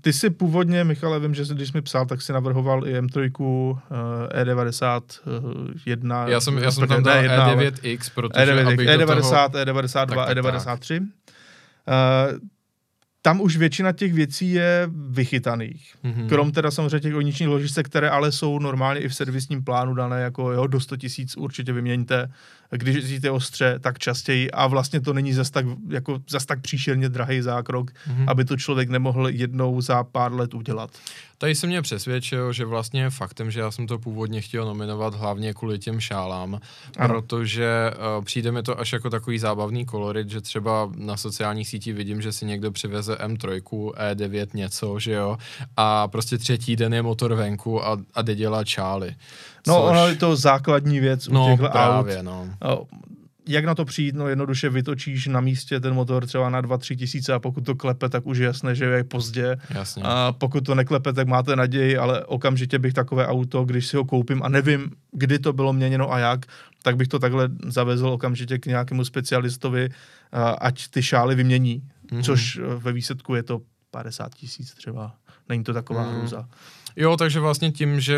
Ty 0.01 0.13
si 0.13 0.29
původně, 0.29 0.83
Michale, 0.83 1.19
vím, 1.19 1.35
že 1.35 1.45
jsi, 1.45 1.53
když 1.55 1.67
jsi 1.67 1.77
mi 1.77 1.81
psal, 1.81 2.05
tak 2.05 2.21
si 2.21 2.33
navrhoval 2.33 2.87
i 2.87 3.01
M3 3.01 3.31
eh, 4.31 4.43
E91. 4.43 6.27
Já 6.27 6.41
jsem, 6.41 6.57
já 6.57 6.71
jsem 6.71 6.87
tam 6.87 7.03
dal 7.03 7.15
ne 7.15 7.21
jedna, 7.21 7.43
ale- 7.43 7.55
E9X, 7.55 8.11
protože 8.15 8.45
E9, 8.45 8.67
abych 8.67 8.87
do 8.87 9.05
toho... 9.05 9.19
E90, 9.19 9.49
E92, 9.49 10.05
Tak, 10.05 10.27
tak, 10.27 10.37
E93. 10.37 11.01
Uh, 11.01 11.07
tam 13.21 13.41
už 13.41 13.57
většina 13.57 13.91
těch 13.91 14.13
věcí 14.13 14.51
je 14.51 14.89
vychytaných. 15.09 15.95
Mhm. 16.03 16.27
Krom 16.27 16.51
teda 16.51 16.71
samozřejmě 16.71 16.99
těch 16.99 17.15
oničních 17.15 17.49
ložisek, 17.49 17.85
které 17.85 18.09
ale 18.09 18.31
jsou 18.31 18.59
normálně 18.59 19.01
i 19.01 19.07
v 19.07 19.15
servisním 19.15 19.63
plánu 19.63 19.93
dané 19.93 20.21
jako 20.21 20.51
jo, 20.51 20.67
do 20.67 20.79
100 20.79 20.97
tisíc 20.97 21.37
určitě 21.37 21.73
vyměňte. 21.73 22.31
Když 22.71 22.95
jezdíte 22.95 23.31
ostře, 23.31 23.79
tak 23.79 23.99
častěji 23.99 24.51
a 24.51 24.67
vlastně 24.67 25.01
to 25.01 25.13
není 25.13 25.33
zas 25.33 25.49
tak, 25.49 25.65
jako, 25.89 26.19
zas 26.29 26.45
tak 26.45 26.61
příšerně 26.61 27.09
drahý 27.09 27.41
zákrok, 27.41 27.91
Mhm. 28.07 28.29
aby 28.29 28.45
to 28.45 28.57
člověk 28.57 28.89
nemohl 28.89 29.29
jednou 29.29 29.81
za 29.81 30.03
pár 30.03 30.33
let 30.33 30.53
udělat. 30.53 30.89
Tady 31.37 31.55
se 31.55 31.67
mě 31.67 31.81
přesvědčil, 31.81 32.53
že 32.53 32.65
vlastně 32.65 33.09
faktem, 33.09 33.51
že 33.51 33.59
já 33.59 33.71
jsem 33.71 33.87
to 33.87 33.99
původně 33.99 34.41
chtěl 34.41 34.65
nominovat 34.65 35.13
hlavně 35.15 35.53
kvůli 35.53 35.79
těm 35.79 35.99
šálám, 35.99 36.59
Ano. 36.97 37.13
protože 37.21 37.91
uh, 38.17 38.25
přijde 38.25 38.51
mi 38.51 38.63
to 38.63 38.79
až 38.79 38.93
jako 38.93 39.09
takový 39.09 39.39
zábavný 39.39 39.85
kolorit, 39.85 40.29
že 40.29 40.41
třeba 40.41 40.91
na 40.95 41.17
sociálních 41.17 41.67
sítích 41.67 41.93
vidím, 41.93 42.21
že 42.21 42.31
si 42.31 42.45
někdo 42.45 42.71
přiveze 42.71 43.15
M3, 43.15 43.61
E9 44.13 44.47
něco, 44.53 44.99
že 44.99 45.11
jo, 45.11 45.37
a 45.77 46.07
prostě 46.07 46.37
třetí 46.37 46.75
den 46.75 46.93
je 46.93 47.01
motor 47.01 47.33
venku 47.33 47.85
a, 47.85 47.97
a 48.13 48.21
jde 48.21 48.35
dělat 48.35 48.67
šály. 48.67 49.15
No, 49.69 49.75
Což- 49.75 49.89
ono 49.89 50.07
je 50.07 50.15
to 50.15 50.35
základní 50.35 50.99
věc 50.99 51.27
u 51.27 51.33
no 51.33 51.47
těchto 51.51 51.65
aut. 51.65 51.71
právě, 51.71 52.23
no. 52.23 52.49
O, 52.63 52.85
Jak 53.47 53.65
na 53.65 53.75
to 53.75 53.85
přijít? 53.85 54.15
No 54.15 54.27
jednoduše 54.27 54.69
vytočíš 54.69 55.27
na 55.27 55.41
místě 55.41 55.79
ten 55.79 55.93
motor 55.93 56.25
třeba 56.25 56.49
na 56.49 56.61
2-3 56.61 56.95
tisíce 56.95 57.33
a 57.33 57.39
pokud 57.39 57.65
to 57.65 57.75
klepe, 57.75 58.09
tak 58.09 58.25
už 58.25 58.37
je 58.37 58.45
jasné, 58.45 58.75
že 58.75 58.85
je 58.85 59.03
pozdě. 59.03 59.57
Jasně. 59.69 60.03
A 60.05 60.31
pokud 60.37 60.65
to 60.65 60.75
neklepe, 60.75 61.13
tak 61.13 61.27
máte 61.27 61.55
naději, 61.55 61.97
ale 61.97 62.25
okamžitě 62.25 62.79
bych 62.79 62.93
takové 62.93 63.27
auto, 63.27 63.65
když 63.65 63.87
si 63.87 63.97
ho 63.97 64.05
koupím 64.05 64.43
a 64.43 64.49
nevím, 64.49 64.91
kdy 65.11 65.39
to 65.39 65.53
bylo 65.53 65.73
měněno 65.73 66.13
a 66.13 66.19
jak, 66.19 66.45
tak 66.83 66.95
bych 66.97 67.07
to 67.07 67.19
takhle 67.19 67.49
zavezl 67.65 68.07
okamžitě 68.07 68.57
k 68.59 68.65
nějakému 68.65 69.05
specialistovi, 69.05 69.89
ať 70.61 70.87
ty 70.87 71.03
šály 71.03 71.35
vymění, 71.35 71.81
Mhm. 72.11 72.21
mm-hmm. 72.21 72.25
což 72.25 72.59
ve 72.77 72.91
výsledku 72.91 73.35
je 73.35 73.43
to 73.43 73.61
50 73.91 74.35
tisíc 74.35 74.73
třeba. 74.73 75.13
Není 75.49 75.63
to 75.63 75.73
taková 75.73 76.03
Mhm. 76.03 76.21
mm. 76.21 76.27
Jo, 76.95 77.17
takže 77.17 77.39
vlastně 77.39 77.71
tím, 77.71 77.99
že 77.99 78.17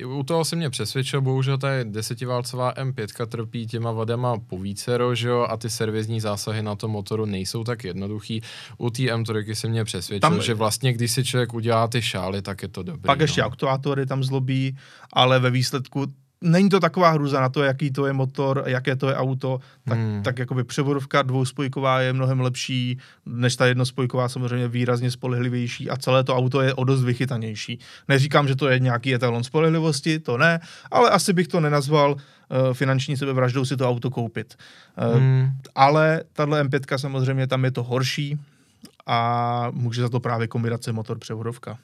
eh, 0.00 0.04
u 0.04 0.22
toho 0.22 0.44
se 0.44 0.56
mě 0.56 0.70
přesvědčil, 0.70 1.20
bohužel 1.20 1.58
ta 1.58 1.68
desetiválcová 1.84 2.74
M5 2.74 3.26
trpí 3.26 3.66
těma 3.66 3.92
vadama 3.92 4.38
povícero, 4.38 5.14
že 5.14 5.28
jo, 5.28 5.46
a 5.50 5.56
ty 5.56 5.70
servisní 5.70 6.20
zásahy 6.20 6.62
na 6.62 6.76
tom 6.76 6.90
motoru 6.90 7.26
nejsou 7.26 7.64
tak 7.64 7.84
jednoduchý. 7.84 8.42
U 8.78 8.90
té 8.90 9.02
M3 9.02 9.52
se 9.52 9.68
mě 9.68 9.84
přesvědčil, 9.84 10.30
Tam- 10.30 10.42
že 10.42 10.54
vlastně, 10.54 10.92
když 10.92 11.10
si 11.10 11.24
člověk 11.24 11.54
udělá 11.54 11.88
ty 11.88 12.02
šály, 12.02 12.42
tak 12.42 12.62
je 12.62 12.68
to 12.68 12.82
dobrý. 12.82 13.02
Pak 13.02 13.20
ještě 13.20 13.40
no. 13.40 13.46
aktuátory 13.46 14.06
tam 14.06 14.24
zlobí, 14.24 14.76
ale 15.12 15.38
ve 15.38 15.50
výsledku 15.50 16.06
není 16.40 16.68
to 16.68 16.80
taková 16.80 17.10
hruza 17.10 17.40
na 17.40 17.48
to, 17.48 17.62
jaký 17.62 17.90
to 17.90 18.06
je 18.06 18.12
motor, 18.12 18.62
jaké 18.66 18.96
to 18.96 19.08
je 19.08 19.14
auto, 19.16 19.58
tak, 19.84 19.98
Hmm. 19.98 20.22
tak 20.22 20.38
jakoby 20.38 20.64
převodovka 20.64 21.22
dvouspojková 21.22 22.00
je 22.00 22.12
mnohem 22.12 22.40
lepší, 22.40 22.98
než 23.26 23.56
ta 23.56 23.66
jednospojková 23.66 24.28
samozřejmě 24.28 24.68
výrazně 24.68 25.10
spolehlivější 25.10 25.90
a 25.90 25.96
celé 25.96 26.24
to 26.24 26.36
auto 26.36 26.60
je 26.60 26.74
o 26.74 26.84
dost 26.84 27.04
vychytanější. 27.04 27.78
Neříkám, 28.08 28.48
že 28.48 28.56
to 28.56 28.68
je 28.68 28.78
nějaký 28.78 29.14
etalon 29.14 29.44
spolehlivosti, 29.44 30.18
to 30.18 30.38
ne, 30.38 30.60
ale 30.90 31.10
asi 31.10 31.32
bych 31.32 31.48
to 31.48 31.60
nenazval 31.60 32.12
uh, 32.12 32.18
finanční 32.72 33.16
sebevraždou 33.16 33.64
si 33.64 33.76
to 33.76 33.88
auto 33.88 34.10
koupit. 34.10 34.54
Uh, 34.98 35.18
Hmm. 35.18 35.48
ale 35.74 36.22
tahle 36.32 36.64
M5 36.64 36.98
samozřejmě 36.98 37.46
tam 37.46 37.64
je 37.64 37.70
to 37.70 37.82
horší 37.82 38.38
a 39.06 39.68
může 39.72 40.02
za 40.02 40.08
to 40.08 40.20
právě 40.20 40.46
kombinace 40.48 40.92
motor 40.92 41.18
převodovka. 41.18 41.78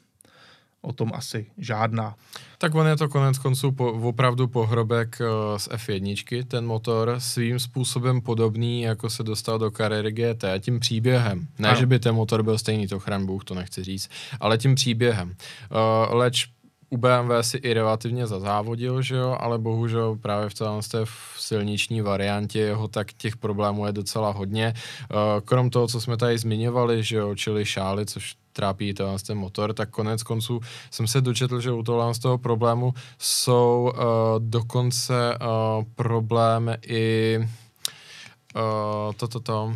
O 0.85 0.93
tom 0.93 1.11
asi 1.14 1.47
žádná. 1.59 2.14
Tak 2.59 2.74
on 2.74 2.87
je 2.87 2.97
to 2.97 3.09
konec 3.09 3.39
konců 3.39 3.72
po, 3.72 3.93
opravdu 3.93 4.49
pohrobek 4.49 5.18
uh, 5.20 5.59
z 5.59 5.68
F1, 5.68 6.45
ten 6.49 6.66
motor, 6.66 7.14
svým 7.18 7.59
způsobem 7.59 8.20
podobný, 8.20 8.82
jako 8.82 9.11
se 9.11 9.22
dostal 9.22 9.59
do 9.59 9.70
kariéry 9.70 10.12
GT, 10.12 10.45
tím 10.61 10.80
příběhem. 10.80 11.47
Ne, 11.59 11.68
ano. 11.68 11.80
že 11.80 11.87
by 11.87 11.99
ten 11.99 12.14
motor 12.14 12.43
byl 12.43 12.59
stejný, 12.59 12.87
to 12.87 12.99
chran 12.99 13.26
Bůh, 13.26 13.45
to 13.45 13.55
nechci 13.55 13.85
říct, 13.85 14.09
ale 14.41 14.59
tím 14.59 14.74
příběhem. 14.74 15.28
Uh, 15.28 16.14
leč 16.14 16.47
u 16.91 16.97
BMW 16.97 17.32
si 17.41 17.57
i 17.57 17.72
relativně 17.72 18.26
zazávodil, 18.26 19.03
že 19.03 19.16
jo, 19.16 19.37
ale 19.41 19.59
bohužel 19.59 20.16
právě 20.16 20.49
v 20.49 20.55
celé 20.55 20.80
té 20.91 20.99
silniční 21.39 22.01
variantě 22.01 22.59
jeho 22.59 22.89
tak 22.89 23.12
těch 23.12 23.37
problémů 23.37 23.87
je 23.87 23.93
docela 23.93 24.30
hodně. 24.30 24.74
Uh, 24.74 25.41
krom 25.45 25.70
toho, 25.70 25.89
co 25.89 26.01
jsme 26.01 26.16
tady 26.16 26.39
zmiňovali, 26.39 27.03
že 27.03 27.16
jo, 27.16 27.35
čili 27.35 27.64
šály, 27.64 28.07
což 28.07 28.35
trápí 28.55 28.94
tenhle 28.94 29.18
ten 29.18 29.38
motor, 29.38 29.72
tak 29.72 29.90
konec 29.90 30.22
konců 30.22 30.61
jsem 30.90 31.07
se 31.07 31.20
dočetl, 31.20 31.61
že 31.61 31.72
u 31.72 31.82
tohle 31.82 32.14
z 32.14 32.18
toho 32.18 32.38
problému 32.38 32.94
jsou 33.18 33.92
uh, 33.94 34.00
dokonce 34.38 35.38
uh, 35.38 35.84
problémy 35.94 36.76
i 36.86 37.38
uh, 37.38 39.12
toto 39.16 39.28
to, 39.28 39.40
to, 39.40 39.64
uh, 39.64 39.74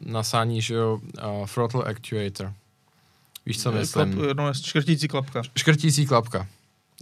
nasání, 0.00 0.62
že 0.62 0.74
jo, 0.74 1.00
uh, 1.40 1.46
throttle 1.46 1.84
actuator. 1.84 2.52
Víš, 3.46 3.62
co 3.62 3.72
myslím? 3.72 4.14
Klap, 4.14 4.36
no, 4.36 4.54
škrtící 4.54 5.08
klapka. 5.08 5.42
Škrtící 5.56 6.06
klapka. 6.06 6.46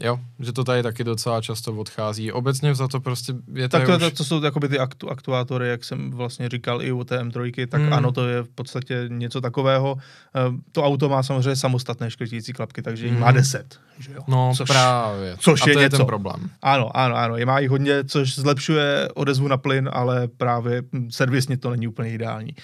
Jo, 0.01 0.21
že 0.41 0.53
to 0.53 0.65
tady 0.65 0.83
taky 0.83 1.05
docela 1.05 1.41
často 1.41 1.73
odchází. 1.73 2.33
Obecně 2.33 2.75
za 2.75 2.89
to 2.89 3.01
prostě 3.01 3.35
je 3.55 3.69
Tak 3.69 3.87
to, 3.87 4.07
už... 4.07 4.13
to, 4.13 4.25
jsou 4.25 4.45
jakoby 4.45 4.69
ty 4.69 4.79
aktu, 4.79 5.11
aktuátory, 5.11 5.69
jak 5.69 5.85
jsem 5.85 6.11
vlastně 6.11 6.49
říkal 6.49 6.83
i 6.83 6.93
u 6.93 7.05
té 7.05 7.23
M3, 7.23 7.67
tak 7.67 7.81
hmm. 7.81 7.93
ano, 7.93 8.13
to 8.13 8.29
je 8.29 8.43
v 8.43 8.49
podstatě 8.49 9.05
něco 9.09 9.41
takového. 9.41 9.93
Uh, 9.93 10.55
to 10.73 10.85
auto 10.85 11.09
má 11.09 11.23
samozřejmě 11.23 11.57
samostatné 11.57 12.11
škrtící 12.11 12.53
klapky, 12.53 12.83
takže 12.83 13.09
hmm. 13.09 13.21
má 13.21 13.33
10. 13.33 13.79
Že 13.99 14.13
jo? 14.13 14.23
No 14.29 14.53
což, 14.57 14.69
právě. 14.69 15.37
Což 15.39 15.63
A 15.63 15.69
je, 15.69 15.75
to 15.75 15.81
je 15.81 15.87
něco. 15.87 15.97
ten 15.97 16.07
problém. 16.07 16.51
Ano, 16.63 16.97
ano, 16.97 17.17
ano. 17.17 17.37
Je 17.37 17.47
má 17.47 17.59
jich 17.59 17.71
hodně, 17.71 18.05
což 18.05 18.35
zlepšuje 18.35 19.09
odezvu 19.15 19.49
na 19.49 19.57
plyn, 19.57 19.91
ale 19.93 20.29
právě 20.29 20.83
hm, 20.93 21.11
servisně 21.11 21.57
to 21.57 21.71
není 21.71 21.89
úplně 21.89 22.13
ideální. 22.13 22.55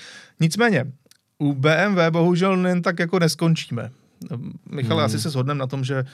Nicméně, 0.40 0.84
u 1.38 1.54
BMW 1.54 2.10
bohužel 2.10 2.66
jen 2.66 2.82
tak 2.82 2.98
jako 2.98 3.18
neskončíme. 3.18 3.90
Michal, 4.70 4.96
hmm. 4.96 5.06
asi 5.06 5.20
se 5.20 5.30
shodneme 5.30 5.58
na 5.58 5.66
tom, 5.66 5.84
že 5.84 6.04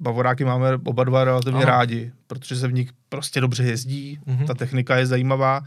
Bavoráky 0.00 0.44
máme 0.44 0.74
oba 0.84 1.04
dva 1.04 1.24
relativně 1.24 1.62
Aha. 1.62 1.66
rádi, 1.66 2.12
protože 2.26 2.56
se 2.56 2.68
v 2.68 2.72
nich 2.72 2.90
prostě 3.08 3.40
dobře 3.40 3.64
jezdí, 3.64 4.18
mm-hmm. 4.26 4.46
ta 4.46 4.54
technika 4.54 4.96
je 4.96 5.06
zajímavá, 5.06 5.60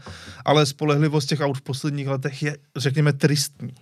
ale 0.44 0.66
spolehlivost 0.66 1.28
těch 1.28 1.40
aut 1.40 1.58
v 1.58 1.62
posledních 1.62 2.08
letech 2.08 2.42
je, 2.42 2.56
řekněme, 2.76 3.12
tristní. 3.12 3.74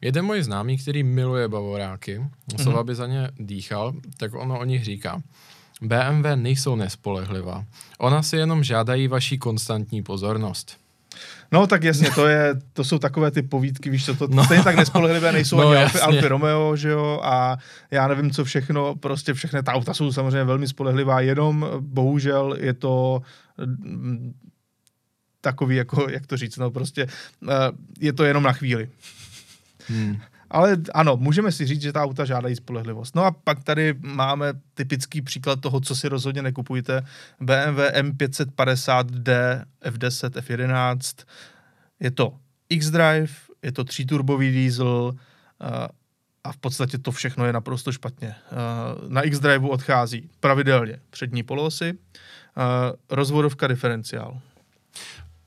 Jeden 0.00 0.24
můj 0.24 0.42
známý, 0.42 0.78
který 0.78 1.02
miluje 1.02 1.48
Bavoráky, 1.48 2.20
mm-hmm. 2.48 2.78
aby 2.78 2.94
za 2.94 3.06
ně 3.06 3.30
dýchal, 3.38 3.92
tak 4.16 4.34
ono 4.34 4.58
o 4.58 4.64
nich 4.64 4.84
říká. 4.84 5.22
BMW 5.82 6.26
nejsou 6.34 6.76
nespolehlivá. 6.76 7.64
Ona 7.98 8.22
si 8.22 8.36
jenom 8.36 8.64
žádají 8.64 9.08
vaší 9.08 9.38
konstantní 9.38 10.02
pozornost. 10.02 10.85
No 11.52 11.66
tak 11.66 11.84
jasně, 11.84 12.10
to, 12.10 12.26
je, 12.26 12.54
to 12.72 12.84
jsou 12.84 12.98
takové 12.98 13.30
ty 13.30 13.42
povídky, 13.42 13.90
víš 13.90 14.04
co, 14.04 14.14
to 14.14 14.26
no. 14.30 14.44
stejně 14.44 14.64
tak 14.64 14.76
nespolehlivé 14.76 15.32
nejsou 15.32 15.56
no, 15.56 15.68
ani 15.68 15.82
Alfy, 15.82 16.00
Alfy 16.00 16.28
Romeo, 16.28 16.76
že 16.76 16.88
jo, 16.88 17.20
a 17.22 17.56
já 17.90 18.08
nevím, 18.08 18.30
co 18.30 18.44
všechno, 18.44 18.94
prostě 18.94 19.34
všechny 19.34 19.62
ta 19.62 19.72
auta 19.72 19.94
jsou 19.94 20.12
samozřejmě 20.12 20.44
velmi 20.44 20.68
spolehlivá, 20.68 21.20
jenom 21.20 21.66
bohužel 21.80 22.56
je 22.60 22.74
to 22.74 23.22
mm, 23.66 24.34
takový, 25.40 25.76
jako, 25.76 26.06
jak 26.10 26.26
to 26.26 26.36
říct, 26.36 26.56
no 26.56 26.70
prostě 26.70 27.06
uh, 27.42 27.50
je 28.00 28.12
to 28.12 28.24
jenom 28.24 28.42
na 28.42 28.52
chvíli. 28.52 28.88
Hmm. 29.88 30.20
Ale 30.50 30.76
ano, 30.94 31.16
můžeme 31.16 31.52
si 31.52 31.66
říct, 31.66 31.82
že 31.82 31.92
ta 31.92 32.02
auta 32.02 32.24
žádají 32.24 32.56
spolehlivost. 32.56 33.14
No 33.14 33.24
a 33.24 33.30
pak 33.30 33.64
tady 33.64 33.94
máme 34.00 34.52
typický 34.74 35.22
příklad 35.22 35.60
toho, 35.60 35.80
co 35.80 35.96
si 35.96 36.08
rozhodně 36.08 36.42
nekupujte. 36.42 37.02
BMW 37.40 37.80
M550D 37.80 39.62
F10, 39.84 40.30
F11. 40.30 41.24
Je 42.00 42.10
to 42.10 42.36
X-Drive, 42.68 43.32
je 43.62 43.72
to 43.72 43.84
tříturbový 43.84 44.52
diesel 44.52 44.86
uh, 44.86 45.68
a 46.44 46.52
v 46.52 46.56
podstatě 46.56 46.98
to 46.98 47.12
všechno 47.12 47.46
je 47.46 47.52
naprosto 47.52 47.92
špatně. 47.92 48.34
Uh, 48.52 49.08
na 49.10 49.22
X-Drive 49.22 49.68
odchází 49.68 50.30
pravidelně 50.40 51.00
přední 51.10 51.42
polosy, 51.42 51.92
uh, 51.92 52.96
rozvodovka 53.10 53.66
diferenciál. 53.66 54.40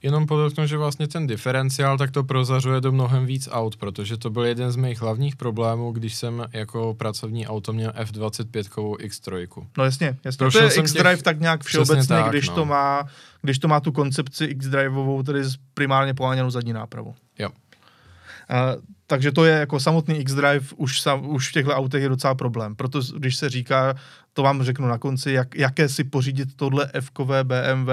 Jenom 0.04 0.28
podotknu, 0.28 0.68
že 0.68 0.78
vlastně 0.78 1.08
ten 1.08 1.28
diferenciál 1.28 1.98
tak 1.98 2.12
to 2.12 2.24
prozařuje 2.24 2.82
do 2.82 2.92
mnohem 2.92 3.26
víc 3.26 3.50
aut, 3.52 3.78
protože 3.78 4.18
to 4.18 4.30
byl 4.30 4.44
jeden 4.44 4.72
z 4.72 4.76
mých 4.76 5.02
hlavních 5.02 5.36
problémů, 5.36 5.92
když 5.92 6.16
jsem 6.16 6.46
jako 6.54 6.94
pracovní 6.94 7.48
auto 7.48 7.74
měl 7.74 7.92
F25 7.92 8.96
X3. 8.96 9.48
No 9.78 9.84
jasně, 9.84 10.18
jasně. 10.26 10.38
Prošel 10.38 10.70
to 10.70 10.74
je 10.74 10.82
X-Drive 10.82 11.16
těch... 11.16 11.24
tak 11.24 11.40
nějak 11.40 11.64
všeobecně, 11.64 12.08
tak, 12.08 12.30
když, 12.30 12.50
no. 12.50 12.56
to 12.56 12.66
má, 12.66 13.04
když 13.42 13.60
to 13.60 13.68
má 13.68 13.80
tu 13.80 13.92
koncepci 13.92 14.46
X-Driveovou, 14.46 15.24
tedy 15.24 15.42
primárně 15.74 16.14
poháněnou 16.14 16.50
zadní 16.50 16.74
nápravu. 16.74 17.16
Jo. 17.40 17.50
Uh, 17.50 18.82
takže 19.08 19.32
to 19.32 19.46
je 19.46 19.60
jako 19.60 19.80
samotný 19.80 20.20
X-Drive 20.20 20.68
už, 20.76 21.02
sam, 21.02 21.30
už 21.30 21.50
v 21.50 21.52
těchto 21.52 21.76
autech 21.76 22.04
je 22.04 22.10
docela 22.10 22.36
problém. 22.36 22.76
Proto 22.76 23.02
když 23.18 23.36
se 23.36 23.50
říká, 23.50 23.96
to 24.34 24.44
vám 24.44 24.64
řeknu 24.64 24.88
na 24.88 24.98
konci, 24.98 25.32
jak, 25.32 25.56
jaké 25.56 25.90
si 25.90 26.04
pořídit 26.04 26.50
tohle 26.56 26.90
F-kové 26.94 27.44
BMW 27.44 27.90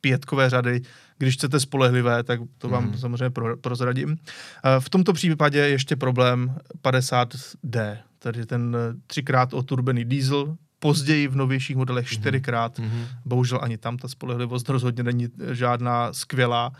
pětkové 0.00 0.50
řady, 0.50 0.80
když 1.18 1.34
chcete 1.34 1.60
spolehlivé, 1.60 2.22
tak 2.22 2.40
to 2.58 2.68
vám 2.68 2.84
mm. 2.84 2.98
samozřejmě 2.98 3.30
pro, 3.30 3.56
prozradím. 3.56 4.16
Eh, 4.16 4.80
v 4.80 4.90
tomto 4.90 5.12
případě 5.12 5.58
ještě 5.58 5.96
problém 5.96 6.54
50D, 6.82 7.98
tedy 8.18 8.46
ten 8.46 8.76
eh, 8.76 8.94
třikrát 9.06 9.54
oturbený 9.54 10.04
diesel, 10.04 10.56
později 10.78 11.28
v 11.28 11.36
novějších 11.36 11.76
modelech 11.76 12.06
mhm. 12.06 12.12
čtyřikrát. 12.20 12.78
Mm-hmm. 12.78 13.06
Bohužel 13.24 13.58
ani 13.62 13.78
tam 13.78 13.96
ta 13.96 14.08
spolehlivost 14.08 14.68
rozhodně 14.68 15.02
není 15.02 15.28
žádná 15.50 16.12
skvělá. 16.12 16.72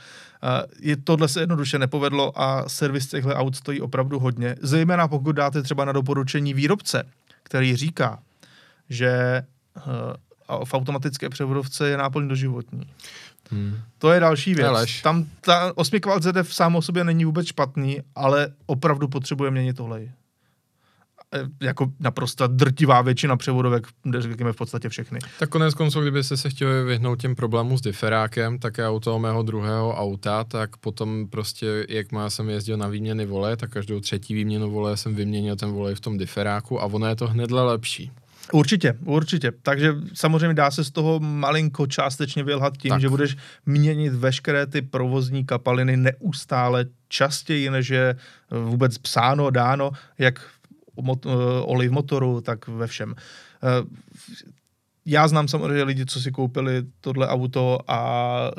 Eh, 0.42 0.66
je, 0.80 0.96
tohle 0.96 1.28
se 1.28 1.40
jednoduše 1.40 1.78
nepovedlo 1.78 2.40
a 2.40 2.68
servis 2.68 3.06
těchto 3.06 3.34
aut 3.34 3.56
stojí 3.56 3.80
opravdu 3.80 4.18
hodně. 4.18 4.56
Zejména 4.62 5.08
pokud 5.08 5.32
dáte 5.32 5.62
třeba 5.62 5.84
na 5.84 5.92
doporučení 5.92 6.54
výrobce, 6.54 7.04
který 7.42 7.76
říká, 7.76 8.18
že 8.90 9.42
v 10.64 10.74
automatické 10.74 11.28
převodovce 11.28 11.88
je 11.88 11.96
náplň 11.96 12.28
doživotní. 12.28 12.86
Hmm. 13.50 13.76
To 13.98 14.12
je 14.12 14.20
další 14.20 14.54
věc. 14.54 14.66
Neleš. 14.66 15.02
Tam 15.02 15.26
ta 15.40 15.72
8 15.74 16.00
kvalt 16.00 16.22
ZF 16.22 16.54
sám 16.54 16.76
o 16.76 16.82
sobě 16.82 17.04
není 17.04 17.24
vůbec 17.24 17.46
špatný, 17.46 17.98
ale 18.14 18.48
opravdu 18.66 19.08
potřebuje 19.08 19.50
měnit 19.50 19.76
tohle. 19.76 20.00
E, 20.00 21.40
jako 21.60 21.92
naprosto 22.00 22.46
drtivá 22.46 23.02
většina 23.02 23.36
převodovek, 23.36 23.86
řekněme 24.18 24.52
v 24.52 24.56
podstatě 24.56 24.88
všechny. 24.88 25.18
Tak 25.38 25.48
konec 25.48 25.74
konců, 25.74 26.00
kdybyste 26.00 26.36
se 26.36 26.50
chtěli 26.50 26.84
vyhnout 26.84 27.20
těm 27.20 27.34
problémům 27.34 27.78
s 27.78 27.80
diferákem, 27.80 28.58
tak 28.58 28.78
já 28.78 28.90
u 28.90 29.00
toho 29.00 29.18
mého 29.18 29.42
druhého 29.42 29.94
auta, 29.94 30.44
tak 30.44 30.76
potom 30.76 31.28
prostě, 31.28 31.86
jak 31.88 32.12
má 32.12 32.30
jsem 32.30 32.48
jezdil 32.48 32.76
na 32.76 32.88
výměny 32.88 33.26
vole, 33.26 33.56
tak 33.56 33.70
každou 33.70 34.00
třetí 34.00 34.34
výměnu 34.34 34.70
vole 34.70 34.96
jsem 34.96 35.14
vyměnil 35.14 35.56
ten 35.56 35.70
volej 35.70 35.94
v 35.94 36.00
tom 36.00 36.18
diferáku 36.18 36.82
a 36.82 36.84
ono 36.84 37.06
je 37.06 37.16
to 37.16 37.26
hnedle 37.26 37.62
lepší. 37.62 38.10
Určitě, 38.52 38.94
určitě. 39.04 39.52
Takže 39.62 39.94
samozřejmě 40.14 40.54
dá 40.54 40.70
se 40.70 40.84
z 40.84 40.90
toho 40.90 41.20
malinko 41.20 41.86
částečně 41.86 42.44
vylhat 42.44 42.76
tím, 42.76 42.90
tak. 42.90 43.00
že 43.00 43.08
budeš 43.08 43.36
měnit 43.66 44.14
veškeré 44.14 44.66
ty 44.66 44.82
provozní 44.82 45.44
kapaliny 45.44 45.96
neustále 45.96 46.84
častěji, 47.08 47.70
než 47.70 47.88
je 47.88 48.16
vůbec 48.50 48.98
psáno, 48.98 49.50
dáno, 49.50 49.90
jak 50.18 50.40
eh, 50.98 51.30
olej 51.60 51.88
v 51.88 51.92
motoru, 51.92 52.40
tak 52.40 52.68
ve 52.68 52.86
všem. 52.86 53.14
Eh, 53.62 54.18
já 55.10 55.28
znám 55.28 55.48
samozřejmě 55.48 55.82
lidi, 55.82 56.06
co 56.06 56.20
si 56.20 56.32
koupili 56.32 56.82
tohle 57.00 57.28
auto 57.28 57.78
a 57.88 58.50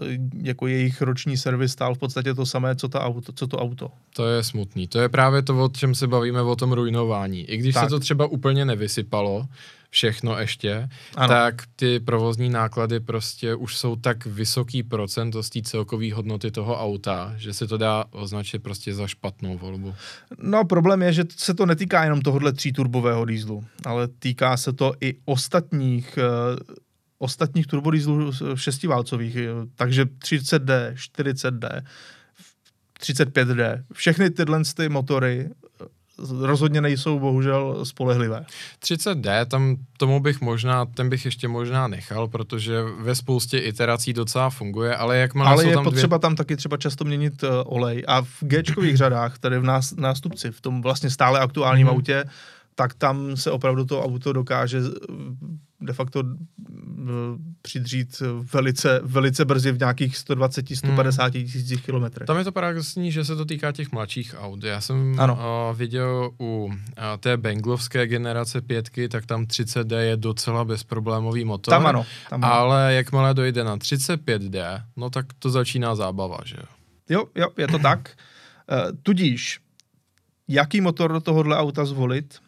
jako 0.44 0.68
jejich 0.68 1.02
roční 1.02 1.38
servis 1.38 1.72
stál 1.72 1.96
v 1.96 1.98
podstatě 1.98 2.34
to 2.34 2.46
samé, 2.46 2.76
co, 2.76 2.88
ta 2.88 3.02
auto, 3.02 3.32
co 3.32 3.48
to 3.48 3.58
auto. 3.58 3.92
To 4.16 4.28
je 4.28 4.44
smutný. 4.44 4.88
To 4.88 5.00
je 5.00 5.10
právě 5.10 5.42
to, 5.42 5.64
o 5.64 5.70
čem 5.70 5.96
se 5.96 6.08
bavíme, 6.08 6.42
o 6.42 6.56
tom 6.56 6.72
ruinování. 6.72 7.42
I 7.42 7.58
když 7.58 7.74
tak. 7.74 7.84
se 7.84 7.90
to 7.90 8.00
třeba 8.00 8.26
úplně 8.26 8.66
nevysypalo, 8.66 9.46
všechno 9.90 10.40
ještě, 10.40 10.90
ano. 11.16 11.28
tak 11.28 11.64
ty 11.76 12.00
provozní 12.00 12.50
náklady 12.50 13.00
prostě 13.00 13.56
už 13.56 13.78
jsou 13.78 13.96
tak 13.96 14.26
vysoký 14.26 14.84
procent 14.84 15.36
z 15.42 15.50
té 15.50 15.62
celkové 15.62 16.14
hodnoty 16.14 16.52
toho 16.52 16.80
auta, 16.82 17.34
že 17.38 17.54
se 17.54 17.68
to 17.68 17.78
dá 17.78 18.06
označit 18.12 18.60
prostě 18.60 18.94
za 18.94 19.08
špatnou 19.08 19.58
volbu. 19.58 19.96
No 20.42 20.66
problém 20.66 21.02
je, 21.02 21.14
že 21.14 21.24
se 21.38 21.54
to 21.54 21.66
netýká 21.66 22.04
jenom 22.04 22.22
tohohle 22.22 22.54
tříturbového 22.54 23.26
dýzlu, 23.26 23.66
ale 23.86 24.08
týká 24.08 24.58
se 24.58 24.74
to 24.74 24.94
i 25.02 25.16
ostatních 25.26 26.18
uh, 26.18 26.76
ostatních 27.20 27.68
turbodýzlů 27.68 28.32
šestiválcových, 28.56 29.38
takže 29.76 30.06
30D, 30.06 30.94
40D, 30.94 31.84
35D, 33.00 33.84
všechny 33.94 34.30
tyhle 34.30 34.62
ty 34.76 34.90
motory 34.90 35.50
rozhodně 36.40 36.82
nejsou 36.82 37.20
bohužel 37.20 37.86
spolehlivé. 37.86 38.46
30D, 38.84 39.46
tam 39.46 39.76
tomu 39.98 40.20
bych 40.20 40.42
možná, 40.42 40.86
ten 40.86 41.10
bych 41.10 41.26
ještě 41.26 41.48
možná 41.48 41.88
nechal, 41.88 42.28
protože 42.28 42.84
ve 43.00 43.16
spoustě 43.16 43.60
iterací 43.60 44.14
docela 44.14 44.50
funguje, 44.50 44.96
ale 44.96 45.18
jak 45.18 45.34
má 45.34 45.46
Ale 45.46 45.66
je 45.66 45.74
tam 45.74 45.84
potřeba 45.84 46.18
dvě... 46.18 46.22
tam 46.22 46.36
taky 46.36 46.56
třeba 46.56 46.78
často 46.78 47.06
měnit 47.06 47.44
uh, 47.44 47.50
olej 47.66 48.04
a 48.08 48.22
v 48.22 48.38
g 48.42 48.64
řadách, 48.96 49.40
tady 49.40 49.60
v 49.60 49.64
nás, 49.64 49.96
nástupci, 49.96 50.52
v 50.52 50.62
tom 50.62 50.82
vlastně 50.82 51.10
stále 51.10 51.40
aktuálním 51.40 51.88
hmm. 51.88 51.96
autě, 51.96 52.24
tak 52.76 52.94
tam 52.94 53.38
se 53.38 53.52
opravdu 53.52 53.86
to 53.86 54.04
auto 54.04 54.34
dokáže 54.34 54.80
de 55.82 55.94
facto 55.94 56.24
přidřít 57.62 58.22
velice, 58.54 59.02
velice 59.04 59.46
brzy 59.46 59.72
v 59.72 59.80
nějakých 59.80 60.16
120-150 60.16 61.22
hmm. 61.22 61.32
tisících 61.32 61.86
kilometrech. 61.86 62.28
Tam 62.28 62.38
je 62.38 62.44
to 62.44 62.52
paradoxní, 62.52 63.12
že 63.12 63.26
se 63.26 63.36
to 63.36 63.46
týká 63.46 63.72
těch 63.72 63.92
mladších 63.92 64.36
aut. 64.38 64.64
Já 64.64 64.82
jsem 64.82 65.16
ano. 65.20 65.34
Uh, 65.70 65.78
viděl 65.78 66.32
u 66.40 66.66
uh, 66.66 66.74
té 67.20 67.38
Benglovské 67.38 68.08
generace 68.08 68.62
pětky, 68.62 69.10
tak 69.10 69.26
tam 69.26 69.44
30D 69.44 69.98
je 69.98 70.18
docela 70.18 70.66
bezproblémový 70.66 71.46
motor. 71.46 71.72
Tam 71.72 71.88
ano. 71.88 72.06
Tam 72.30 72.44
ano. 72.44 72.54
Ale 72.54 72.94
jakmile 72.94 73.34
dojde 73.34 73.64
na 73.64 73.78
35D, 73.78 74.84
no 74.98 75.10
tak 75.10 75.26
to 75.40 75.50
začíná 75.50 75.96
zábava, 75.96 76.38
že 76.46 76.56
jo? 76.60 76.66
Jo, 77.10 77.26
jo, 77.36 77.48
je 77.58 77.68
to 77.68 77.80
tak. 77.80 78.10
Uh, 78.72 78.98
tudíž, 79.04 79.60
jaký 80.48 80.82
motor 80.82 81.14
do 81.14 81.20
tohohle 81.20 81.58
auta 81.58 81.86
zvolit? 81.86 82.40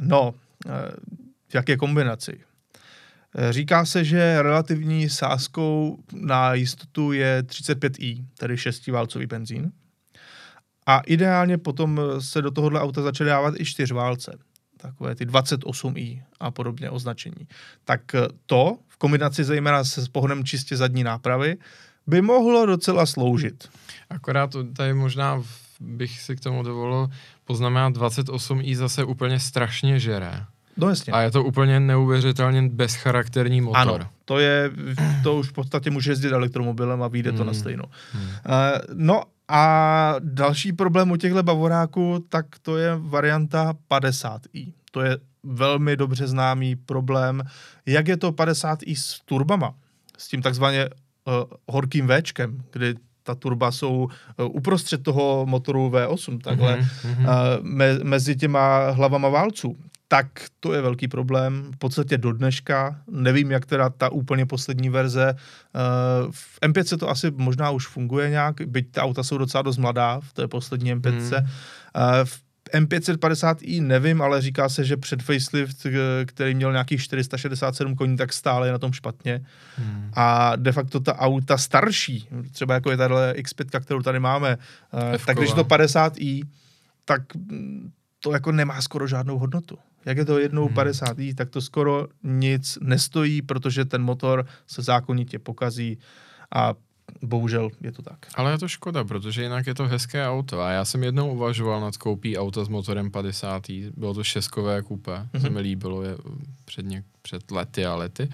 No, 0.00 0.34
uh, 0.66 0.72
v 1.48 1.54
jaké 1.54 1.76
kombinaci? 1.76 2.40
Říká 3.50 3.84
se, 3.84 4.04
že 4.04 4.42
relativní 4.42 5.08
sázkou 5.08 5.98
na 6.12 6.54
jistotu 6.54 7.12
je 7.12 7.42
35i, 7.42 8.24
tedy 8.38 8.58
šestiválcový 8.58 9.26
benzín. 9.26 9.72
A 10.86 11.00
ideálně 11.00 11.58
potom 11.58 12.00
se 12.18 12.42
do 12.42 12.50
tohohle 12.50 12.80
auta 12.80 13.02
začaly 13.02 13.30
dávat 13.30 13.54
i 13.58 13.64
čtyřválce, 13.64 14.38
takové 14.76 15.14
ty 15.14 15.26
28i 15.26 16.22
a 16.40 16.50
podobně 16.50 16.90
označení. 16.90 17.48
Tak 17.84 18.00
to 18.46 18.78
v 18.88 18.96
kombinaci 18.96 19.44
zejména 19.44 19.84
se 19.84 20.04
pohonem 20.12 20.44
čistě 20.44 20.76
zadní 20.76 21.04
nápravy 21.04 21.56
by 22.06 22.22
mohlo 22.22 22.66
docela 22.66 23.06
sloužit. 23.06 23.68
Akorát 24.10 24.56
tady 24.76 24.94
možná 24.94 25.42
bych 25.80 26.20
si 26.20 26.36
k 26.36 26.40
tomu 26.40 26.62
dovolil 26.62 27.08
poznamenat 27.44 27.96
28i 27.96 28.76
zase 28.76 29.04
úplně 29.04 29.40
strašně 29.40 30.00
žere. 30.00 30.44
No 30.76 30.88
jasně. 30.88 31.12
A 31.12 31.20
je 31.20 31.30
to 31.30 31.44
úplně 31.44 31.80
neuvěřitelně 31.80 32.68
bezcharakterní 32.68 33.60
motor. 33.60 33.80
Ano, 33.80 33.98
to 34.24 34.38
je, 34.38 34.70
to 35.22 35.36
už 35.36 35.48
v 35.48 35.52
podstatě 35.52 35.90
může 35.90 36.10
jezdit 36.10 36.32
elektromobilem 36.32 37.02
a 37.02 37.08
vyjde 37.08 37.30
hmm. 37.30 37.38
to 37.38 37.44
na 37.44 37.54
stejno. 37.54 37.84
Hmm. 38.12 38.22
Uh, 38.22 38.30
no 38.94 39.22
a 39.48 40.14
další 40.18 40.72
problém 40.72 41.10
u 41.10 41.16
těchto 41.16 41.42
bavoráků, 41.42 42.24
tak 42.28 42.46
to 42.62 42.76
je 42.76 42.96
varianta 42.98 43.74
50i. 43.90 44.72
To 44.90 45.00
je 45.00 45.18
velmi 45.42 45.96
dobře 45.96 46.26
známý 46.26 46.76
problém. 46.76 47.42
Jak 47.86 48.08
je 48.08 48.16
to 48.16 48.32
50i 48.32 48.94
s 48.96 49.20
turbama? 49.24 49.74
S 50.18 50.28
tím 50.28 50.42
takzvaně 50.42 50.88
uh, 50.88 51.34
horkým 51.68 52.08
Včkem, 52.08 52.62
kdy 52.72 52.94
ta 53.22 53.34
turba 53.34 53.72
jsou 53.72 53.96
uh, 53.96 54.08
uprostřed 54.56 55.02
toho 55.02 55.46
motoru 55.46 55.90
V8, 55.90 56.38
takhle, 56.38 56.78
mm-hmm. 56.78 57.20
uh, 57.20 57.64
me, 57.64 57.98
mezi 58.02 58.36
těma 58.36 58.90
hlavama 58.90 59.28
válců 59.28 59.76
tak 60.08 60.26
to 60.60 60.72
je 60.72 60.82
velký 60.82 61.08
problém. 61.08 61.70
V 61.74 61.76
podstatě 61.76 62.18
do 62.18 62.32
dneška, 62.32 63.00
nevím, 63.10 63.50
jak 63.50 63.66
teda 63.66 63.90
ta 63.90 64.08
úplně 64.08 64.46
poslední 64.46 64.88
verze. 64.88 65.34
Uh, 65.34 66.32
v 66.32 66.60
M5 66.60 66.98
to 66.98 67.10
asi 67.10 67.30
možná 67.30 67.70
už 67.70 67.86
funguje 67.86 68.30
nějak, 68.30 68.60
byť 68.66 68.90
ta 68.90 69.02
auta 69.02 69.22
jsou 69.22 69.38
docela 69.38 69.62
dost 69.62 69.76
mladá 69.76 70.20
v 70.20 70.32
té 70.32 70.48
poslední 70.48 70.94
M5. 70.94 71.10
Hmm. 71.10 71.22
Uh, 71.22 72.24
v 72.24 72.42
M550i 72.74 73.82
nevím, 73.82 74.22
ale 74.22 74.40
říká 74.40 74.68
se, 74.68 74.84
že 74.84 74.96
před 74.96 75.22
facelift, 75.22 75.86
který 76.26 76.54
měl 76.54 76.72
nějakých 76.72 77.02
467 77.02 77.96
koní, 77.96 78.16
tak 78.16 78.32
stále 78.32 78.68
je 78.68 78.72
na 78.72 78.78
tom 78.78 78.92
špatně. 78.92 79.44
Hmm. 79.76 80.10
A 80.14 80.56
de 80.56 80.72
facto 80.72 81.00
ta 81.00 81.18
auta 81.18 81.58
starší, 81.58 82.28
třeba 82.52 82.74
jako 82.74 82.90
je 82.90 82.96
tahle 82.96 83.34
X5, 83.36 83.80
kterou 83.80 84.02
tady 84.02 84.20
máme, 84.20 84.56
uh, 84.92 85.00
tak 85.26 85.36
když 85.36 85.52
to 85.52 85.64
50i, 85.64 86.42
tak 87.04 87.22
to 88.20 88.32
jako 88.32 88.52
nemá 88.52 88.82
skoro 88.82 89.06
žádnou 89.06 89.38
hodnotu 89.38 89.78
jak 90.06 90.16
je 90.16 90.24
to 90.24 90.38
jednou 90.38 90.66
hmm. 90.66 90.74
50 90.74 91.16
tak 91.34 91.50
to 91.50 91.60
skoro 91.60 92.06
nic 92.22 92.78
nestojí, 92.80 93.42
protože 93.42 93.84
ten 93.84 94.02
motor 94.02 94.46
se 94.66 94.82
zákonitě 94.82 95.38
pokazí 95.38 95.98
a 96.54 96.74
bohužel 97.22 97.70
je 97.80 97.92
to 97.92 98.02
tak. 98.02 98.18
Ale 98.34 98.50
je 98.50 98.58
to 98.58 98.68
škoda, 98.68 99.04
protože 99.04 99.42
jinak 99.42 99.66
je 99.66 99.74
to 99.74 99.86
hezké 99.86 100.28
auto 100.28 100.60
a 100.60 100.70
já 100.70 100.84
jsem 100.84 101.02
jednou 101.02 101.32
uvažoval 101.32 101.80
nad 101.80 101.96
koupí 101.96 102.38
auta 102.38 102.64
s 102.64 102.68
motorem 102.68 103.10
50. 103.10 103.62
Bylo 103.96 104.14
to 104.14 104.24
šeskové 104.24 104.82
kupé, 104.82 105.12
mm-hmm. 105.12 105.40
se 105.40 105.50
mi 105.50 105.60
líbilo 105.60 106.02
je 106.02 106.16
před, 106.64 106.86
něk, 106.86 107.04
před 107.22 107.50
lety 107.50 107.86
a 107.86 107.94
lety. 107.94 108.28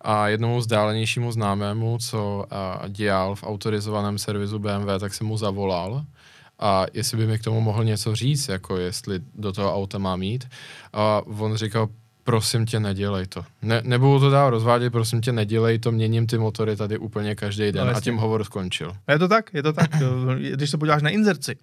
A 0.00 0.28
jednomu 0.28 0.58
vzdálenějšímu 0.58 1.32
známému, 1.32 1.98
co 1.98 2.46
a, 2.50 2.88
dělal 2.88 3.34
v 3.34 3.44
autorizovaném 3.44 4.18
servisu 4.18 4.58
BMW, 4.58 4.88
tak 5.00 5.14
jsem 5.14 5.26
mu 5.26 5.36
zavolal 5.36 6.04
a 6.60 6.86
jestli 6.92 7.16
by 7.16 7.26
mi 7.26 7.38
k 7.38 7.44
tomu 7.44 7.60
mohl 7.60 7.84
něco 7.84 8.16
říct, 8.16 8.48
jako 8.48 8.76
jestli 8.76 9.20
do 9.34 9.52
toho 9.52 9.74
auta 9.74 9.98
má 9.98 10.16
mít. 10.16 10.48
A 10.92 11.22
on 11.26 11.56
říkal, 11.56 11.88
prosím 12.24 12.66
tě, 12.66 12.80
nedělej 12.80 13.26
to. 13.26 13.44
Ne, 13.62 13.82
nebudu 13.84 14.20
to 14.20 14.30
dál 14.30 14.50
rozvádět, 14.50 14.90
prosím 14.90 15.20
tě, 15.20 15.32
nedělej 15.32 15.78
to, 15.78 15.92
měním 15.92 16.26
ty 16.26 16.38
motory 16.38 16.76
tady 16.76 16.98
úplně 16.98 17.34
každý 17.34 17.72
den 17.72 17.86
no, 17.86 17.96
a 17.96 18.00
tím 18.00 18.16
hovor 18.16 18.44
skončil. 18.44 18.92
Je 19.08 19.18
to 19.18 19.28
tak, 19.28 19.54
je 19.54 19.62
to 19.62 19.72
tak. 19.72 19.90
Když 20.54 20.70
se 20.70 20.78
podíváš 20.78 21.02
na 21.02 21.10
inzerci, 21.10 21.56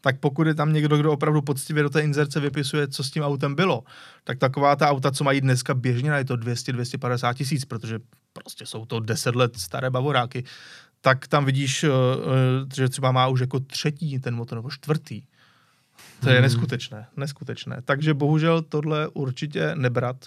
tak 0.00 0.20
pokud 0.20 0.46
je 0.46 0.54
tam 0.54 0.72
někdo, 0.72 0.96
kdo 0.98 1.12
opravdu 1.12 1.42
poctivě 1.42 1.82
do 1.82 1.90
té 1.90 2.00
inzerce 2.00 2.40
vypisuje, 2.40 2.88
co 2.88 3.04
s 3.04 3.10
tím 3.10 3.22
autem 3.22 3.54
bylo, 3.54 3.82
tak 4.24 4.38
taková 4.38 4.76
ta 4.76 4.90
auta, 4.90 5.10
co 5.10 5.24
mají 5.24 5.40
dneska 5.40 5.74
běžně, 5.74 6.10
je 6.10 6.24
to 6.24 6.36
200-250 6.36 7.34
tisíc, 7.34 7.64
protože 7.64 7.98
prostě 8.32 8.66
jsou 8.66 8.84
to 8.84 9.00
10 9.00 9.36
let 9.36 9.56
staré 9.56 9.90
bavoráky, 9.90 10.44
tak 11.06 11.28
tam 11.28 11.44
vidíš, 11.44 11.84
eh, 11.84 11.88
eh, 11.88 12.74
že 12.76 12.88
třeba 12.88 13.12
má 13.12 13.26
už 13.26 13.40
jako 13.40 13.60
třetí 13.60 14.18
ten 14.18 14.34
motor, 14.34 14.58
nebo 14.58 14.70
čtvrtý. 14.70 15.22
To 16.20 16.28
je 16.28 16.34
hmm. 16.34 16.42
neskutečné, 16.42 17.06
neskutečné. 17.16 17.82
Takže 17.84 18.14
bohužel 18.14 18.62
tohle 18.62 19.08
určitě 19.08 19.74
nebrat 19.74 20.26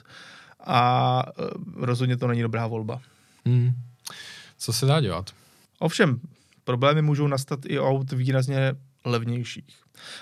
a 0.63 1.23
eh, 1.27 1.43
rozhodně 1.75 2.17
to 2.17 2.27
není 2.27 2.41
dobrá 2.41 2.67
volba. 2.67 3.01
Hmm. 3.45 3.71
Co 4.57 4.73
se 4.73 4.85
dá 4.85 5.01
dělat? 5.01 5.29
Ovšem, 5.79 6.19
problémy 6.63 7.01
můžou 7.01 7.27
nastat 7.27 7.59
i 7.65 7.79
aut 7.79 8.11
výrazně 8.11 8.73
levnějších. 9.05 9.77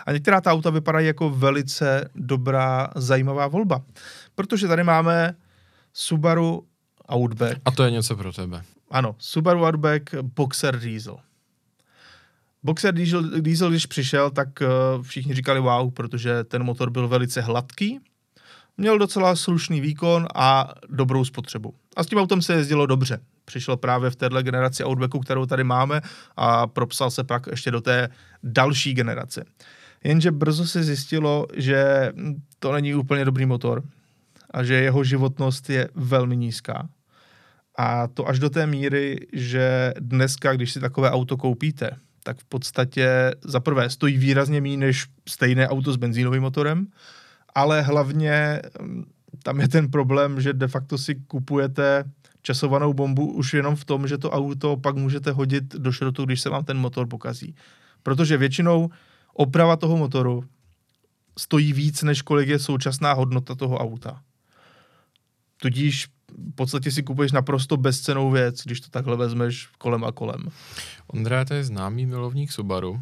A 0.05 0.11
některá 0.11 0.41
ta 0.41 0.51
auta 0.51 0.69
vypadají 0.69 1.07
jako 1.07 1.29
velice 1.29 2.09
dobrá, 2.15 2.87
zajímavá 2.95 3.47
volba. 3.47 3.81
Protože 4.35 4.67
tady 4.67 4.83
máme 4.83 5.35
Subaru 5.93 6.67
Outback. 7.13 7.61
A 7.65 7.71
to 7.71 7.83
je 7.83 7.91
něco 7.91 8.15
pro 8.15 8.33
tebe. 8.33 8.63
Ano, 8.91 9.15
Subaru 9.19 9.65
Outback 9.65 10.15
Boxer 10.21 10.79
Diesel. 10.79 11.17
Boxer 12.63 12.93
Diesel, 12.93 13.41
Diesel 13.41 13.69
když 13.69 13.85
přišel, 13.85 14.29
tak 14.29 14.49
uh, 14.61 15.03
všichni 15.03 15.33
říkali 15.33 15.59
wow, 15.59 15.91
protože 15.91 16.43
ten 16.43 16.63
motor 16.63 16.89
byl 16.89 17.07
velice 17.07 17.41
hladký, 17.41 17.99
měl 18.77 18.97
docela 18.97 19.35
slušný 19.35 19.81
výkon 19.81 20.27
a 20.35 20.73
dobrou 20.89 21.25
spotřebu. 21.25 21.73
A 21.95 22.03
s 22.03 22.07
tím 22.07 22.19
autem 22.19 22.41
se 22.41 22.53
jezdilo 22.53 22.85
dobře. 22.85 23.19
Přišel 23.45 23.77
právě 23.77 24.09
v 24.09 24.15
téhle 24.15 24.43
generaci 24.43 24.85
Outbacku, 24.85 25.19
kterou 25.19 25.45
tady 25.45 25.63
máme 25.63 26.01
a 26.37 26.67
propsal 26.67 27.11
se 27.11 27.23
pak 27.23 27.47
ještě 27.47 27.71
do 27.71 27.81
té 27.81 28.09
další 28.43 28.93
generace. 28.93 29.45
Jenže 30.03 30.31
brzo 30.31 30.65
se 30.65 30.83
zjistilo, 30.83 31.47
že 31.53 32.11
to 32.59 32.73
není 32.73 32.95
úplně 32.95 33.25
dobrý 33.25 33.45
motor 33.45 33.83
a 34.51 34.63
že 34.63 34.73
jeho 34.73 35.03
životnost 35.03 35.69
je 35.69 35.89
velmi 35.95 36.37
nízká. 36.37 36.89
A 37.77 38.07
to 38.07 38.27
až 38.27 38.39
do 38.39 38.49
té 38.49 38.67
míry, 38.67 39.27
že 39.33 39.93
dneska, 39.99 40.53
když 40.53 40.71
si 40.71 40.79
takové 40.79 41.11
auto 41.11 41.37
koupíte, 41.37 41.91
tak 42.23 42.39
v 42.39 42.45
podstatě 42.45 43.31
za 43.43 43.59
prvé 43.59 43.89
stojí 43.89 44.17
výrazně 44.17 44.61
méně 44.61 44.77
než 44.77 45.05
stejné 45.29 45.67
auto 45.69 45.93
s 45.93 45.97
benzínovým 45.97 46.41
motorem, 46.41 46.87
ale 47.55 47.81
hlavně 47.81 48.61
mm, 48.81 49.03
tam 49.43 49.61
je 49.61 49.67
ten 49.67 49.91
problém, 49.91 50.41
že 50.41 50.53
de 50.53 50.67
facto 50.67 50.97
si 50.97 51.15
kupujete 51.15 52.03
časovanou 52.41 52.93
bombu 52.93 53.33
už 53.33 53.53
jenom 53.53 53.75
v 53.75 53.85
tom, 53.85 54.07
že 54.07 54.17
to 54.17 54.31
auto 54.31 54.77
pak 54.77 54.95
můžete 54.95 55.31
hodit 55.31 55.75
do 55.75 55.91
šrotu, 55.91 56.25
když 56.25 56.41
se 56.41 56.49
vám 56.49 56.65
ten 56.65 56.77
motor 56.77 57.07
pokazí. 57.07 57.55
Protože 58.03 58.37
většinou 58.37 58.89
oprava 59.33 59.75
toho 59.75 59.97
motoru 59.97 60.43
stojí 61.37 61.73
víc, 61.73 62.03
než 62.03 62.21
kolik 62.21 62.49
je 62.49 62.59
současná 62.59 63.13
hodnota 63.13 63.55
toho 63.55 63.77
auta. 63.77 64.21
Tudíž 65.61 66.07
v 66.51 66.55
podstatě 66.55 66.91
si 66.91 67.03
kupuješ 67.03 67.31
naprosto 67.31 67.77
bezcenou 67.77 68.31
věc, 68.31 68.61
když 68.63 68.81
to 68.81 68.89
takhle 68.89 69.17
vezmeš 69.17 69.69
kolem 69.77 70.03
a 70.03 70.11
kolem. 70.11 70.49
Ondra, 71.07 71.45
to 71.45 71.53
je 71.53 71.63
známý 71.63 72.05
milovník 72.05 72.51
Subaru. 72.51 73.01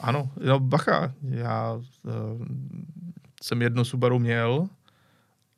Ano, 0.00 0.30
no 0.46 0.60
bacha, 0.60 1.12
já 1.22 1.72
uh, 1.72 1.82
jsem 3.42 3.62
jedno 3.62 3.84
Subaru 3.84 4.18
měl 4.18 4.68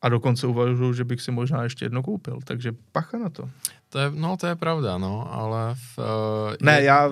a 0.02 0.08
dokonce 0.08 0.46
uvažuji, 0.46 0.92
že 0.92 1.04
bych 1.04 1.20
si 1.20 1.30
možná 1.30 1.62
ještě 1.62 1.84
jedno 1.84 2.02
koupil, 2.02 2.38
takže 2.44 2.72
pacha 2.92 3.18
na 3.18 3.28
to. 3.28 3.50
To 3.88 3.98
je, 3.98 4.10
no, 4.10 4.36
to 4.36 4.46
je 4.46 4.54
pravda, 4.54 4.98
no, 4.98 5.34
ale... 5.34 5.74
V, 5.74 5.98
uh, 5.98 6.04
ne, 6.62 6.80
je... 6.80 6.84
já 6.84 7.10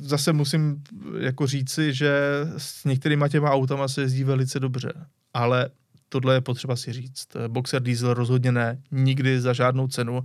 zase 0.00 0.32
musím 0.32 0.82
jako 1.18 1.46
říci, 1.46 1.94
že 1.94 2.40
s 2.56 2.84
některýma 2.84 3.28
těma 3.28 3.50
autama 3.50 3.88
se 3.88 4.00
jezdí 4.00 4.24
velice 4.24 4.60
dobře, 4.60 4.92
ale 5.34 5.70
tohle 6.08 6.34
je 6.34 6.40
potřeba 6.40 6.76
si 6.76 6.92
říct. 6.92 7.28
Boxer 7.48 7.82
Diesel 7.82 8.14
rozhodně 8.14 8.52
ne, 8.52 8.82
nikdy 8.90 9.40
za 9.40 9.52
žádnou 9.52 9.88
cenu. 9.88 10.18
Uh, 10.18 10.24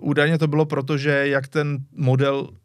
údajně 0.00 0.38
to 0.38 0.46
bylo 0.46 0.66
proto, 0.66 0.98
že 0.98 1.28
jak 1.28 1.48
ten 1.48 1.78
model 1.92 2.40
uh, 2.40 2.56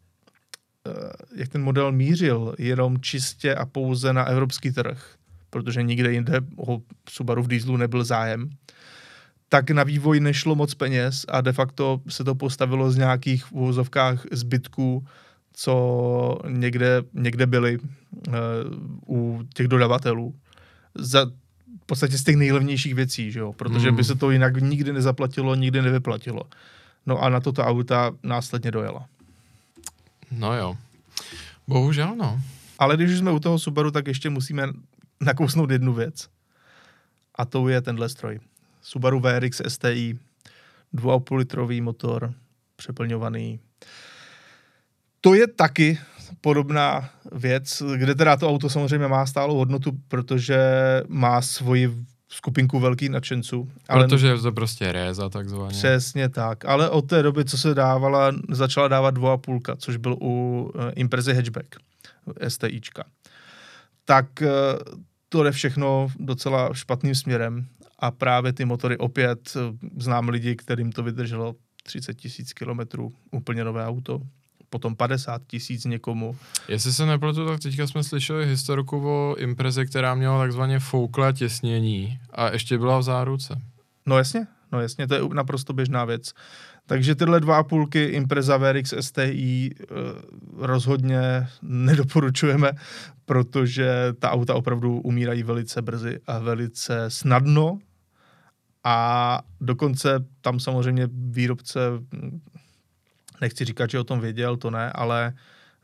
jak 1.36 1.48
ten 1.48 1.62
model 1.62 1.92
mířil 1.92 2.54
jenom 2.58 3.00
čistě 3.00 3.54
a 3.54 3.66
pouze 3.66 4.12
na 4.12 4.24
evropský 4.24 4.72
trh, 4.72 5.14
protože 5.50 5.82
nikde 5.82 6.12
jinde 6.12 6.40
o 6.56 6.80
Subaru 7.10 7.42
v 7.42 7.48
dieselu 7.48 7.76
nebyl 7.76 8.04
zájem, 8.04 8.50
tak 9.48 9.70
na 9.70 9.82
vývoj 9.82 10.20
nešlo 10.20 10.54
moc 10.54 10.74
peněz 10.74 11.24
a 11.28 11.40
de 11.40 11.52
facto 11.52 12.00
se 12.08 12.24
to 12.24 12.34
postavilo 12.34 12.90
z 12.90 12.96
nějakých 12.96 13.52
uvozovkách 13.52 14.26
zbytků, 14.32 15.06
co 15.52 16.38
někde, 16.48 17.02
někde 17.14 17.46
byly 17.46 17.78
u 19.08 19.42
těch 19.54 19.68
dodavatelů. 19.68 20.34
Za 20.94 21.26
v 21.82 21.86
podstatě 21.86 22.18
z 22.18 22.24
těch 22.24 22.36
nejlevnějších 22.36 22.94
věcí, 22.94 23.32
že 23.32 23.40
jo? 23.40 23.52
protože 23.52 23.90
Mm. 23.90 23.96
by 23.96 24.04
se 24.04 24.14
to 24.14 24.30
jinak 24.30 24.56
nikdy 24.62 24.92
nezaplatilo, 24.92 25.54
nikdy 25.54 25.82
nevyplatilo. 25.82 26.42
No 27.06 27.22
a 27.22 27.28
na 27.28 27.40
toto 27.40 27.62
auta 27.64 28.12
následně 28.22 28.70
dojela. 28.70 29.06
No 30.30 30.54
jo. 30.56 30.76
Bohužel, 31.68 32.16
no. 32.16 32.40
Ale 32.78 32.96
když 32.96 33.18
jsme 33.18 33.30
u 33.30 33.38
toho 33.38 33.58
Subaru, 33.58 33.90
tak 33.90 34.06
ještě 34.06 34.30
musíme 34.30 34.68
nakousnout 35.20 35.70
jednu 35.70 35.92
věc. 35.94 36.28
A 37.34 37.44
to 37.44 37.68
je 37.68 37.80
tenhle 37.80 38.08
stroj. 38.08 38.40
Subaru 38.82 39.20
VRX 39.20 39.60
STI, 39.68 40.18
2,5 40.94 41.36
litrový 41.36 41.80
motor, 41.80 42.34
přeplňovaný. 42.76 43.60
To 45.20 45.34
je 45.34 45.46
taky 45.46 45.98
podobná 46.40 47.10
věc, 47.32 47.82
kde 47.96 48.14
teda 48.14 48.36
to 48.36 48.48
auto 48.48 48.70
samozřejmě 48.70 49.08
má 49.08 49.26
stálou 49.26 49.56
hodnotu, 49.56 49.92
protože 50.08 50.58
má 51.08 51.42
svoji 51.42 51.90
skupinku 52.28 52.80
velkých 52.80 53.10
nadšenců. 53.10 53.68
Ale 53.88 54.04
Protože 54.04 54.26
je 54.26 54.38
to 54.38 54.52
prostě 54.52 54.92
réza 54.92 55.28
takzvaně. 55.28 55.72
Přesně 55.72 56.28
tak. 56.28 56.64
Ale 56.64 56.90
od 56.90 57.02
té 57.02 57.22
doby, 57.22 57.44
co 57.44 57.58
se 57.58 57.74
dávala, 57.74 58.32
začala 58.50 58.88
dávat 58.88 59.14
2,5, 59.18 59.76
což 59.78 59.96
byl 59.96 60.16
u 60.20 60.62
uh, 60.74 60.90
Imprezy 60.94 61.34
hatchback, 61.34 61.76
STIčka. 62.48 63.04
Tak 64.04 64.26
uh, 64.40 64.48
to 65.28 65.42
jde 65.42 65.52
všechno 65.52 66.08
docela 66.18 66.74
špatným 66.74 67.14
směrem 67.14 67.66
a 67.98 68.10
právě 68.10 68.52
ty 68.52 68.64
motory 68.64 68.98
opět 68.98 69.56
uh, 69.56 69.76
znám 70.02 70.28
lidi, 70.28 70.56
kterým 70.56 70.92
to 70.92 71.02
vydrželo 71.02 71.54
30 71.82 72.14
tisíc 72.14 72.52
kilometrů, 72.52 73.12
úplně 73.30 73.64
nové 73.64 73.86
auto, 73.86 74.20
potom 74.70 74.96
50 74.96 75.42
tisíc 75.46 75.84
někomu. 75.84 76.36
Jestli 76.68 76.92
se 76.92 77.06
nepletu, 77.06 77.46
tak 77.46 77.60
teďka 77.60 77.86
jsme 77.86 78.04
slyšeli 78.04 78.46
historku 78.46 79.02
o 79.08 79.36
impreze, 79.38 79.86
která 79.86 80.14
měla 80.14 80.38
takzvaně 80.38 80.78
fouklé 80.78 81.32
těsnění 81.32 82.18
a 82.30 82.52
ještě 82.52 82.78
byla 82.78 82.98
v 82.98 83.02
záruce. 83.02 83.60
No 84.06 84.18
jasně, 84.18 84.46
no 84.72 84.80
jasně, 84.80 85.08
to 85.08 85.14
je 85.14 85.20
naprosto 85.32 85.72
běžná 85.72 86.04
věc. 86.04 86.32
Takže 86.86 87.14
tyhle 87.14 87.40
dva 87.40 87.56
a 87.56 87.62
půlky 87.62 88.04
Impreza 88.04 88.56
VRX 88.56 88.94
STI 89.00 89.70
eh, 89.80 89.84
rozhodně 90.56 91.48
nedoporučujeme, 91.62 92.72
protože 93.24 94.14
ta 94.18 94.30
auta 94.30 94.54
opravdu 94.54 95.00
umírají 95.00 95.42
velice 95.42 95.82
brzy 95.82 96.20
a 96.26 96.38
velice 96.38 97.04
snadno 97.08 97.78
a 98.84 99.40
dokonce 99.60 100.24
tam 100.40 100.60
samozřejmě 100.60 101.08
výrobce, 101.12 101.80
nechci 103.40 103.64
říkat, 103.64 103.90
že 103.90 103.98
o 103.98 104.04
tom 104.04 104.20
věděl, 104.20 104.56
to 104.56 104.70
ne, 104.70 104.92
ale 104.92 105.32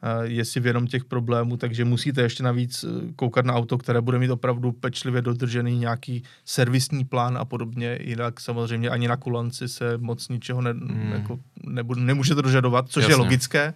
eh, 0.03 0.27
je 0.27 0.45
si 0.45 0.61
vědom 0.61 0.87
těch 0.87 1.05
problémů, 1.05 1.57
takže 1.57 1.85
musíte 1.85 2.23
ještě 2.23 2.43
navíc 2.43 2.85
eh, 2.85 3.13
koukat 3.17 3.45
na 3.45 3.55
auto, 3.55 3.79
které 3.79 4.01
bude 4.01 4.19
mít 4.19 4.31
opravdu 4.31 4.73
pečlivě 4.73 5.23
dodržený 5.23 5.79
nějaký 5.79 6.23
servisní 6.45 7.05
plán 7.05 7.39
a 7.39 7.45
podobně, 7.45 7.99
jinak 8.01 8.41
samozřejmě 8.41 8.91
ani 8.91 9.09
na 9.09 9.17
kulanci 9.17 9.69
se 9.69 9.99
moc 9.99 10.29
ničeho 10.29 10.61
ne, 10.63 10.71
Hmm. 10.71 11.13
jako 11.13 11.39
nebude, 11.67 12.01
nemůžete 12.01 12.43
dožadovat, 12.43 12.89
což 12.89 13.03
Jasně. 13.03 13.13
je 13.13 13.17
logické. 13.17 13.75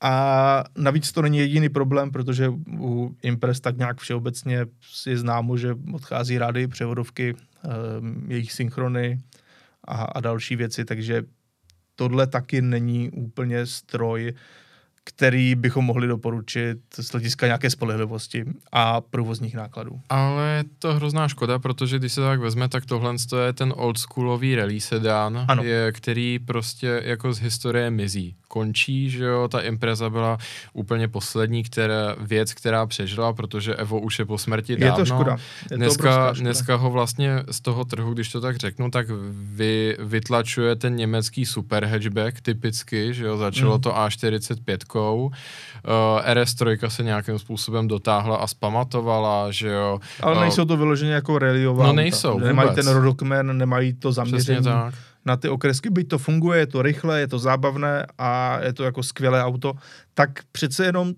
A 0.00 0.64
navíc 0.76 1.12
to 1.12 1.22
není 1.22 1.38
jediný 1.38 1.68
problém, 1.68 2.10
protože 2.10 2.48
u 2.78 3.16
Impress 3.22 3.60
tak 3.60 3.78
nějak 3.78 4.00
všeobecně 4.00 4.66
je 5.06 5.18
známo, 5.18 5.56
že 5.56 5.74
odchází 5.92 6.38
rády 6.38 6.68
převodovky, 6.68 7.34
um, 7.34 8.24
jejich 8.28 8.52
synchrony 8.52 9.20
a, 9.84 10.02
a 10.04 10.20
další 10.20 10.56
věci, 10.56 10.84
takže 10.84 11.22
tohle 11.96 12.26
taky 12.26 12.62
není 12.62 13.10
úplně 13.10 13.66
stroj, 13.66 14.34
který 15.06 15.54
bychom 15.54 15.84
mohli 15.84 16.06
doporučit 16.08 16.78
z 17.00 17.10
hlediska 17.12 17.46
nějaké 17.46 17.70
spolehlivosti 17.70 18.44
a 18.72 19.00
provozních 19.00 19.54
nákladů. 19.54 20.00
Ale 20.08 20.48
je 20.56 20.64
to 20.78 20.94
hrozná 20.94 21.28
škoda, 21.28 21.58
protože 21.58 21.98
když 21.98 22.12
se 22.12 22.20
tak 22.20 22.40
vezme, 22.40 22.68
tak 22.68 22.86
tohle 22.86 23.14
to 23.30 23.38
je 23.38 23.52
ten 23.52 23.72
oldschoolový 23.76 24.54
rally 24.56 24.80
sedan, 24.80 25.44
Ano. 25.48 25.62
je, 25.62 25.92
který 25.92 26.38
prostě 26.38 27.02
jako 27.04 27.32
z 27.32 27.38
historie 27.38 27.90
mizí. 27.90 28.36
Končí, 28.48 29.10
že 29.10 29.24
jo, 29.24 29.48
ta 29.48 29.60
Impreza 29.60 30.10
byla 30.10 30.38
úplně 30.72 31.08
poslední 31.08 31.62
která, 31.62 32.16
věc, 32.20 32.54
která 32.54 32.86
přežila, 32.86 33.32
protože 33.32 33.74
Evo 33.74 34.00
už 34.00 34.18
je 34.18 34.24
po 34.24 34.38
smrti 34.38 34.72
Je 34.72 34.78
dávno. 34.78 34.96
to 34.96 35.04
škoda. 35.04 35.36
Je 35.62 35.68
to 35.68 35.76
Dneska, 35.76 36.02
škoda. 36.26 36.32
dneska 36.40 36.74
ho 36.76 36.90
vlastně 36.90 37.42
z 37.50 37.60
toho 37.60 37.84
trhu, 37.84 38.14
když 38.14 38.28
to 38.28 38.40
tak 38.40 38.56
řeknu, 38.56 38.90
tak 38.90 39.06
vy, 39.32 39.96
vytlačuje 40.00 40.76
ten 40.76 40.96
německý 40.96 41.46
super 41.46 41.84
hatchback 41.84 42.40
typicky, 42.40 43.14
že 43.14 43.24
jo, 43.24 43.36
začalo 43.36 43.74
Mm. 43.74 43.80
to 43.80 43.90
A45, 43.92 44.78
uh, 44.94 45.32
RS3 46.32 46.88
se 46.88 47.02
nějakým 47.02 47.38
způsobem 47.38 47.88
dotáhla 47.88 48.36
a 48.36 48.46
spamatovala, 48.46 49.50
že 49.50 49.68
jo. 49.68 50.00
Ale 50.22 50.34
Uh, 50.34 50.40
nejsou 50.40 50.64
to 50.64 50.76
vyloženě 50.76 51.12
jako 51.12 51.38
rallyová 51.38 51.86
No 51.86 51.92
nejsou, 51.92 52.38
Nemají 52.38 52.68
vůbec. 52.68 52.84
ten 52.84 52.94
rodokmen, 52.94 53.58
nemají 53.58 53.92
to 53.92 54.10
Přesně 54.10 54.24
zaměření 54.24 54.64
tak. 54.64 54.94
na 55.24 55.36
ty 55.36 55.48
okresky. 55.48 55.90
Byť 55.90 56.08
to 56.08 56.18
funguje, 56.18 56.58
je 56.58 56.66
to 56.66 56.82
rychle, 56.82 57.20
je 57.20 57.28
to 57.28 57.38
zábavné 57.38 58.06
a 58.18 58.58
je 58.62 58.72
to 58.72 58.84
jako 58.84 59.02
skvělé 59.02 59.44
auto, 59.44 59.72
tak 60.14 60.30
přece 60.52 60.84
jenom 60.84 61.12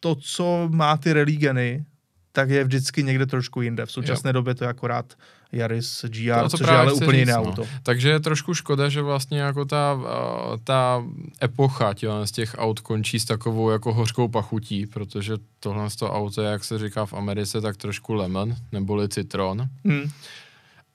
to, 0.00 0.14
co 0.14 0.68
má 0.72 0.96
ty 0.96 1.12
rally 1.12 1.36
geny, 1.36 1.84
tak 2.32 2.50
je 2.50 2.64
vždycky 2.64 3.02
někde 3.02 3.26
trošku 3.26 3.62
jinde. 3.62 3.86
V 3.86 3.92
současné 3.92 4.32
době 4.32 4.54
to 4.54 4.64
je 4.64 4.70
akorát 4.70 5.14
Yaris 5.52 6.04
GR, 6.08 6.34
To- 6.42 6.48
to 6.48 6.56
což 6.58 6.66
je 6.66 6.76
ale 6.76 6.92
úplně 6.92 7.18
jiné 7.18 7.32
no. 7.32 7.42
auto. 7.42 7.66
Takže 7.82 8.08
je 8.08 8.20
trošku 8.20 8.54
škoda, 8.54 8.88
že 8.88 9.02
vlastně 9.02 9.38
jako 9.40 9.64
ta, 9.64 9.94
uh, 9.94 10.56
ta 10.64 11.04
epocha 11.42 11.94
z 12.24 12.30
těch 12.32 12.54
aut 12.58 12.80
končí 12.80 13.20
s 13.20 13.24
takovou 13.24 13.70
jako 13.70 13.92
hořkou 13.92 14.28
pachutí, 14.28 14.86
protože 14.86 15.34
tohle 15.60 15.90
z 15.90 15.96
toho 15.96 16.12
auto 16.12 16.42
jak 16.42 16.64
se 16.64 16.78
říká 16.78 17.06
v 17.06 17.14
Americe, 17.14 17.60
tak 17.60 17.76
trošku 17.76 18.14
lemon, 18.14 18.56
neboli 18.72 19.08
citron. 19.08 19.68
Hmm. 19.84 20.10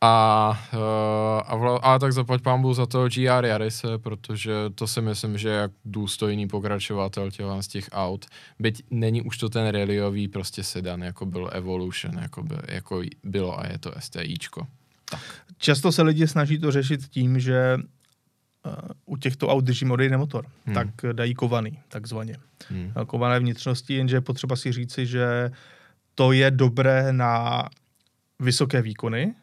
A, 0.06 0.60
uh, 0.74 1.42
a, 1.46 1.56
vla, 1.56 1.78
a 1.82 2.00
tak 2.00 2.14
zaplať 2.14 2.42
pán 2.42 2.62
za 2.74 2.86
toho 2.86 3.10
GR 3.10 3.46
Yarise, 3.46 3.98
protože 3.98 4.54
to 4.76 4.88
si 4.88 5.02
myslím, 5.02 5.38
že 5.38 5.50
je 5.50 5.56
jak 5.56 5.72
důstojný 5.86 6.48
pokračovatel 6.48 7.32
těla 7.32 7.62
z 7.62 7.68
těch 7.68 7.90
aut. 7.92 8.26
Byť 8.60 8.84
není 8.92 9.22
už 9.22 9.38
to 9.38 9.50
ten 9.50 9.68
rallyový 9.68 10.28
prostě 10.28 10.64
sedan, 10.64 11.04
jako 11.04 11.26
byl 11.26 11.50
Evolution, 11.54 12.18
jako, 12.22 12.44
by, 12.44 12.56
jako 12.68 13.02
bylo 13.24 13.60
a 13.60 13.68
je 13.68 13.78
to 13.78 13.92
STIčko. 14.00 14.68
Často 15.58 15.92
se 15.92 16.02
lidi 16.02 16.28
snaží 16.28 16.60
to 16.60 16.72
řešit 16.72 17.08
tím, 17.08 17.40
že 17.40 17.78
uh, 17.78 18.74
u 19.06 19.18
těchto 19.18 19.48
aut 19.48 19.64
drží 19.66 19.86
odejde 19.86 20.18
motor, 20.18 20.46
Hmm. 20.66 20.76
tak 20.76 20.88
dají 21.14 21.34
kovaný, 21.34 21.80
takzvaně. 21.90 22.38
Hmm. 22.70 22.94
kované 23.08 23.40
vnitřnosti, 23.40 23.94
jenže 23.94 24.16
je 24.16 24.22
potřeba 24.22 24.56
si 24.56 24.72
říci, 24.72 25.06
že 25.06 25.52
to 26.16 26.32
je 26.32 26.52
dobré 26.52 27.14
na 27.14 27.64
vysoké 28.40 28.82
výkony, 28.82 29.36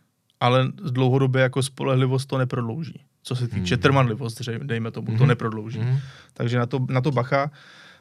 ale 0.43 0.73
dlouhodobě 0.91 1.43
jako 1.43 1.63
spolehlivost 1.63 2.29
to 2.29 2.39
neprodlouží. 2.39 3.01
Co 3.23 3.37
se 3.37 3.49
týče 3.49 3.75
Hmm. 3.75 3.83
trvanlivost, 3.83 4.43
dejme 4.63 4.91
tomu, 4.91 5.07
to 5.07 5.13
Mhm. 5.13 5.27
neprodlouží. 5.29 5.79
Hmm. 5.79 5.99
Takže 6.35 6.59
na 6.59 6.67
to, 6.67 6.87
na 6.89 7.01
to 7.01 7.11
bacha. 7.11 7.51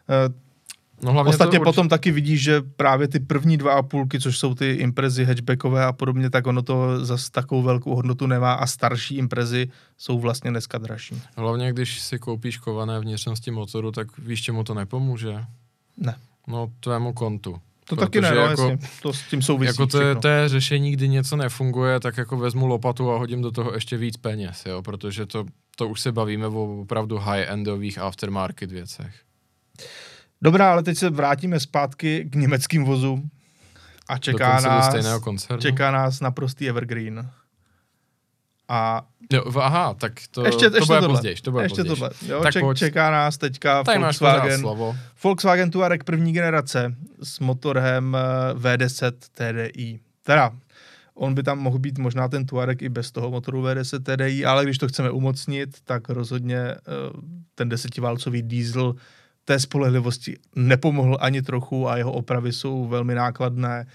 Eh, 0.10 0.34
No 1.04 1.12
hlavně 1.12 1.30
Ostatně 1.30 1.60
to 1.60 1.62
urč- 1.64 1.66
potom 1.66 1.90
taky 1.90 2.12
vidíš, 2.12 2.42
že 2.44 2.62
právě 2.62 3.08
ty 3.08 3.20
první 3.20 3.58
dva 3.58 3.74
a 3.74 3.82
půlky, 3.82 4.20
což 4.20 4.38
jsou 4.38 4.56
ty 4.56 4.72
imprezy 4.72 5.26
hatchbackové 5.26 5.86
a 5.86 5.94
podobně, 5.94 6.30
tak 6.30 6.48
ono 6.48 6.62
to 6.62 7.06
zas 7.06 7.30
takovou 7.30 7.62
velkou 7.62 7.96
hodnotu 7.96 8.28
nemá 8.28 8.54
a 8.54 8.68
starší 8.68 9.16
imprezy 9.16 9.70
jsou 9.98 10.20
vlastně 10.20 10.52
dneska 10.52 10.78
dražší. 10.78 11.22
Hlavně, 11.36 11.74
když 11.74 12.00
si 12.02 12.20
koupíš 12.20 12.58
kované 12.58 13.00
vnitřnosti 13.00 13.52
motoru, 13.52 13.92
tak 13.92 14.18
víš, 14.18 14.42
čemu 14.42 14.64
to 14.64 14.74
nepomůže? 14.74 15.44
Ne. 15.98 16.16
No, 16.48 16.72
tvému 16.80 17.14
kontu. 17.14 17.58
To 17.96 18.02
taky 18.02 18.22
ne, 18.22 18.32
no, 18.32 18.42
jako- 18.42 18.70
jasně. 18.70 18.90
To 19.02 19.14
s 19.14 19.22
tím 19.22 19.42
souvisí 19.42 19.68
jako 19.68 19.88
to 19.88 19.98
je, 19.98 20.06
všechno. 20.06 20.22
to 20.22 20.28
je 20.28 20.50
řešení, 20.50 20.92
kdy 20.92 21.10
něco 21.10 21.36
nefunguje, 21.36 22.00
tak 22.00 22.18
jako 22.18 22.38
vezmu 22.38 22.68
lopatu 22.68 23.12
a 23.12 23.18
hodím 23.18 23.42
do 23.42 23.52
toho 23.52 23.74
ještě 23.74 23.98
víc 23.98 24.18
peněz, 24.18 24.64
jo, 24.66 24.82
protože 24.82 25.26
to, 25.26 25.46
to 25.76 25.88
už 25.88 26.02
se 26.02 26.12
bavíme 26.12 26.48
o 26.48 26.82
opravdu 26.82 27.18
high-endových 27.18 27.98
aftermarket 28.00 28.72
věcech. 28.72 29.16
Dobrá, 30.42 30.72
ale 30.72 30.84
teď 30.84 30.98
se 30.98 31.10
vrátíme 31.10 31.60
zpátky 31.60 32.26
k 32.30 32.36
německým 32.36 32.86
vozům 32.86 33.30
a 34.10 34.18
čeká 34.18 34.62
nás, 34.62 35.20
koncernu. 35.22 35.62
čeká 35.62 35.92
nás 35.92 36.20
naprostý 36.20 36.70
evergreen. 36.70 37.32
A 38.72 39.02
Jo, 39.34 39.44
aha, 39.60 39.94
tak 39.94 40.12
to, 40.32 40.46
ještě, 40.46 40.70
to 40.70 40.76
ještě 40.78 40.88
bude 40.94 41.00
tohle. 41.02 41.16
později. 41.18 41.36
To 41.36 41.52
bude 41.52 41.64
ještě 41.64 41.84
později. 41.84 41.90
tohle. 41.96 42.10
Jo, 42.28 42.42
Tak 42.44 42.54
ček, 42.54 42.64
pojď. 42.64 42.78
čeká 42.78 43.12
nás 43.12 43.38
teďka 43.38 43.84
Tady 43.84 44.00
pořád 44.00 44.20
Volkswagen, 44.20 44.60
slovo. 44.60 44.96
Volkswagen 45.24 45.72
Touareg 45.72 46.04
první 46.04 46.34
generace 46.34 46.96
s 47.24 47.40
motorem 47.40 48.18
eh, 48.20 48.54
V10 48.54 49.12
TDI. 49.32 50.00
Teda, 50.24 50.52
on 51.14 51.34
by 51.34 51.44
tam 51.44 51.60
mohl 51.60 51.80
být 51.80 51.98
možná 51.98 52.28
ten 52.28 52.46
Touareg 52.46 52.82
i 52.82 52.90
bez 52.90 53.12
toho 53.12 53.32
motoru 53.32 53.64
V10 53.64 54.04
TDI, 54.04 54.46
ale 54.46 54.64
když 54.66 54.78
to 54.78 54.88
chceme 54.88 55.12
umocnit, 55.12 55.70
tak 55.84 56.10
rozhodně 56.10 56.58
eh, 56.60 56.78
ten 57.56 57.70
desetiválcový 57.70 58.42
diesel 58.42 58.96
té 59.46 59.60
spolehlivosti 59.60 60.38
nepomohl 60.56 61.18
ani 61.22 61.42
trochu 61.42 61.90
a 61.90 61.98
jeho 61.98 62.12
opravy 62.12 62.54
jsou 62.54 62.88
velmi 62.88 63.16
nákladné 63.16 63.86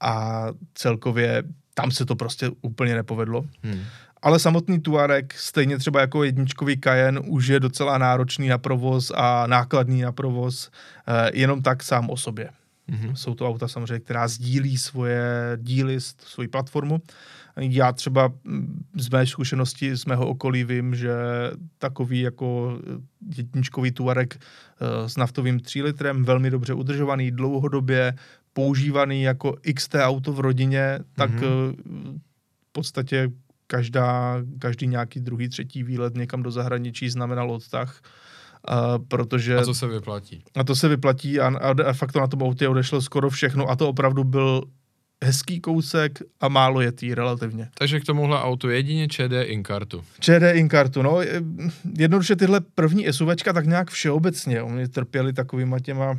a 0.00 0.46
celkově 0.74 1.42
tam 1.74 1.90
se 1.90 2.06
to 2.06 2.16
prostě 2.16 2.50
úplně 2.62 2.94
nepovedlo. 2.94 3.44
Hmm. 3.62 3.80
Ale 4.24 4.38
samotný 4.38 4.80
Tuareg, 4.80 5.34
stejně 5.34 5.78
třeba 5.78 6.00
jako 6.00 6.24
jedničkový 6.24 6.80
Cayenne, 6.80 7.20
už 7.20 7.46
je 7.46 7.60
docela 7.60 7.98
náročný 7.98 8.48
na 8.48 8.58
provoz 8.58 9.12
a 9.14 9.46
nákladný 9.46 10.00
na 10.00 10.12
provoz, 10.12 10.70
eh, 11.06 11.30
jenom 11.34 11.62
tak 11.62 11.82
sám 11.82 12.10
o 12.10 12.16
sobě. 12.16 12.50
Mhm. 12.88 13.16
Jsou 13.16 13.34
to 13.34 13.48
auta 13.48 13.68
samozřejmě, 13.68 14.00
která 14.00 14.28
sdílí 14.28 14.78
svoje 14.78 15.22
díly, 15.56 16.00
svoji 16.00 16.48
platformu. 16.48 17.00
Já 17.56 17.92
třeba 17.92 18.32
mm, 18.44 18.84
z 18.96 19.08
mé 19.08 19.26
zkušenosti, 19.26 19.96
z 19.96 20.04
mého 20.04 20.26
okolí 20.28 20.64
vím, 20.64 20.94
že 20.94 21.12
takový 21.78 22.20
jako 22.20 22.78
jedničkový 23.36 23.92
Tuareg 23.92 24.34
eh, 24.36 25.08
s 25.08 25.16
naftovým 25.16 25.60
3 25.60 25.82
litrem, 25.82 26.24
velmi 26.24 26.50
dobře 26.50 26.74
udržovaný, 26.74 27.30
dlouhodobě 27.30 28.14
používaný 28.52 29.22
jako 29.22 29.56
XT 29.74 29.94
auto 29.94 30.32
v 30.32 30.40
rodině, 30.40 30.98
tak 31.16 31.30
Mhm. 31.30 31.42
mm-hmm. 31.42 32.18
v 32.68 32.72
podstatě 32.72 33.30
každá, 33.74 34.36
každý 34.58 34.86
nějaký 34.86 35.20
druhý, 35.20 35.48
třetí 35.48 35.82
výlet 35.82 36.14
někam 36.14 36.42
do 36.42 36.50
zahraničí 36.50 37.10
znamenal 37.10 37.50
odtah. 37.50 38.00
Uh, 38.70 39.04
protože 39.08 39.56
A 39.56 39.64
to 39.64 39.74
se 39.74 39.86
vyplatí. 39.86 40.44
a 40.56 40.64
to 40.64 40.74
se 40.76 40.88
vyplatí 40.88 41.40
a, 41.40 41.46
a, 41.46 41.74
a 41.88 41.92
fakt 41.92 42.12
to 42.12 42.20
na 42.20 42.26
tom 42.26 42.42
autě 42.42 42.68
odešlo 42.68 43.02
skoro 43.02 43.30
všechno 43.30 43.68
a 43.70 43.76
to 43.76 43.88
opravdu 43.88 44.24
byl 44.24 44.62
hezký 45.24 45.60
kousek 45.60 46.18
a 46.40 46.48
málo 46.48 46.80
jetý 46.80 47.14
relativně. 47.14 47.68
Takže 47.78 48.00
k 48.00 48.04
tomuhle 48.04 48.40
autu 48.42 48.70
jedině 48.70 49.08
ČD 49.08 49.32
Inkartu. 49.44 50.04
ČD 50.20 50.42
Inkartu, 50.52 51.02
no, 51.02 51.20
je- 51.22 51.42
jednoduše 51.98 52.36
tyhle 52.36 52.60
první 52.74 53.06
SUVčka 53.12 53.52
tak 53.52 53.66
nějak 53.66 53.90
všeobecně, 53.90 54.62
oni 54.62 54.88
trpěli 54.88 55.32
takovýma 55.32 55.80
těma, 55.80 56.18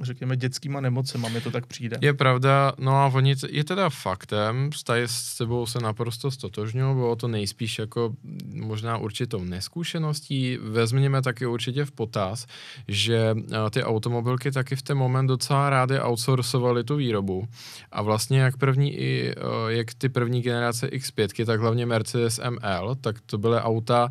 řekněme, 0.00 0.36
dětskýma 0.36 0.80
nemocema, 0.80 1.28
mi 1.28 1.40
to 1.40 1.50
tak 1.50 1.66
přijde. 1.66 1.98
Je 2.00 2.14
pravda, 2.14 2.72
no 2.78 2.96
a 2.96 3.06
oni, 3.06 3.34
je 3.50 3.64
teda 3.64 3.88
faktem, 3.88 4.70
tady 4.84 5.02
s 5.02 5.36
tebou 5.36 5.66
se 5.66 5.78
naprosto 5.78 6.30
stotožňuji, 6.30 6.94
bylo 6.94 7.16
to 7.16 7.28
nejspíš 7.28 7.78
jako 7.78 8.14
možná 8.54 8.98
určitou 8.98 9.44
neskušeností. 9.44 10.58
Vezměme 10.62 11.22
taky 11.22 11.46
určitě 11.46 11.84
v 11.84 11.92
potaz, 11.92 12.46
že 12.88 13.34
eh, 13.52 13.70
ty 13.70 13.82
automobilky 13.82 14.50
taky 14.52 14.76
v 14.76 14.82
ten 14.82 14.98
moment 14.98 15.26
docela 15.26 15.70
rády 15.70 16.00
outsourcovaly 16.00 16.84
tu 16.84 16.96
výrobu. 16.96 17.48
A 17.92 18.02
vlastně 18.02 18.40
jak 18.40 18.56
první 18.56 18.94
i, 18.94 19.34
eh, 19.36 19.42
jak 19.68 19.94
ty 19.94 20.08
první 20.08 20.42
generace 20.42 20.86
X5, 20.86 21.46
tak 21.46 21.60
hlavně 21.60 21.86
Mercedes 21.86 22.40
ML, 22.50 22.94
tak 23.00 23.16
to 23.26 23.38
byly 23.38 23.58
auta 23.60 24.10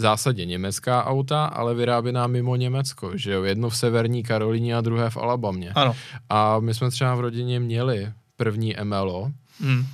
zásadě 0.00 0.44
německá 0.44 1.04
auta, 1.04 1.44
ale 1.46 1.74
vyráběná 1.74 2.26
mimo 2.26 2.56
Německo, 2.56 3.16
že 3.16 3.32
jo, 3.32 3.42
jedno 3.42 3.70
v 3.70 3.76
severní 3.76 4.22
Karolíně 4.22 4.76
a 4.76 4.80
druhé 4.80 5.10
v 5.10 5.16
Alabamě. 5.16 5.72
Ano. 5.74 5.96
A 6.28 6.60
my 6.60 6.74
jsme 6.74 6.90
třeba 6.90 7.14
v 7.14 7.20
rodině 7.20 7.60
měli 7.60 8.12
první 8.36 8.74
MLO, 8.84 9.32
Hmm. 9.60 9.86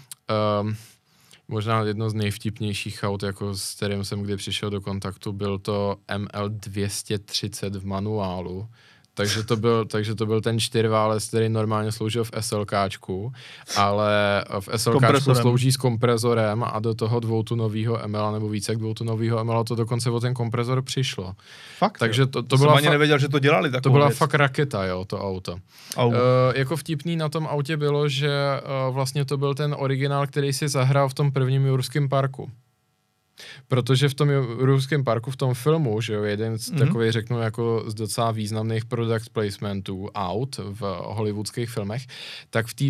um, 0.62 0.76
možná 1.48 1.80
jedno 1.82 2.10
z 2.10 2.14
nejvtipnějších 2.14 3.00
aut, 3.02 3.22
jako 3.22 3.54
s 3.54 3.74
kterým 3.74 4.04
jsem 4.04 4.22
kdy 4.22 4.36
přišel 4.36 4.70
do 4.70 4.80
kontaktu, 4.80 5.32
byl 5.32 5.58
to 5.58 5.96
ML 6.18 6.48
230 6.48 7.74
v 7.76 7.86
manuálu. 7.86 8.68
Takže 9.14 9.42
to 9.44 9.56
byl, 9.56 9.84
takže 9.84 10.14
to 10.14 10.26
byl 10.26 10.40
ten 10.40 10.60
čtyřválec, 10.60 11.28
který 11.28 11.48
normálně 11.48 11.92
sloužil 11.92 12.24
v 12.24 12.30
SLKčku, 12.40 13.32
ale 13.76 14.44
v 14.60 14.68
SLKčku 14.76 15.00
kompresorem. 15.00 15.42
slouží 15.42 15.72
s 15.72 15.76
komprezorem 15.76 16.64
a 16.64 16.78
do 16.80 16.94
toho 16.94 17.20
dvoutunového 17.20 18.00
ML 18.06 18.32
nebo 18.32 18.48
více 18.48 18.74
dvoutunového 18.74 19.44
ML 19.44 19.64
to 19.64 19.74
dokonce 19.74 20.10
o 20.10 20.20
ten 20.20 20.34
komprezor 20.34 20.82
přišlo. 20.82 21.34
Fakt, 21.78 21.98
Takže 21.98 22.26
to, 22.26 22.42
to, 22.42 22.48
to 22.48 22.56
jsem 22.58 22.64
byla, 22.64 22.76
ani 22.76 22.86
fa- 22.86 22.90
nevěděl, 22.90 23.18
že 23.18 23.28
to 23.28 23.38
dělali 23.38 23.70
to 23.80 23.90
byla 23.90 24.06
věc. 24.06 24.18
fakt 24.18 24.34
raketa, 24.34 24.84
jo, 24.84 25.04
to 25.04 25.20
auto. 25.20 25.56
Au. 25.96 26.08
Uh, 26.08 26.16
jako 26.54 26.76
vtipný 26.76 27.16
na 27.16 27.28
tom 27.28 27.46
autě 27.46 27.76
bylo, 27.76 28.08
že 28.08 28.30
uh, 28.88 28.94
vlastně 28.94 29.24
to 29.24 29.36
byl 29.36 29.54
ten 29.54 29.74
originál, 29.78 30.26
který 30.26 30.52
si 30.52 30.68
zahrál 30.68 31.08
v 31.08 31.14
tom 31.14 31.32
prvním 31.32 31.66
Jurském 31.66 32.08
parku. 32.08 32.50
Protože 33.68 34.08
v 34.08 34.14
tom 34.14 34.30
Jurském 34.30 35.04
parku, 35.04 35.30
v 35.30 35.36
tom 35.36 35.54
filmu, 35.54 36.00
že 36.00 36.12
jo, 36.14 36.22
jeden 36.22 36.58
z 36.58 36.70
Mhm. 36.70 36.78
mm-hmm. 36.78 36.86
takových, 36.86 37.12
řeknu, 37.12 37.38
jako 37.40 37.84
z 37.86 37.94
docela 37.94 38.30
významných 38.30 38.84
product 38.84 39.28
placementů 39.28 40.08
aut 40.14 40.56
v 40.58 40.80
hollywoodských 41.02 41.70
filmech, 41.70 42.06
tak 42.50 42.66
v 42.66 42.74
té 42.74 42.84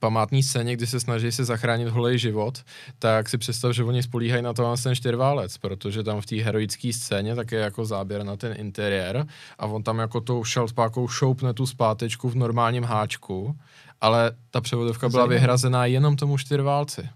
památní 0.00 0.42
scéně, 0.42 0.76
kdy 0.76 0.86
se 0.86 1.00
snaží 1.00 1.32
si 1.32 1.44
zachránit 1.44 1.88
holej 1.88 2.18
život, 2.18 2.62
tak 2.98 3.28
si 3.28 3.38
představ, 3.38 3.72
že 3.72 3.84
oni 3.84 4.02
spolíhají 4.02 4.42
na 4.42 4.52
to 4.52 4.62
na 4.62 4.76
ten 4.76 4.94
čtyřválec, 4.94 5.58
protože 5.58 6.02
tam 6.02 6.20
v 6.20 6.26
té 6.26 6.36
heroické 6.36 6.92
scéně 6.92 7.34
tak 7.34 7.52
je 7.52 7.58
jako 7.60 7.84
záběr 7.84 8.24
na 8.24 8.36
ten 8.36 8.54
interiér 8.58 9.26
a 9.58 9.66
on 9.66 9.82
tam 9.82 9.98
jako 9.98 10.20
tou 10.20 10.44
šalspákou 10.44 11.08
šoupne 11.08 11.54
tu 11.54 11.66
zpátečku 11.66 12.28
v 12.30 12.34
normálním 12.34 12.84
háčku, 12.84 13.56
ale 14.00 14.32
ta 14.50 14.60
převodovka 14.60 15.08
byla 15.08 15.22
Zajímavé. 15.22 15.34
vyhrazená 15.34 15.86
jenom 15.86 16.16
tomu 16.16 16.38
čtyřválci. 16.38 17.08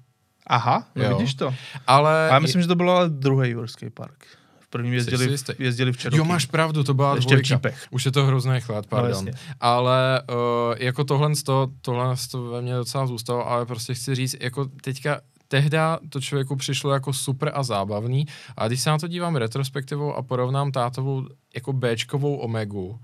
Aha, 0.47 0.87
no 0.95 1.05
Jo. 1.05 1.19
vidíš 1.19 1.35
to. 1.35 1.55
Ale... 1.87 2.31
A 2.31 2.33
já 2.33 2.39
myslím, 2.39 2.63
že 2.63 2.69
to 2.69 2.75
byl 2.75 2.91
ale 2.91 3.09
druhý 3.09 3.51
Jurský 3.51 3.91
park. 3.91 4.27
V 4.61 4.69
prvním 4.69 4.95
jezdili, 4.95 5.37
jezdili 5.59 5.93
v 5.93 5.97
Cherokee. 5.97 6.19
Jo, 6.19 6.25
máš 6.25 6.47
pravdu, 6.47 6.85
to 6.85 6.95
byla 6.95 7.15
Ještě 7.15 7.35
v 7.35 7.39
dvojka. 7.39 7.55
Jeepech. 7.55 7.87
Už 7.91 8.05
je 8.05 8.13
to 8.13 8.25
hrozný 8.27 8.61
chlad, 8.61 8.87
pardon. 8.87 9.11
jasně. 9.11 9.33
ale 9.61 10.23
uh, 10.31 10.37
jako 10.79 11.05
tohle, 11.05 11.31
to, 11.45 11.69
tohle 11.81 12.15
to 12.31 12.43
ve 12.43 12.63
mně 12.63 12.75
docela 12.75 13.07
zůstalo, 13.07 13.49
ale 13.51 13.67
prostě 13.67 13.95
chci 13.95 14.15
říct, 14.15 14.37
jako 14.41 14.67
teďka 14.83 15.21
tehda 15.49 15.99
to 16.11 16.21
člověku 16.21 16.57
přišlo 16.57 16.93
jako 16.93 17.13
super 17.13 17.51
a 17.55 17.63
zábavný 17.63 18.27
a 18.57 18.69
když 18.69 18.81
se 18.81 18.91
na 18.91 18.99
to 18.99 19.09
dívám 19.09 19.37
retrospektivou 19.37 20.15
a 20.15 20.23
porovnám 20.23 20.73
tátovou 20.73 21.27
jako 21.55 21.73
Bčkovou 21.73 22.37
Omegu, 22.37 22.99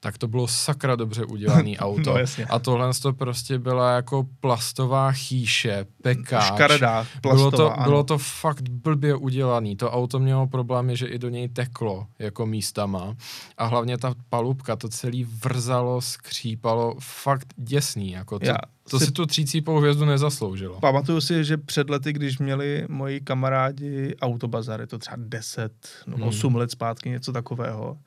tak 0.00 0.18
to 0.18 0.28
bylo 0.28 0.48
sakra 0.48 0.96
dobře 0.96 1.24
udělaný 1.24 1.78
auto. 1.78 2.10
No, 2.12 2.18
jasně. 2.18 2.44
a 2.44 2.58
tohle 2.58 2.90
to 3.02 3.12
prostě 3.12 3.58
byla 3.58 3.94
jako 3.94 4.26
plastová 4.40 5.12
chýše, 5.12 5.86
pekáč. 6.02 6.44
Škaredá, 6.44 7.06
Bylo 7.22 7.34
plastová, 7.34 7.56
to, 7.70 7.72
ano. 7.80 7.84
bylo 7.90 8.04
to 8.04 8.18
fakt 8.18 8.68
blbě 8.68 9.14
udělaný. 9.14 9.76
To 9.76 9.90
auto 9.90 10.18
mělo 10.18 10.46
problémy, 10.46 10.96
že 10.96 11.06
i 11.06 11.18
do 11.18 11.28
něj 11.28 11.48
teklo 11.48 12.06
jako 12.18 12.46
místama. 12.46 13.14
A 13.58 13.64
hlavně 13.66 13.98
ta 13.98 14.14
palubka, 14.28 14.76
to 14.76 14.88
celý 14.88 15.24
vrzalo, 15.24 16.00
skřípalo, 16.00 16.94
fakt 17.00 17.54
děsný. 17.56 18.10
Jako 18.10 18.38
to, 18.38 18.46
Já 18.46 18.56
to 18.90 18.98
si- 18.98 19.04
si 19.06 19.12
tu 19.12 19.26
třícípou 19.26 19.78
hvězdu 19.78 20.04
nezasloužilo. 20.04 20.80
Pamatuju 20.80 21.20
si, 21.20 21.44
že 21.44 21.56
před 21.56 21.90
lety, 21.90 22.12
když 22.12 22.38
měli 22.38 22.86
moji 22.88 23.20
kamarádi 23.20 24.16
autobazar, 24.22 24.80
je 24.80 24.86
to 24.86 24.98
třeba 24.98 25.16
10, 25.20 25.72
no 26.06 26.16
Hmm. 26.16 26.28
8 26.28 26.54
let 26.56 26.70
zpátky, 26.70 27.10
něco 27.10 27.32
takového, 27.32 27.98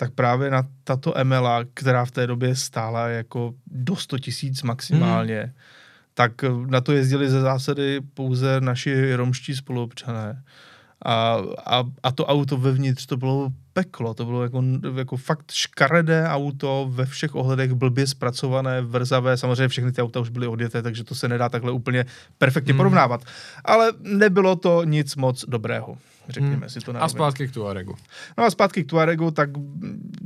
tak 0.00 0.14
právě 0.14 0.50
na 0.50 0.62
tato 0.84 1.14
MLA, 1.24 1.64
která 1.74 2.04
v 2.04 2.10
té 2.10 2.26
době 2.26 2.56
stála 2.56 3.08
jako 3.08 3.54
do 3.66 3.96
100 3.96 4.18
tisíc 4.18 4.62
maximálně, 4.62 5.40
Hmm. 5.40 5.52
tak 6.14 6.44
eh, 6.44 6.48
na 6.66 6.80
to 6.80 6.92
jezdili 6.92 7.30
ze 7.30 7.40
zásady 7.40 8.00
pouze 8.14 8.60
naši 8.60 9.14
romští 9.14 9.56
spoluobčané. 9.56 10.42
A, 11.04 11.36
a, 11.66 11.84
a 12.02 12.12
to 12.12 12.26
auto 12.26 12.56
vevnitř, 12.56 13.06
to 13.06 13.16
bylo 13.16 13.52
peklo, 13.72 14.14
to 14.14 14.24
bylo 14.24 14.42
jako, 14.42 14.62
jako 14.96 15.16
fakt 15.16 15.50
škaredé 15.52 16.28
auto, 16.28 16.88
ve 16.92 17.06
všech 17.06 17.34
ohledech 17.34 17.72
blbě 17.72 18.06
zpracované, 18.06 18.80
vrzavé, 18.82 19.36
samozřejmě 19.36 19.68
všechny 19.68 19.92
ty 19.92 20.02
auta 20.02 20.20
už 20.20 20.28
byly 20.28 20.46
odjeté, 20.46 20.82
takže 20.82 21.04
to 21.04 21.14
se 21.14 21.28
nedá 21.28 21.48
takhle 21.48 21.72
úplně 21.72 22.04
perfektně 22.38 22.72
Hmm. 22.72 22.76
porovnávat. 22.78 23.20
Ale 23.64 23.92
nebylo 24.00 24.56
to 24.56 24.84
nic 24.84 25.16
moc 25.16 25.44
dobrého, 25.48 25.96
řekněme 26.28 26.56
Hmm. 26.56 26.68
si 26.68 26.80
to 26.80 26.92
na 26.92 27.00
A 27.00 27.08
zpátky 27.08 27.48
k 27.48 27.52
Tuaregu. 27.54 27.94
No 28.38 28.44
a 28.44 28.50
zpátky 28.50 28.84
k 28.84 28.86
Tuaregu, 28.86 29.30
tak 29.30 29.50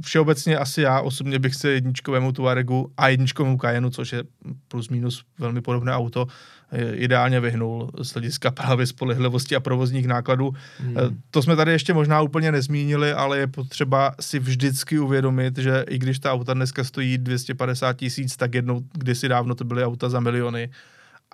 všeobecně 0.04 0.58
asi 0.58 0.82
já 0.82 1.00
osobně 1.00 1.38
bych 1.38 1.54
se 1.54 1.70
jedničkovému 1.70 2.32
Tuaregu 2.32 2.92
a 2.96 3.08
jedničkovému 3.08 3.58
Cayenu, 3.58 3.90
což 3.90 4.12
je 4.12 4.24
plus 4.68 4.88
minus 4.88 5.24
velmi 5.38 5.60
podobné 5.60 5.92
auto, 5.92 6.26
eh, 6.72 6.94
ideálně 6.94 7.40
vyhnul 7.40 7.90
z 8.02 8.12
hlediska 8.12 8.50
právě 8.50 8.86
spolehlivosti 8.86 9.56
a 9.56 9.60
provozních 9.60 10.06
nákladů. 10.06 10.54
Hmm. 10.78 10.98
Eh, 10.98 11.00
To 11.30 11.42
jsme 11.42 11.56
tady 11.56 11.72
ještě 11.72 11.94
možná 11.94 12.20
úplně 12.20 12.52
nezmínili, 12.52 13.12
ale 13.12 13.38
je 13.38 13.46
potřeba 13.46 14.14
si 14.20 14.38
vždycky 14.38 14.98
uvědomit, 14.98 15.58
že 15.58 15.84
i 15.88 15.98
když 15.98 16.18
ta 16.18 16.32
auta 16.32 16.54
dneska 16.54 16.84
stojí 16.84 17.18
250 17.18 17.92
tisíc, 17.92 18.36
tak 18.36 18.54
jednou 18.54 18.80
kdysi 18.92 19.28
dávno 19.28 19.54
to 19.54 19.64
byly 19.64 19.84
auta 19.84 20.08
za 20.08 20.20
miliony. 20.20 20.70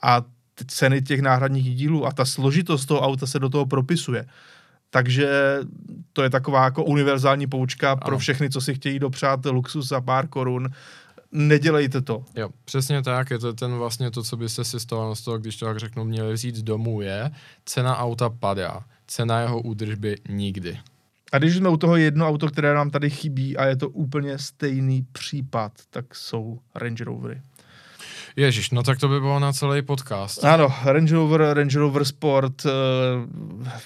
A 0.03 0.23
ceny 0.67 1.03
těch 1.03 1.21
náhradních 1.21 1.77
dílů 1.77 2.07
a 2.07 2.13
ta 2.13 2.25
složitost 2.25 2.87
toho 2.87 3.01
auta 3.01 3.27
se 3.27 3.39
do 3.39 3.49
toho 3.49 3.67
propisuje. 3.67 4.27
Takže 4.91 5.59
to 6.13 6.23
je 6.23 6.31
taková 6.31 6.65
jako 6.65 6.85
univerzální 6.85 7.47
poučka 7.47 7.97
pro 7.97 8.09
Ano. 8.09 8.19
všechny, 8.19 8.51
co 8.51 8.61
si 8.61 8.75
chtějí 8.75 8.99
dopřát 8.99 9.47
luxus 9.47 9.89
za 9.89 10.01
pár 10.01 10.29
korun. 10.29 10.69
Nedělejte 11.33 12.01
to. 12.01 12.25
Jo, 12.37 12.49
přesně 12.65 13.03
tak, 13.03 13.31
je 13.31 13.39
to 13.39 13.53
ten 13.53 13.73
vlastně 13.73 14.11
to, 14.11 14.23
co 14.23 14.37
byste 14.37 14.65
si 14.65 14.81
z 14.81 14.87
toho, 14.87 15.17
z 15.17 15.23
toho, 15.23 15.39
když 15.39 15.57
to 15.57 15.67
tak 15.67 15.79
řeknu, 15.79 16.05
měli 16.05 16.33
vzít 16.33 16.57
domů 16.57 17.01
je, 17.01 17.31
cena 17.65 17.99
auta 17.99 18.31
padá, 18.31 18.81
cena 19.07 19.41
jeho 19.41 19.61
údržby 19.61 20.17
nikdy. 20.29 20.79
A 21.33 21.39
když 21.39 21.57
jsme 21.57 21.69
u 21.69 21.77
toho 21.77 21.97
jedno 21.97 22.29
auto, 22.29 22.49
které 22.49 22.75
nám 22.75 22.91
tady 22.91 23.11
chybí 23.11 23.57
a 23.57 23.65
je 23.65 23.77
to 23.77 23.89
úplně 23.89 24.39
stejný 24.39 25.07
případ, 25.13 25.73
tak 25.91 26.15
jsou 26.15 26.59
Range 26.75 27.05
Rovery. 27.05 27.41
Ježíš, 28.37 28.71
no 28.71 28.83
tak 28.83 28.99
to 28.99 29.09
by 29.09 29.21
bylo 29.21 29.39
na 29.39 29.53
celý 29.53 29.83
podcast. 29.83 30.45
Ano, 30.45 30.75
Range 30.85 31.15
Rover, 31.15 31.41
Range 31.53 31.79
Rover 31.79 32.05
Sport, 32.05 32.67
eh, 32.67 32.71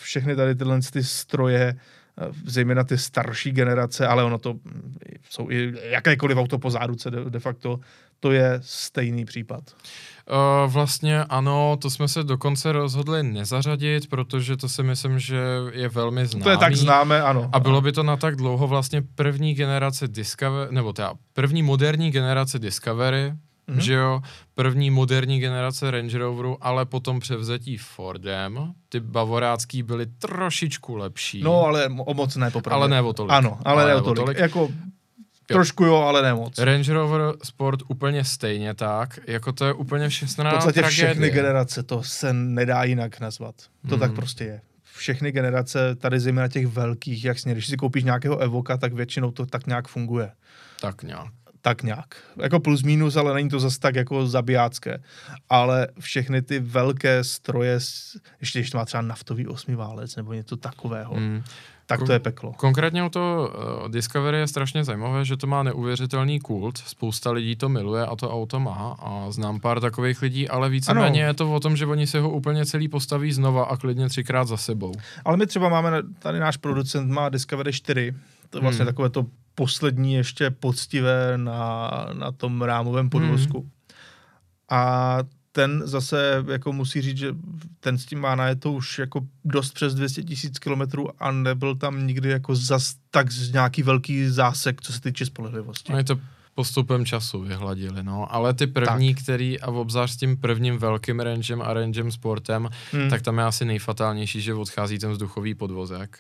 všechny 0.01 0.37
tady 0.37 0.55
tyhle 0.55 0.81
ty 0.93 1.05
stroje 1.05 1.77
zejména 2.47 2.85
ty 2.85 2.99
starší 2.99 3.53
generace, 3.53 4.07
ale 4.07 4.25
ono 4.25 4.39
to 4.39 4.55
jsou 5.31 5.51
i 5.51 5.73
jakékoliv 5.83 6.39
auto 6.39 6.59
po 6.59 6.71
záruce 6.71 7.11
de, 7.11 7.31
de 7.31 7.41
facto, 7.41 7.81
to 8.21 8.33
je 8.33 8.61
stejný 8.63 9.25
případ. 9.25 9.63
Uh, 10.31 10.73
vlastně 10.73 11.25
ano, 11.25 11.77
to 11.83 11.91
jsme 11.91 12.09
se 12.09 12.25
dokonce 12.25 12.73
rozhodli 12.73 13.23
nezařadit, 13.23 14.09
protože 14.09 14.57
to 14.57 14.69
si 14.69 14.83
myslím, 14.83 15.19
že 15.19 15.39
je 15.73 15.89
velmi 15.89 16.27
známý. 16.27 16.45
To 16.45 16.51
je 16.51 16.57
tak 16.57 16.77
známe, 16.77 17.23
ano. 17.23 17.51
A 17.53 17.61
bylo 17.61 17.81
by 17.81 17.93
to 17.93 18.03
na 18.03 18.17
tak 18.17 18.37
dlouho 18.37 18.67
vlastně 18.67 19.03
první 19.15 19.55
generace 19.55 20.09
Discovery, 20.09 20.75
nebo 20.75 20.93
teda 20.93 21.13
první 21.33 21.63
moderní 21.63 22.11
generace 22.11 22.59
Discovery, 22.59 23.33
mm-hmm. 23.69 23.79
že 23.79 23.95
jo, 23.95 24.23
první 24.55 24.91
moderní 24.91 25.41
generace 25.41 25.91
Range 25.91 26.19
Roveru, 26.19 26.59
ale 26.61 26.87
potom 26.87 27.21
převzetí 27.21 27.77
Fordem. 27.77 28.73
Ty 28.89 29.01
bavorácký 29.01 29.83
byly 29.83 30.07
trošičku 30.07 30.97
lepší. 30.97 31.43
No, 31.43 31.65
ale 31.65 31.89
o 32.05 32.15
moc 32.15 32.37
ne, 32.37 32.51
popravdě. 32.51 32.75
Ale 32.75 32.89
ne 32.89 33.03
o 33.03 33.13
tolik. 33.13 33.33
Ano, 33.33 33.59
ale, 33.65 33.83
ale 33.83 33.95
ne 33.95 34.01
o 34.01 34.01
tolik. 34.01 34.17
tolik. 34.17 34.39
Jako 34.39 34.69
Jo. 35.51 35.55
Trošku 35.57 35.85
jo, 35.85 35.97
ale 35.97 36.23
ne 36.23 36.35
moc. 36.35 36.59
Range 36.59 36.93
Rover 36.93 37.21
Sport 37.43 37.81
úplně 37.89 38.25
stejně 38.25 38.75
tak, 38.75 39.19
jako 39.27 39.53
to 39.53 39.65
je 39.65 39.73
úplně 39.73 40.09
všestranná 40.09 40.51
V 40.51 40.55
podstatě 40.55 40.81
tragédie. 40.81 41.07
všechny 41.07 41.31
generace, 41.31 41.83
to 41.83 42.03
se 42.03 42.33
nedá 42.33 42.85
jinak 42.85 43.21
nazvat. 43.21 43.55
To 43.89 43.95
mm. 43.95 44.01
tak 44.01 44.13
prostě 44.13 44.45
je. 44.45 44.61
Všechny 44.83 45.33
generace, 45.33 45.95
tady 45.95 46.21
zejména 46.21 46.49
těch 46.49 46.67
velkých, 46.67 47.25
jak 47.25 47.39
směr, 47.39 47.57
když 47.57 47.67
si 47.67 47.77
koupíš 47.77 48.05
nějakého 48.05 48.39
Evoka, 48.39 48.77
tak 48.77 48.93
většinou 48.93 49.31
to 49.31 49.47
tak 49.47 49.67
nějak 49.67 49.89
funguje. 49.89 50.33
Tak 50.81 51.03
nějak. 51.03 51.33
Tak 51.65 51.83
nějak. 51.83 52.15
Jako 52.37 52.61
plus 52.61 52.83
minus, 52.83 53.17
ale 53.17 53.35
není 53.35 53.49
to 53.49 53.61
zase 53.61 53.81
tak 53.81 53.95
jako 53.95 54.27
zabijácké. 54.27 55.03
Ale 55.51 55.89
všechny 56.01 56.43
ty 56.43 56.59
velké 56.59 57.25
stroje, 57.25 57.79
ještě 58.41 58.59
když 58.59 58.71
to 58.71 58.79
má 58.79 58.85
třeba 58.85 59.03
naftový 59.03 59.47
osmiválec 59.47 60.17
nebo 60.17 60.33
něco 60.33 60.57
takového, 60.57 61.15
mm 61.15 61.43
tak 61.87 62.03
to 62.03 62.13
je 62.13 62.19
peklo. 62.19 62.53
Konkrétně 62.53 63.05
u 63.05 63.09
toho 63.09 63.49
uh, 63.49 63.89
Discovery 63.89 64.39
je 64.39 64.47
strašně 64.47 64.85
zajímavé, 64.85 65.25
že 65.25 65.37
to 65.37 65.47
má 65.47 65.63
neuvěřitelný 65.63 66.41
kult. 66.41 66.79
Spousta 66.79 67.31
lidí 67.31 67.57
to 67.57 67.69
miluje 67.69 68.07
a 68.07 68.17
to 68.17 68.31
auto 68.31 68.61
má 68.61 68.97
a 68.99 69.31
znám 69.31 69.61
pár 69.61 69.81
takových 69.81 70.23
lidí, 70.23 70.49
ale 70.49 70.71
víceméně 70.71 71.23
je 71.23 71.35
to 71.35 71.55
o 71.55 71.61
tom, 71.61 71.77
že 71.77 71.87
oni 71.87 72.07
si 72.07 72.19
ho 72.19 72.31
úplně 72.31 72.67
celý 72.67 72.89
postaví 72.89 73.33
znova 73.33 73.65
a 73.65 73.77
klidně 73.77 74.09
třikrát 74.09 74.49
za 74.49 74.57
sebou. 74.57 74.93
Ale 75.25 75.37
my 75.37 75.47
třeba 75.47 75.69
máme, 75.69 76.03
tady 76.19 76.39
náš 76.39 76.57
producent 76.57 77.11
má 77.11 77.29
Discovery 77.29 77.73
4, 77.73 78.15
to 78.51 78.59
je 78.59 78.63
vlastně 78.63 78.85
hmm. 78.85 78.93
takové 78.93 79.11
to 79.11 79.27
poslední 79.55 80.15
ještě 80.15 80.51
poctivé 80.51 81.39
na, 81.39 81.91
na 82.13 82.33
tom 82.33 82.63
rámovém 82.63 83.11
podvozku. 83.11 83.59
Hmm. 83.59 83.71
A 84.71 85.19
ten 85.53 85.83
zase 85.85 86.45
jako 86.53 86.73
musí 86.73 87.01
říct, 87.01 87.17
že 87.17 87.35
ten 87.81 87.99
s 87.99 88.07
tím 88.07 88.21
má 88.21 88.35
na 88.35 88.49
je 88.49 88.57
to 88.57 88.73
už 88.73 88.99
jako 88.99 89.27
dost 89.45 89.75
přes 89.75 89.95
200 89.95 90.23
tisíc 90.23 90.59
kilometrů 90.59 91.23
a 91.23 91.31
nebyl 91.31 91.75
tam 91.75 92.07
nikdy 92.07 92.29
jako 92.29 92.55
zas 92.55 92.95
tak 93.11 93.27
nějaký 93.53 93.83
velký 93.83 94.29
zásek, 94.29 94.81
co 94.81 94.93
se 94.93 95.01
týče 95.01 95.27
spolehlivosti. 95.27 95.93
A 95.93 95.97
je 95.97 96.05
to 96.05 96.21
postupem 96.55 97.07
času 97.07 97.41
vyhladili, 97.41 98.03
no. 98.03 98.35
Ale 98.35 98.55
ty 98.55 98.67
první, 98.67 99.15
tak. 99.15 99.23
který, 99.23 99.61
a 99.61 99.67
obzvlášť 99.67 100.15
s 100.15 100.17
tím 100.17 100.37
prvním 100.37 100.79
velkým 100.79 101.21
rangem 101.21 101.63
a 101.63 101.75
rangem 101.75 102.11
sportem, 102.11 102.69
hmm. 102.93 103.11
tak 103.11 103.23
tam 103.23 103.39
je 103.39 103.45
asi 103.45 103.65
nejfatálnější, 103.65 104.41
že 104.41 104.55
odchází 104.55 104.99
ten 104.99 105.11
vzduchový 105.11 105.55
podvozek. 105.55 106.19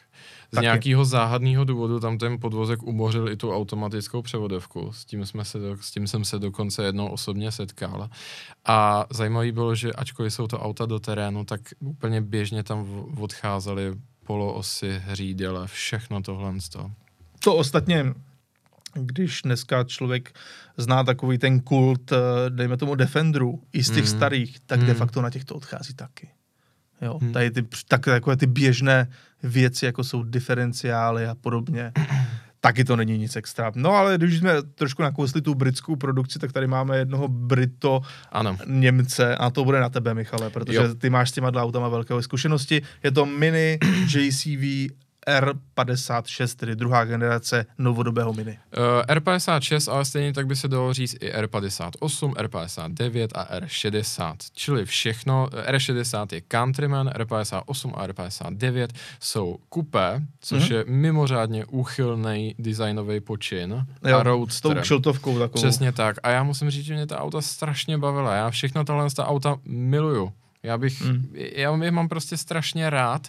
Z 0.52 0.54
Taky. 0.54 0.62
nějakého 0.62 1.04
záhadného 1.04 1.64
důvodu 1.64 2.00
tam 2.00 2.18
ten 2.18 2.38
podvozek 2.40 2.82
umořil 2.82 3.28
i 3.28 3.36
tu 3.36 3.54
automatickou 3.54 4.22
převodovku. 4.22 4.92
S 4.92 5.04
tím, 5.04 5.26
jsme 5.26 5.44
se, 5.44 5.58
s 5.80 5.90
tím 5.90 6.06
jsem 6.06 6.24
se 6.24 6.38
dokonce 6.38 6.84
jednou 6.84 7.08
osobně 7.08 7.52
setkal. 7.52 8.08
A 8.64 9.06
zajímavé 9.10 9.52
bylo, 9.52 9.74
že 9.74 9.92
ačkoliv 9.92 10.34
jsou 10.34 10.46
to 10.46 10.60
auta 10.60 10.86
do 10.86 10.98
terénu, 10.98 11.44
tak 11.44 11.60
úplně 11.80 12.20
běžně 12.20 12.62
tam 12.62 13.06
odcházely 13.20 13.94
poloosy, 14.26 15.02
hřídele, 15.04 15.66
všechno 15.66 16.22
tohle. 16.22 16.54
To 17.38 17.56
ostatně 17.56 18.14
když 18.94 19.42
dneska 19.42 19.84
člověk 19.84 20.38
zná 20.76 21.04
takový 21.04 21.38
ten 21.38 21.60
kult, 21.60 22.12
eh, 22.12 22.16
dejme 22.48 22.76
tomu 22.76 22.94
Defenderu, 22.94 23.62
i 23.72 23.84
z 23.84 23.90
těch 23.90 24.04
mm. 24.04 24.10
starých, 24.10 24.60
tak 24.66 24.80
mm. 24.80 24.86
de 24.86 24.94
facto 24.94 25.22
na 25.22 25.30
těch 25.30 25.44
to 25.44 25.54
odchází 25.54 25.94
taky. 25.94 26.28
Jo, 27.02 27.18
mm. 27.22 27.32
tady 27.32 27.50
ty, 27.50 27.62
tak, 27.88 28.04
takové 28.04 28.36
ty 28.36 28.46
běžné 28.46 29.08
věci, 29.42 29.84
jako 29.86 30.04
jsou 30.04 30.22
diferenciály 30.22 31.26
a 31.26 31.34
podobně, 31.34 31.92
taky 32.60 32.84
to 32.84 32.96
není 32.96 33.18
nic 33.18 33.36
extra. 33.36 33.72
No 33.74 33.90
ale 33.90 34.18
když 34.18 34.38
jsme 34.38 34.62
trošku 34.62 35.02
nakousli 35.02 35.42
tu 35.42 35.54
britskou 35.54 35.96
produkci, 35.96 36.38
tak 36.38 36.52
tady 36.52 36.66
máme 36.66 36.98
jednoho 36.98 37.28
Brito 37.28 38.00
ano. 38.32 38.56
Němce 38.66 39.36
a 39.36 39.50
to 39.50 39.64
bude 39.64 39.80
na 39.80 39.88
tebe, 39.88 40.14
Michale, 40.14 40.50
protože 40.50 40.78
jo. 40.78 40.94
ty 40.94 41.10
máš 41.10 41.30
s 41.30 41.32
těma 41.32 41.52
autama 41.52 41.88
velké 41.88 42.22
zkušenosti. 42.22 42.82
Je 43.02 43.10
to 43.10 43.26
Mini 43.26 43.78
JCV 44.06 44.94
R56, 45.28 46.56
tedy 46.56 46.76
druhá 46.76 47.04
generace 47.04 47.66
novodobého 47.78 48.32
Mini. 48.32 48.58
Uh, 48.78 49.16
R56, 49.16 49.92
ale 49.92 50.04
stejně 50.04 50.32
tak 50.32 50.46
by 50.46 50.56
se 50.56 50.68
dalo 50.68 50.92
říct 50.92 51.14
i 51.20 51.32
R58, 51.32 52.32
R59 52.32 53.28
a 53.34 53.58
R60, 53.60 54.34
čili 54.52 54.84
všechno. 54.84 55.46
R60 55.46 56.26
je 56.32 56.42
Countryman, 56.52 57.08
R58 57.08 57.92
a 57.94 58.06
R59 58.06 58.88
jsou 59.20 59.56
kupé, 59.68 60.22
což 60.40 60.70
mm-hmm. 60.70 60.74
je 60.74 60.84
mimořádně 60.86 61.64
úchylný 61.64 62.54
designový 62.58 63.20
počin 63.20 63.86
jo, 64.06 64.18
a 64.18 64.22
roadster. 64.22 64.70
S 64.70 64.74
tou 64.74 64.80
kšiltovkou 64.80 65.38
takovou. 65.38 65.62
Přesně 65.62 65.92
tak. 65.92 66.16
A 66.22 66.30
já 66.30 66.42
musím 66.42 66.70
říct, 66.70 66.84
že 66.84 66.94
mě 66.94 67.06
ta 67.06 67.18
auta 67.18 67.40
strašně 67.40 67.98
bavila. 67.98 68.34
Já 68.34 68.50
všechno 68.50 68.84
tahle 68.84 69.10
ta 69.10 69.26
auta 69.26 69.56
miluju. 69.64 70.32
Já 70.64 70.78
bych, 70.78 71.02
mm. 71.02 71.32
já 71.34 71.82
je 71.82 71.90
mám 71.90 72.08
prostě 72.08 72.36
strašně 72.36 72.90
rád, 72.90 73.28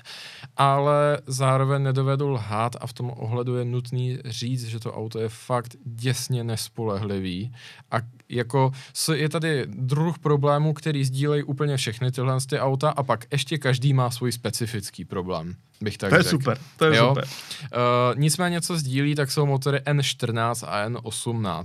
ale 0.58 1.22
zároveň 1.28 1.84
nedovedu 1.84 2.30
lhát 2.30 2.76
a 2.82 2.88
v 2.88 2.94
tom 2.94 3.14
ohledu 3.16 3.56
je 3.56 3.66
nutný 3.66 4.20
říct, 4.26 4.66
že 4.66 4.80
to 4.80 4.94
auto 4.94 5.20
je 5.20 5.30
fakt 5.30 5.76
děsně 5.86 6.44
nespolehlivý 6.44 7.54
a 7.92 7.98
jako 8.30 8.72
je 9.14 9.30
tady 9.30 9.66
druh 9.68 10.20
problémů, 10.20 10.74
který 10.74 11.06
sdílejí 11.06 11.44
úplně 11.44 11.78
všechny 11.78 12.12
tyhle 12.12 12.38
ty 12.50 12.60
auta 12.60 12.90
a 12.90 13.04
pak 13.04 13.26
ještě 13.32 13.58
každý 13.58 13.94
má 13.94 14.12
svůj 14.12 14.32
specifický 14.32 15.06
problém 15.06 15.56
bych 15.82 15.98
tak 15.98 16.10
To 16.10 16.16
je 16.16 16.24
řek. 16.24 16.30
super, 16.32 16.58
to 16.78 16.86
je 16.86 16.98
jo? 16.98 17.08
super. 17.08 17.24
Uh, 17.24 18.20
nicméně, 18.20 18.62
co 18.62 18.78
sdílí, 18.78 19.16
tak 19.16 19.32
jsou 19.32 19.46
motory 19.46 19.80
N14 19.80 20.68
a 20.68 20.90
N18. 20.90 21.64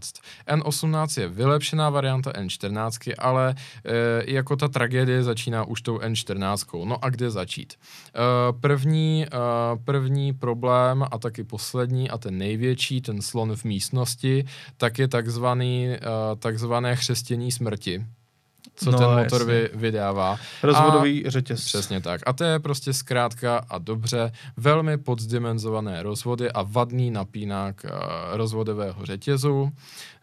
N18 0.49 1.21
je 1.21 1.29
vylepšená 1.29 1.91
varianta 1.91 2.31
N14, 2.31 3.15
ale 3.19 3.55
uh, 3.55 3.93
jako 4.27 4.57
ta 4.57 4.69
tragédie 4.69 5.23
začíná 5.23 5.65
už 5.65 5.83
tou 5.83 5.99
N14. 5.99 6.85
No 6.85 7.05
a 7.05 7.11
kde 7.11 7.31
začít? 7.31 7.75
Uh, 7.75 8.61
první, 8.61 9.27
uh, 9.33 9.85
první 9.85 10.33
problém 10.33 11.05
a 11.11 11.19
taky 11.19 11.45
poslední 11.45 12.11
a 12.11 12.19
ten 12.19 12.39
největší, 12.39 13.01
ten 13.01 13.23
slon 13.23 13.57
v 13.57 13.65
místnosti, 13.65 14.45
tak 14.77 14.99
je 14.99 15.09
takzvaný, 15.09 15.89
uh, 15.89 16.39
takzvané 16.51 16.97
chřestění 16.97 17.53
smrti 17.53 18.07
co 18.85 18.91
no, 18.91 18.99
ten 18.99 19.09
motor 19.09 19.45
vy, 19.45 19.71
vydává. 19.75 20.39
Rozvodový 20.63 21.27
a, 21.27 21.31
řetěz. 21.31 21.65
Přesně 21.65 22.01
tak. 22.01 22.21
A 22.27 22.33
to 22.33 22.45
je 22.45 22.59
prostě 22.59 22.93
zkrátka 22.93 23.59
a 23.69 23.79
dobře 23.79 24.33
velmi 24.57 24.99
poddimenzované 24.99 26.03
rozvody 26.03 26.51
a 26.53 26.63
vadný 26.63 27.11
napínák 27.11 27.85
uh, 27.85 27.91
rozvodového 28.37 29.07
řetězu. 29.07 29.71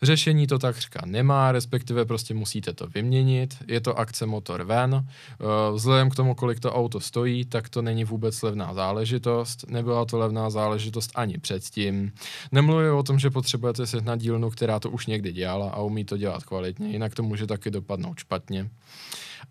Řešení 0.01 0.47
to 0.47 0.59
takřka 0.59 1.01
nemá, 1.05 1.51
respektive 1.51 2.05
prostě 2.05 2.33
musíte 2.33 2.73
to 2.73 2.87
vyměnit. 2.87 3.55
Je 3.67 3.81
to 3.81 3.99
akce 3.99 4.25
motor 4.25 4.63
ven. 4.63 4.93
Uh, 4.93 5.75
vzhledem 5.75 6.09
k 6.09 6.15
tomu, 6.15 6.35
kolik 6.35 6.59
to 6.59 6.73
auto 6.73 6.99
stojí, 6.99 7.45
tak 7.45 7.69
to 7.69 7.81
není 7.81 8.03
vůbec 8.03 8.41
levná 8.41 8.73
záležitost. 8.73 9.65
Nebyla 9.69 10.05
to 10.05 10.17
levná 10.17 10.49
záležitost 10.49 11.11
ani 11.15 11.37
předtím. 11.37 12.11
Nemluvím 12.51 12.93
o 12.93 13.03
tom, 13.03 13.19
že 13.19 13.29
potřebujete 13.29 13.83
na 14.01 14.15
dílnu, 14.15 14.49
která 14.49 14.79
to 14.79 14.89
už 14.89 15.07
někdy 15.07 15.31
dělala 15.31 15.69
a 15.69 15.81
umí 15.81 16.05
to 16.05 16.17
dělat 16.17 16.43
kvalitně, 16.43 16.87
jinak 16.87 17.15
to 17.15 17.23
může 17.23 17.47
taky 17.47 17.71
dopadnout 17.71 18.19
špatně. 18.19 18.46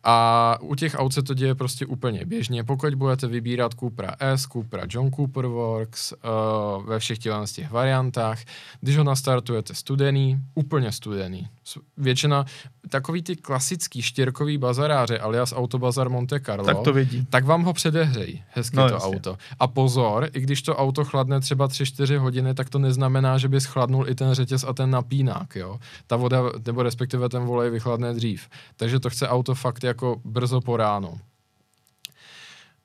A 0.04 0.58
u 0.60 0.74
těch 0.74 0.94
aut 0.98 1.12
se 1.12 1.22
to 1.22 1.34
děje 1.34 1.54
prostě 1.54 1.86
úplně 1.86 2.24
běžně. 2.24 2.64
Pokud 2.64 2.94
budete 2.94 3.26
vybírat 3.26 3.74
Cupra 3.74 4.14
S, 4.18 4.42
Cupra 4.42 4.82
John 4.88 5.10
Cooper 5.10 5.46
Works 5.46 6.12
uh, 6.12 6.86
ve 6.86 6.98
všech 6.98 7.18
těch 7.18 7.70
variantách, 7.70 8.38
když 8.80 8.96
ho 8.96 9.04
nastartujete 9.04 9.74
studený, 9.74 10.38
úplně 10.54 10.92
studený. 10.92 11.48
Většina 11.96 12.44
takový 12.88 13.22
ty 13.22 13.36
klasický 13.36 14.02
štěrkový 14.02 14.58
bazaráře 14.58 15.18
alias 15.18 15.52
Autobazar 15.56 16.08
Monte 16.08 16.40
Carlo, 16.40 16.64
tak, 16.64 16.78
to 16.84 16.92
vidí. 16.92 17.26
tak 17.30 17.44
vám 17.44 17.62
ho 17.62 17.72
předehřejí 17.72 18.44
hezky 18.48 18.76
no, 18.76 18.88
to 18.88 18.94
jasně. 18.94 19.16
auto. 19.16 19.36
A 19.58 19.66
pozor, 19.66 20.28
i 20.32 20.40
když 20.40 20.62
to 20.62 20.76
auto 20.76 21.04
chladne 21.04 21.40
třeba 21.40 21.68
3-4 21.68 22.18
hodiny, 22.18 22.54
tak 22.54 22.70
to 22.70 22.78
neznamená, 22.78 23.38
že 23.38 23.48
by 23.48 23.60
schladnul 23.60 24.08
i 24.08 24.14
ten 24.14 24.34
řetěz 24.34 24.64
a 24.64 24.72
ten 24.72 24.90
napínák. 24.90 25.56
Jo? 25.56 25.78
Ta 26.06 26.16
voda, 26.16 26.42
nebo 26.66 26.82
respektive 26.82 27.28
ten 27.28 27.42
volej 27.42 27.70
vychladne 27.70 28.14
dřív. 28.14 28.48
Takže 28.76 29.00
to 29.00 29.10
chce 29.10 29.28
auto 29.28 29.54
fakt 29.54 29.84
jako 29.84 30.20
brzo 30.24 30.60
po 30.60 30.76
ránu. 30.76 31.20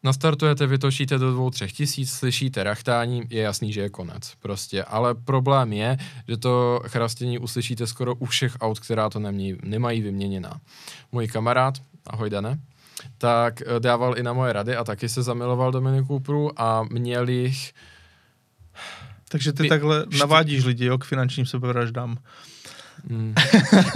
Nastartujete, 0.03 0.67
vytočíte 0.67 1.17
do 1.17 1.31
dvou, 1.31 1.49
třech 1.49 1.73
tisíc, 1.73 2.11
slyšíte 2.11 2.63
rachtání, 2.63 3.23
je 3.29 3.41
jasný, 3.41 3.73
že 3.73 3.81
je 3.81 3.89
konec. 3.89 4.33
Prostě. 4.39 4.83
Ale 4.83 5.15
problém 5.15 5.73
je, 5.73 5.97
že 6.27 6.37
to 6.37 6.81
chrastění 6.87 7.39
uslyšíte 7.39 7.87
skoro 7.87 8.15
u 8.15 8.25
všech 8.25 8.57
aut, 8.61 8.79
která 8.79 9.09
to 9.09 9.19
nemějí, 9.19 9.57
nemají 9.63 10.01
vyměněná. 10.01 10.61
Můj 11.11 11.27
kamarád, 11.27 11.73
ahoj 12.07 12.29
Dane, 12.29 12.59
tak 13.17 13.61
eh, 13.61 13.79
dával 13.79 14.17
i 14.17 14.23
na 14.23 14.33
moje 14.33 14.53
rady 14.53 14.75
a 14.75 14.83
taky 14.83 15.09
se 15.09 15.23
zamiloval 15.23 15.71
do 15.71 15.81
Mini 15.81 16.05
Cooperu 16.05 16.61
a 16.61 16.83
měl 16.83 17.29
jich 17.29 17.73
Takže 19.31 19.53
ty 19.53 19.63
Pě- 19.63 19.69
takhle 19.69 20.05
navádíš 20.19 20.63
lidi 20.63 20.85
jo, 20.85 20.97
k 20.97 21.05
finančním 21.05 21.45
sebevraždám. 21.45 22.17
Mm. 23.09 23.33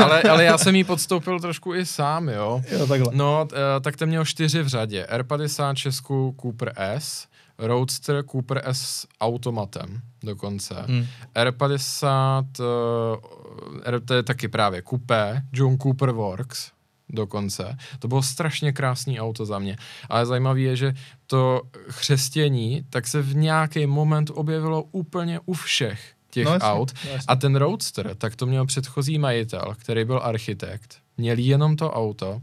ale, 0.03 0.21
ale 0.21 0.43
já 0.43 0.57
jsem 0.57 0.75
jí 0.75 0.83
podstoupil 0.83 1.39
trošku 1.39 1.75
i 1.75 1.85
sám, 1.85 2.29
jo. 2.29 2.61
Jo, 2.71 2.87
takhle. 2.87 3.11
No, 3.13 3.47
eh, 3.53 3.79
tak 3.81 3.95
ten 3.95 4.09
měl 4.09 4.25
čtyři 4.25 4.63
v 4.63 4.67
řadě. 4.67 5.07
R50 5.09 5.73
Česku 5.73 6.35
Cooper 6.41 6.73
S, 6.75 7.27
Roadster 7.57 8.23
Cooper 8.31 8.61
S 8.65 8.81
s 8.81 9.07
automatem 9.21 10.01
dokonce. 10.23 10.75
Hmm. 10.87 11.05
R50, 11.35 12.45
uh, 12.59 13.79
R, 13.83 13.99
to 13.99 14.13
je 14.13 14.23
taky 14.23 14.47
právě 14.47 14.81
Coupé, 14.89 15.43
John 15.53 15.77
Cooper 15.77 16.11
Works 16.11 16.71
dokonce. 17.09 17.77
To 17.99 18.07
bylo 18.07 18.23
strašně 18.23 18.73
krásný 18.73 19.19
auto 19.19 19.45
za 19.45 19.59
mě. 19.59 19.77
Ale 20.09 20.25
zajímavé 20.25 20.59
je, 20.59 20.75
že 20.75 20.93
to 21.27 21.61
chřestění 21.89 22.85
tak 22.89 23.07
se 23.07 23.21
v 23.21 23.35
nějaký 23.35 23.85
moment 23.85 24.31
objevilo 24.33 24.83
úplně 24.83 25.39
u 25.45 25.53
všech 25.53 26.14
těch 26.35 26.45
No 26.45 26.51
jasně, 26.51 26.69
aut. 26.69 26.91
no 27.05 27.11
jasně. 27.11 27.25
A 27.27 27.35
ten 27.35 27.55
Roadster, 27.55 28.15
tak 28.17 28.35
to 28.35 28.45
měl 28.45 28.65
předchozí 28.65 29.19
majitel, 29.19 29.75
který 29.77 30.05
byl 30.05 30.19
architekt. 30.23 30.95
Měl 31.17 31.37
jenom 31.39 31.75
to 31.75 31.91
auto. 31.91 32.41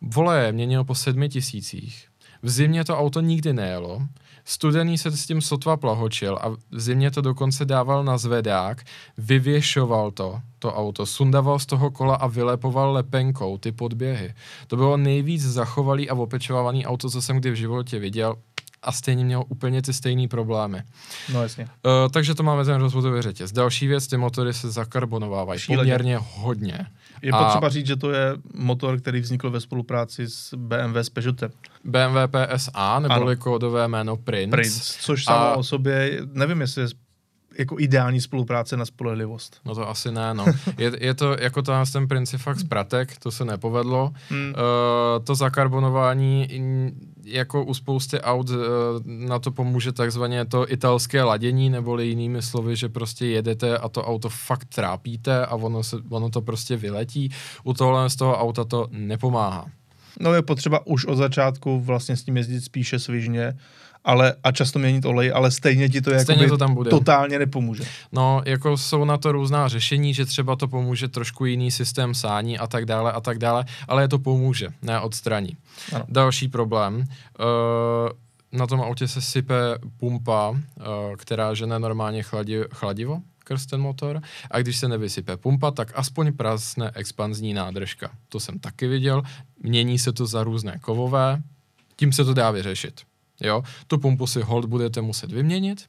Voleje 0.00 0.52
měnil 0.52 0.84
po 0.84 0.94
sedmi 0.94 1.28
tisících. 1.28 2.06
V 2.42 2.50
zimě 2.50 2.84
to 2.84 2.98
auto 2.98 3.20
nikdy 3.20 3.52
nejelo. 3.52 4.02
Studený 4.44 4.98
se 4.98 5.10
s 5.10 5.26
tím 5.26 5.40
sotva 5.40 5.76
plahočil 5.76 6.38
a 6.40 6.48
v 6.48 6.80
zimě 6.80 7.10
to 7.10 7.20
dokonce 7.20 7.64
dával 7.64 8.04
na 8.04 8.18
zvedák, 8.18 8.82
vyvěšoval 9.18 10.10
to, 10.10 10.40
to 10.58 10.74
auto, 10.74 11.06
sundaval 11.06 11.58
z 11.58 11.66
toho 11.66 11.90
kola 11.90 12.14
a 12.16 12.26
vylepoval 12.26 12.92
lepenkou 12.92 13.58
ty 13.58 13.72
podběhy. 13.72 14.34
To 14.66 14.76
bylo 14.76 14.96
nejvíc 14.96 15.42
zachovalý 15.42 16.10
a 16.10 16.14
opečovávaný 16.14 16.86
auto, 16.86 17.10
co 17.10 17.22
jsem 17.22 17.36
kdy 17.36 17.50
v 17.50 17.54
životě 17.54 17.98
viděl 17.98 18.36
a 18.84 18.92
stejně 18.92 19.24
měl 19.24 19.44
úplně 19.48 19.82
ty 19.82 19.92
stejné 19.92 20.28
problémy. 20.28 20.82
No 21.32 21.42
jasně. 21.42 21.64
Uh, 21.64 21.90
takže 22.12 22.34
to 22.34 22.42
máme 22.42 22.64
ten 22.64 22.74
rozvodový 22.80 23.22
řetěz. 23.22 23.52
Další 23.52 23.86
věc, 23.86 24.06
ty 24.06 24.16
motory 24.16 24.54
se 24.54 24.70
zakarbonovávají 24.70 25.60
Šíleně. 25.60 25.82
poměrně 25.82 26.18
hodně. 26.34 26.86
Je 27.22 27.32
A- 27.32 27.44
potřeba 27.44 27.68
říct, 27.68 27.86
že 27.86 27.96
to 27.96 28.10
je 28.10 28.32
motor, 28.54 29.00
který 29.00 29.20
vznikl 29.20 29.50
ve 29.50 29.60
spolupráci 29.60 30.28
s 30.28 30.54
BMW 30.56 30.96
s 30.98 31.08
Peugeotem. 31.10 31.50
BMW 31.84 32.16
PSA, 32.30 32.98
neboli 33.00 33.32
Ano. 33.34 33.36
kódové 33.42 33.88
jméno 33.88 34.16
Prince. 34.16 34.50
Prince, 34.56 34.94
což 35.00 35.24
samo 35.24 35.38
A- 35.38 35.56
o 35.56 35.62
sobě, 35.62 36.18
nevím, 36.32 36.60
jestli 36.60 36.82
je 36.82 36.88
jako 37.58 37.80
ideální 37.80 38.20
spolupráce 38.20 38.76
na 38.76 38.84
spolehlivost. 38.84 39.60
No 39.64 39.74
to 39.74 39.88
asi 39.88 40.12
ne, 40.12 40.34
no. 40.34 40.44
Je, 40.78 40.92
je 41.00 41.14
to 41.14 41.36
jako 41.40 41.62
to 41.62 41.72
ten 41.92 42.08
Prince 42.08 42.34
je 42.34 42.38
fakt 42.38 42.58
z 42.58 42.64
pratek, 42.64 43.18
to 43.18 43.30
se 43.30 43.44
nepovedlo. 43.44 44.12
Hmm. 44.28 44.48
Uh, 44.48 45.24
to 45.24 45.34
zakarbonování 45.34 46.48
jako 47.24 47.64
u 47.64 47.74
spousty 47.74 48.20
aut 48.20 48.50
uh, 48.50 48.56
na 49.04 49.38
to 49.38 49.50
pomůže 49.50 49.92
takzvaně 49.92 50.44
to 50.44 50.72
italské 50.72 51.22
ladění, 51.22 51.70
neboli 51.70 52.06
jinými 52.06 52.42
slovy, 52.42 52.76
že 52.76 52.88
prostě 52.88 53.26
jedete 53.26 53.78
a 53.78 53.88
to 53.88 54.04
auto 54.04 54.28
fakt 54.28 54.64
trápíte 54.74 55.46
a 55.46 55.54
ono, 55.54 55.82
se, 55.82 55.96
ono 56.08 56.30
to 56.30 56.42
prostě 56.42 56.76
vyletí. 56.76 57.30
U 57.64 57.74
tohle 57.74 58.10
z 58.10 58.16
toho 58.16 58.38
auta 58.38 58.64
to 58.64 58.88
nepomáhá. 58.90 59.66
No 60.20 60.34
je 60.34 60.42
potřeba 60.42 60.86
už 60.86 61.04
od 61.04 61.16
začátku 61.16 61.80
vlastně 61.80 62.16
s 62.16 62.24
tím 62.24 62.36
jezdit 62.36 62.60
spíše 62.60 62.98
svižně, 62.98 63.58
ale 64.04 64.34
a 64.44 64.52
často 64.52 64.78
měnit 64.78 65.04
olej, 65.04 65.32
ale 65.34 65.50
stejně 65.50 65.88
ti 65.88 66.00
to, 66.00 66.10
Stejně 66.18 66.48
to 66.48 66.56
tam 66.56 66.74
bude. 66.74 66.90
totálně 66.90 67.38
nepomůže. 67.38 67.84
No, 68.12 68.42
jako 68.44 68.76
jsou 68.76 69.04
na 69.04 69.16
to 69.16 69.32
různá 69.32 69.68
řešení, 69.68 70.14
že 70.14 70.24
třeba 70.24 70.56
to 70.56 70.68
pomůže 70.68 71.08
trošku 71.08 71.44
jiný 71.44 71.70
systém 71.70 72.14
sání 72.14 72.58
a 72.58 72.66
tak 72.66 72.84
dále 72.86 73.12
a 73.12 73.20
tak 73.20 73.38
dále, 73.38 73.64
ale 73.88 74.02
je 74.02 74.08
to 74.08 74.18
pomůže, 74.18 74.68
ne 74.82 75.00
odstraní. 75.00 75.56
Ano. 75.92 76.04
Další 76.08 76.48
problém. 76.48 76.94
Uh, 76.94 77.04
na 78.52 78.66
tom 78.66 78.80
autě 78.80 79.08
se 79.08 79.20
sype 79.20 79.54
pumpa, 79.96 80.50
uh, 80.50 80.56
která 81.16 81.54
žene 81.54 81.78
normálně 81.78 82.22
chladi, 82.22 82.64
chladivo 82.70 83.20
skrz 83.44 83.66
ten 83.66 83.80
motor 83.80 84.20
a 84.50 84.60
když 84.60 84.76
se 84.76 84.88
nevysype 84.88 85.36
pumpa, 85.36 85.70
tak 85.70 85.92
aspoň 85.94 86.32
prasne 86.32 86.90
expanzní 86.94 87.54
nádržka. 87.54 88.10
To 88.28 88.40
jsem 88.40 88.58
taky 88.58 88.86
viděl. 88.86 89.22
Mění 89.62 89.98
se 89.98 90.12
to 90.12 90.26
za 90.26 90.44
různé 90.44 90.78
kovové, 90.80 91.42
tím 91.96 92.12
se 92.12 92.24
to 92.24 92.34
dá 92.34 92.50
vyřešit. 92.50 93.00
Jo? 93.40 93.62
Tu 93.86 93.98
pumpu 93.98 94.26
si 94.26 94.42
hold 94.42 94.64
budete 94.64 95.00
muset 95.00 95.32
vyměnit. 95.32 95.84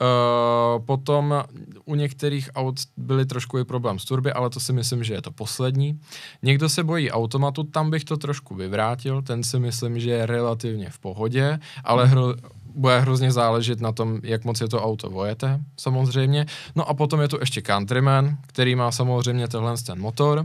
Uh, 0.00 0.84
potom 0.84 1.44
u 1.84 1.94
některých 1.94 2.50
aut 2.54 2.80
byly 2.96 3.26
trošku 3.26 3.58
i 3.58 3.64
problém 3.64 3.98
s 3.98 4.04
turby, 4.04 4.32
ale 4.32 4.50
to 4.50 4.60
si 4.60 4.72
myslím, 4.72 5.04
že 5.04 5.14
je 5.14 5.22
to 5.22 5.30
poslední. 5.30 6.00
Někdo 6.42 6.68
se 6.68 6.84
bojí 6.84 7.10
automatu, 7.10 7.62
tam 7.64 7.90
bych 7.90 8.04
to 8.04 8.16
trošku 8.16 8.54
vyvrátil, 8.54 9.22
ten 9.22 9.42
si 9.42 9.58
myslím, 9.58 10.00
že 10.00 10.10
je 10.10 10.26
relativně 10.26 10.90
v 10.90 10.98
pohodě, 10.98 11.58
ale 11.84 12.06
hro, 12.06 12.34
bude 12.74 13.00
hrozně 13.00 13.32
záležet 13.32 13.80
na 13.80 13.92
tom, 13.92 14.20
jak 14.22 14.44
moc 14.44 14.60
je 14.60 14.68
to 14.68 14.82
auto 14.82 15.10
vojete, 15.10 15.60
samozřejmě. 15.76 16.46
No 16.76 16.88
a 16.88 16.94
potom 16.94 17.20
je 17.20 17.28
tu 17.28 17.36
ještě 17.40 17.62
Countryman, 17.62 18.36
který 18.46 18.74
má 18.74 18.92
samozřejmě 18.92 19.48
tenhle 19.48 19.74
ten 19.86 20.00
motor, 20.00 20.44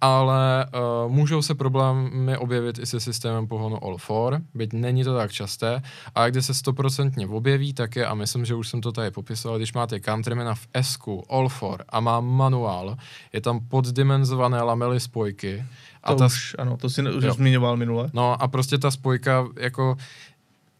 ale 0.00 0.66
uh, 1.06 1.12
můžou 1.12 1.42
se 1.42 1.54
problémy 1.54 2.36
objevit 2.36 2.78
i 2.78 2.86
se 2.86 3.00
systémem 3.00 3.46
pohonu 3.46 3.84
All-4, 3.84 4.40
byť 4.54 4.72
není 4.72 5.04
to 5.04 5.16
tak 5.16 5.32
časté, 5.32 5.82
a 6.14 6.28
kde 6.28 6.42
se 6.42 6.54
stoprocentně 6.54 7.26
objeví, 7.26 7.72
tak 7.72 7.96
je, 7.96 8.06
a 8.06 8.14
myslím, 8.14 8.44
že 8.44 8.54
už 8.54 8.68
jsem 8.68 8.80
to 8.80 8.92
tady 8.92 9.10
popisoval, 9.10 9.58
když 9.58 9.72
máte 9.72 10.00
Countrymana 10.00 10.54
v 10.54 10.66
S, 10.74 10.96
All-4 11.30 11.78
a 11.88 12.00
má 12.00 12.20
manuál, 12.20 12.96
je 13.32 13.40
tam 13.40 13.60
poddimenzované 13.68 14.62
lamely 14.62 15.00
spojky, 15.00 15.64
a 16.02 16.12
To 16.12 16.18
ta, 16.18 16.26
už, 16.26 16.56
ano, 16.58 16.76
to 16.76 16.90
si 16.90 17.02
už 17.02 17.24
Jo. 17.24 17.34
zmiňoval 17.34 17.76
minule. 17.76 18.10
No 18.12 18.42
a 18.42 18.48
prostě 18.48 18.78
ta 18.78 18.90
spojka 18.90 19.46
jako 19.58 19.96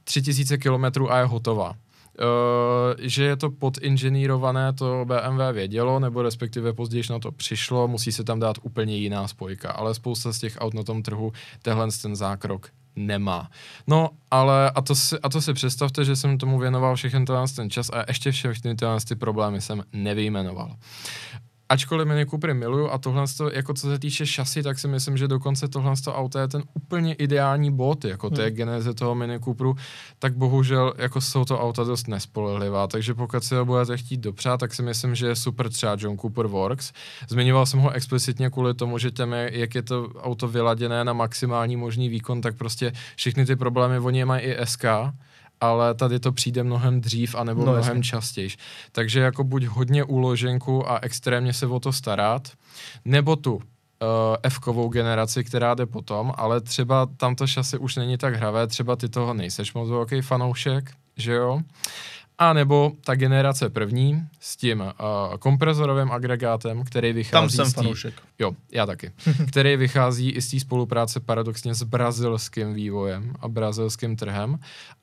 3000 0.06 0.58
kilometrů 0.58 1.12
a 1.12 1.18
je 1.18 1.24
hotová. 1.24 1.70
Uh, 1.70 2.94
že 2.98 3.24
je 3.24 3.36
to 3.36 3.50
podinženýrované, 3.50 4.72
to 4.72 5.04
BMW 5.04 5.52
vědělo, 5.52 6.00
nebo 6.00 6.22
respektive 6.22 6.72
později 6.72 7.04
na 7.10 7.18
to 7.18 7.32
přišlo, 7.32 7.88
musí 7.88 8.12
se 8.12 8.24
tam 8.24 8.40
dát 8.40 8.56
úplně 8.62 8.96
jiná 8.96 9.28
spojka, 9.28 9.70
ale 9.70 9.94
spousta 9.94 10.32
z 10.32 10.38
těch 10.38 10.56
aut 10.58 10.74
na 10.74 10.82
tom 10.82 11.02
trhu 11.02 11.32
tehle 11.62 11.88
ten 12.02 12.16
zákrok 12.16 12.70
nemá. 12.96 13.50
No, 13.86 14.10
ale 14.30 14.70
a 14.70 14.80
to, 14.80 14.94
si, 14.94 15.16
a 15.22 15.28
to 15.28 15.40
si 15.40 15.52
představte, 15.52 16.04
že 16.04 16.16
jsem 16.16 16.38
tomu 16.38 16.58
věnoval 16.58 16.96
všechny 16.96 17.24
ten 17.56 17.70
čas 17.70 17.90
a 17.90 18.04
ještě 18.08 18.32
všechny 18.32 18.76
ty 19.08 19.14
problémy 19.14 19.60
jsem 19.60 19.82
nevyjmenoval. 19.92 20.76
Ačkoliv 21.68 22.06
Mini 22.08 22.26
Coopery 22.26 22.54
miluju 22.54 22.88
a 22.90 22.98
tohle, 22.98 23.24
to, 23.38 23.50
jako 23.52 23.74
co 23.74 23.86
se 23.86 23.98
týče 23.98 24.26
šasy, 24.26 24.62
tak 24.62 24.78
si 24.78 24.88
myslím, 24.88 25.16
že 25.16 25.28
dokonce 25.28 25.68
tohle 25.68 25.92
to 26.04 26.14
auto 26.14 26.38
je 26.38 26.48
ten 26.48 26.62
úplně 26.74 27.14
ideální 27.14 27.72
bod, 27.72 28.04
jako 28.04 28.30
to 28.30 28.40
je 28.40 28.50
geneze 28.50 28.94
toho 28.94 29.14
Mini 29.14 29.40
Cooperu, 29.40 29.76
tak 30.18 30.36
bohužel 30.36 30.94
jako 30.98 31.20
jsou 31.20 31.44
to 31.44 31.60
auta 31.60 31.84
dost 31.84 32.08
nespolehlivá, 32.08 32.86
takže 32.86 33.14
pokud 33.14 33.44
si 33.44 33.54
ho 33.54 33.64
budete 33.64 33.96
chtít 33.96 34.20
dopřát, 34.20 34.60
tak 34.60 34.74
si 34.74 34.82
myslím, 34.82 35.14
že 35.14 35.26
je 35.26 35.36
super 35.36 35.70
třeba 35.70 35.96
John 35.98 36.18
Cooper 36.18 36.46
Works. 36.46 36.92
Zmiňoval 37.28 37.66
jsem 37.66 37.80
ho 37.80 37.90
explicitně 37.90 38.50
kvůli 38.50 38.74
tomu, 38.74 38.98
že 38.98 39.10
těm, 39.10 39.32
je- 39.32 39.50
jak 39.52 39.74
je 39.74 39.82
to 39.82 40.08
auto 40.22 40.48
vyladěné 40.48 41.04
na 41.04 41.12
maximální 41.12 41.76
možný 41.76 42.08
výkon, 42.08 42.40
tak 42.40 42.56
prostě 42.56 42.92
všechny 43.16 43.46
ty 43.46 43.56
problémy, 43.56 43.98
oni 43.98 44.24
mají 44.24 44.42
i 44.46 44.56
SK, 44.66 44.84
ale 45.60 45.94
tady 45.94 46.20
to 46.20 46.32
přijde 46.32 46.62
mnohem 46.62 47.00
dřív 47.00 47.34
a 47.34 47.44
nebo 47.44 47.60
No, 47.60 47.66
no, 47.66 47.72
mnohem 47.72 47.96
jasně. 47.96 48.10
častěji. 48.10 48.48
Takže 48.92 49.20
jako 49.20 49.44
buď 49.44 49.64
hodně 49.64 50.04
úloženku 50.04 50.90
a 50.90 50.98
extrémně 51.02 51.52
se 51.52 51.66
o 51.66 51.80
to 51.80 51.92
starat, 51.92 52.48
nebo 53.04 53.36
tu 53.36 53.54
uh, 53.54 53.60
F-kovou 54.42 54.88
generaci, 54.88 55.44
která 55.44 55.74
jde 55.74 55.86
potom, 55.86 56.32
ale 56.36 56.60
třeba 56.60 57.06
tamto 57.16 57.46
šasy 57.46 57.78
už 57.78 57.96
není 57.96 58.18
tak 58.18 58.34
hravé, 58.34 58.66
třeba 58.66 58.96
ty 58.96 59.08
toho 59.08 59.34
nejseš 59.34 59.74
moc 59.74 59.88
velký 59.88 60.20
fanoušek, 60.20 60.90
že 61.16 61.32
jo? 61.32 61.60
A 62.38 62.52
nebo 62.52 62.92
ta 63.04 63.14
generace 63.14 63.70
první 63.70 64.22
s 64.40 64.56
tím 64.56 64.80
uh, 64.80 65.36
komprezorovým 65.38 66.12
agregátem, 66.12 66.84
který 66.84 67.12
vychází 67.12 67.32
Tam 67.32 67.50
jsem 67.50 67.72
fanoušek. 67.72 68.14
Jo, 68.38 68.52
já 68.72 68.86
taky. 68.86 69.12
který 69.48 69.76
vychází 69.76 70.30
i 70.30 70.42
z 70.42 70.50
té 70.50 70.60
spolupráce 70.60 71.20
paradoxně 71.20 71.74
s 71.74 71.82
brazilským 71.82 72.74
vývojem 72.74 73.34
a 73.40 73.48
brazilským 73.48 74.16
trhem. 74.16 74.58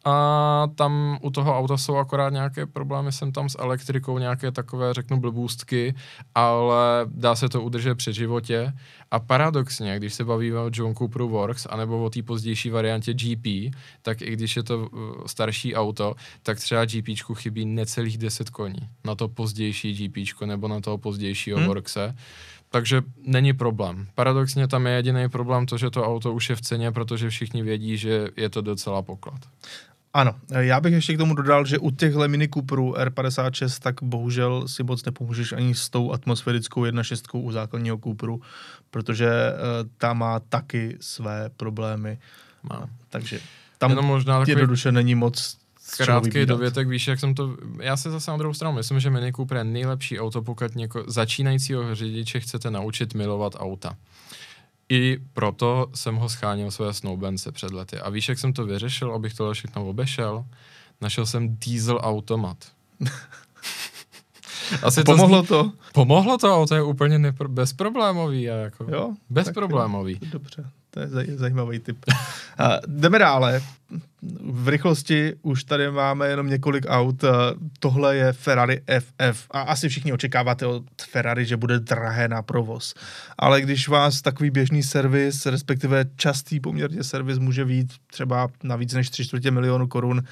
A 0.05 0.67
tam 0.75 1.17
u 1.21 1.29
toho 1.29 1.57
auta 1.57 1.77
jsou 1.77 1.95
akorát 1.95 2.29
nějaké 2.29 2.65
problémy 2.65 3.11
sem 3.11 3.31
tam 3.31 3.49
s 3.49 3.57
elektrikou, 3.59 4.17
nějaké 4.17 4.51
takové, 4.51 4.93
řeknu, 4.93 5.19
blbůstky, 5.19 5.95
ale 6.35 7.05
dá 7.05 7.35
se 7.35 7.49
to 7.49 7.61
udržet 7.61 7.95
při 7.95 8.13
životě. 8.13 8.73
A 9.13 9.19
paradoxně, 9.19 9.97
když 9.97 10.13
se 10.13 10.25
bavíme 10.25 10.59
o 10.59 10.69
John 10.73 10.95
Cooperu 10.95 11.29
Works, 11.29 11.67
anebo 11.69 12.03
o 12.03 12.09
té 12.09 12.23
pozdější 12.23 12.69
variantě 12.69 13.13
GP, 13.13 13.75
tak 14.01 14.21
i 14.21 14.31
když 14.31 14.55
je 14.55 14.63
to 14.63 14.79
uh, 14.79 15.25
starší 15.25 15.75
auto, 15.75 16.15
tak 16.43 16.59
třeba 16.59 16.85
GPčku 16.85 17.35
chybí 17.35 17.65
necelých 17.65 18.17
10 18.17 18.49
koní 18.49 18.89
na 19.03 19.15
to 19.15 19.27
pozdější 19.27 19.93
GPčko 19.93 20.45
nebo 20.45 20.67
na 20.67 20.81
toho 20.81 20.97
pozdějšího 20.97 21.57
hmm. 21.57 21.67
Workse. 21.67 22.15
Takže 22.69 23.01
není 23.23 23.53
problém. 23.53 24.07
Paradoxně 24.15 24.67
tam 24.67 24.87
je 24.87 24.93
jediný 24.93 25.29
problém 25.29 25.65
to, 25.65 25.77
že 25.77 25.89
to 25.89 26.05
auto 26.05 26.33
už 26.33 26.49
je 26.49 26.55
v 26.55 26.61
ceně, 26.61 26.91
protože 26.91 27.29
všichni 27.29 27.63
vědí, 27.63 27.97
že 27.97 28.27
je 28.37 28.49
to 28.49 28.61
docela 28.61 29.01
poklad. 29.01 29.39
Ano, 30.13 30.35
já 30.49 30.81
bych 30.81 30.93
ještě 30.93 31.13
k 31.13 31.17
tomu 31.17 31.33
dodal, 31.35 31.65
že 31.65 31.79
u 31.79 31.91
těchhle 31.91 32.27
Mini 32.27 32.49
Cooperů 32.49 32.93
R56 32.93 33.79
tak 33.81 34.03
bohužel 34.03 34.67
si 34.67 34.83
moc 34.83 35.05
nepomůžeš 35.05 35.51
ani 35.51 35.75
s 35.75 35.89
tou 35.89 36.11
atmosférickou 36.11 36.83
1.6 36.85 37.39
u 37.39 37.51
základního 37.51 37.97
Cooperu, 37.97 38.41
protože 38.91 39.27
uh, 39.27 39.89
ta 39.97 40.13
má 40.13 40.39
taky 40.39 40.97
své 41.01 41.49
problémy. 41.57 42.19
Má. 42.63 42.89
Takže 43.09 43.39
tam 43.77 43.89
Jenom 43.89 44.05
možná 44.05 44.39
takový, 44.39 44.51
jednoduše 44.51 44.91
není 44.91 45.15
moc 45.15 45.57
krátký 45.97 46.45
dovětek, 46.45 46.87
víš, 46.87 47.07
jak 47.07 47.19
jsem 47.19 47.35
to, 47.35 47.57
já 47.81 47.97
se 47.97 48.11
zase 48.11 48.31
na 48.31 48.37
druhou 48.37 48.53
stranu 48.53 48.75
myslím, 48.75 48.99
že 48.99 49.09
Mini 49.09 49.33
Cooper 49.33 49.57
je 49.57 49.63
nejlepší 49.63 50.19
auto, 50.19 50.41
pokud 50.41 50.75
něko, 50.75 51.03
začínajícího 51.07 51.95
řidiče 51.95 52.39
chcete 52.39 52.71
naučit 52.71 53.13
milovat 53.13 53.53
auta. 53.57 53.95
I 54.93 55.19
proto 55.33 55.87
jsem 55.95 56.15
ho 56.15 56.29
schánil 56.29 56.71
své 56.71 56.93
snowbence 56.93 57.51
před 57.51 57.71
lety. 57.71 57.99
A 57.99 58.09
víš, 58.09 58.29
jak 58.29 58.39
jsem 58.39 58.53
to 58.53 58.65
vyřešil, 58.65 59.13
abych 59.13 59.33
tohle 59.33 59.53
všechno 59.53 59.87
obešel? 59.89 60.45
Našel 61.01 61.25
jsem 61.25 61.57
diesel 61.57 61.99
automat. 62.03 62.57
Asi 64.83 65.03
pomohlo 65.03 65.43
to, 65.43 65.63
to? 65.63 65.71
Pomohlo 65.93 66.37
to, 66.37 66.55
auto 66.55 66.75
je 66.75 66.83
úplně 66.83 67.19
nepro- 67.19 67.47
bezproblémový. 67.47 68.41
Jako 68.43 68.85
jo? 68.91 69.13
Bezproblémový. 69.29 70.19
Dobře. 70.31 70.65
To 70.89 70.99
je 70.99 71.07
zaj- 71.07 71.35
zajímavý 71.35 71.79
typ. 71.79 72.05
A 72.57 72.69
jdeme 72.87 73.19
dále. 73.19 73.61
V 74.63 74.67
rychlosti 74.67 75.33
už 75.41 75.63
tady 75.63 75.91
máme 75.91 76.27
jenom 76.27 76.47
několik 76.47 76.85
aut. 76.87 77.23
Tohle 77.79 78.15
je 78.15 78.33
Ferrari 78.33 78.81
FF 78.99 79.47
a 79.51 79.61
asi 79.61 79.89
všichni 79.89 80.13
očekáváte 80.13 80.65
od 80.65 80.83
Ferrari, 81.09 81.45
že 81.45 81.57
bude 81.57 81.79
drahé 81.79 82.27
na 82.27 82.41
provoz. 82.41 82.93
Ale 83.37 83.61
když 83.61 83.87
vás 83.87 84.21
takový 84.21 84.49
běžný 84.49 84.83
servis, 84.83 85.45
respektive 85.45 86.05
častý 86.15 86.59
poměrně 86.59 87.03
servis 87.03 87.37
může 87.37 87.65
být 87.65 87.93
třeba 88.11 88.47
na 88.63 88.75
víc 88.75 88.93
než 88.93 89.09
3 89.09 89.25
čtvrtě 89.25 89.51
milionu 89.51 89.87
korun, 89.87 90.23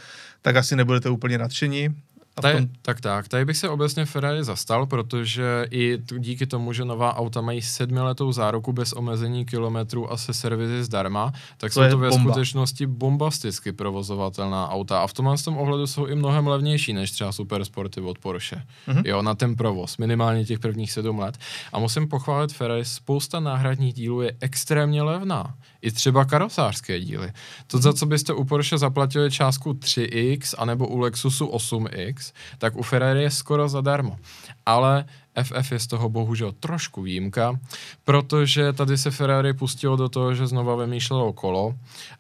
tak 0.41 0.55
asi 0.55 0.75
nebudete 0.75 1.09
úplně 1.09 1.38
nadšení. 1.38 1.89
A 2.36 2.41
tom... 2.41 2.67
tak 2.82 3.01
tak, 3.01 3.27
tady 3.27 3.45
bych 3.45 3.57
se 3.57 3.69
obecně 3.69 4.05
Ferrari 4.05 4.43
zastal, 4.43 4.86
protože 4.86 5.67
i 5.71 5.97
díky 6.17 6.47
tomu, 6.47 6.73
že 6.73 6.86
nová 6.86 7.15
auta 7.15 7.41
mají 7.41 7.61
sedmiletou 7.61 8.32
záruku 8.32 8.73
bez 8.73 8.93
omezení 8.93 9.45
kilometrů 9.45 10.11
a 10.11 10.17
se 10.17 10.34
servizy 10.34 10.84
zdarma, 10.84 11.34
tak 11.57 11.73
to 11.73 11.84
jsou 11.84 11.89
to 11.89 11.97
ve 11.97 12.09
bomba. 12.09 12.32
skutečnosti 12.32 12.88
bombasticky 12.88 13.71
provozovatelná 13.71 14.69
auta 14.69 15.03
a 15.03 15.07
v 15.07 15.13
tomhle 15.13 15.38
tom 15.38 15.57
ohledu 15.57 15.88
jsou 15.88 16.05
i 16.05 16.15
mnohem 16.15 16.47
levnější 16.47 16.93
než 16.93 17.11
třeba 17.11 17.32
supersporty 17.32 18.01
od 18.01 18.17
Porsche. 18.19 18.63
Mm-hmm. 18.88 19.01
Jo, 19.05 19.21
na 19.21 19.36
ten 19.36 19.55
provoz, 19.55 19.97
minimálně 19.97 20.45
těch 20.45 20.59
prvních 20.59 20.91
sedm 20.91 21.19
let. 21.19 21.38
A 21.73 21.79
musím 21.79 22.07
pochválit 22.07 22.53
Ferrari, 22.53 22.86
spousta 22.86 23.39
náhradních 23.39 23.93
dílů 23.93 24.21
je 24.21 24.34
extrémně 24.39 25.01
levná. 25.01 25.53
I 25.82 25.91
třeba 25.91 26.25
karosářské 26.25 26.99
díly. 26.99 27.32
To, 27.67 27.77
za 27.77 27.93
co 27.93 28.05
byste 28.05 28.34
u 28.34 28.43
Porsche 28.43 28.77
zaplatili 28.77 29.32
částku 29.32 29.73
3x, 29.73 30.55
anebo 30.57 30.88
u 30.88 30.97
Lexusu 30.97 31.47
8x, 31.47 32.34
tak 32.57 32.75
u 32.75 32.84
Ferrari 32.84 33.23
je 33.23 33.32
skoro 33.32 33.69
zadarmo. 33.69 34.17
Ale 34.65 35.05
FF 35.43 35.71
je 35.71 35.79
z 35.79 35.88
toho 35.88 36.09
bohužel 36.09 36.51
trošku 36.51 37.01
výjimka, 37.01 37.59
protože 38.03 38.73
tady 38.73 38.97
se 38.97 39.11
Ferrari 39.11 39.53
pustilo 39.53 39.95
do 39.95 40.09
toho, 40.09 40.34
že 40.34 40.47
znova 40.47 40.75
vymýšlelo 40.75 41.34
kolo 41.34 41.75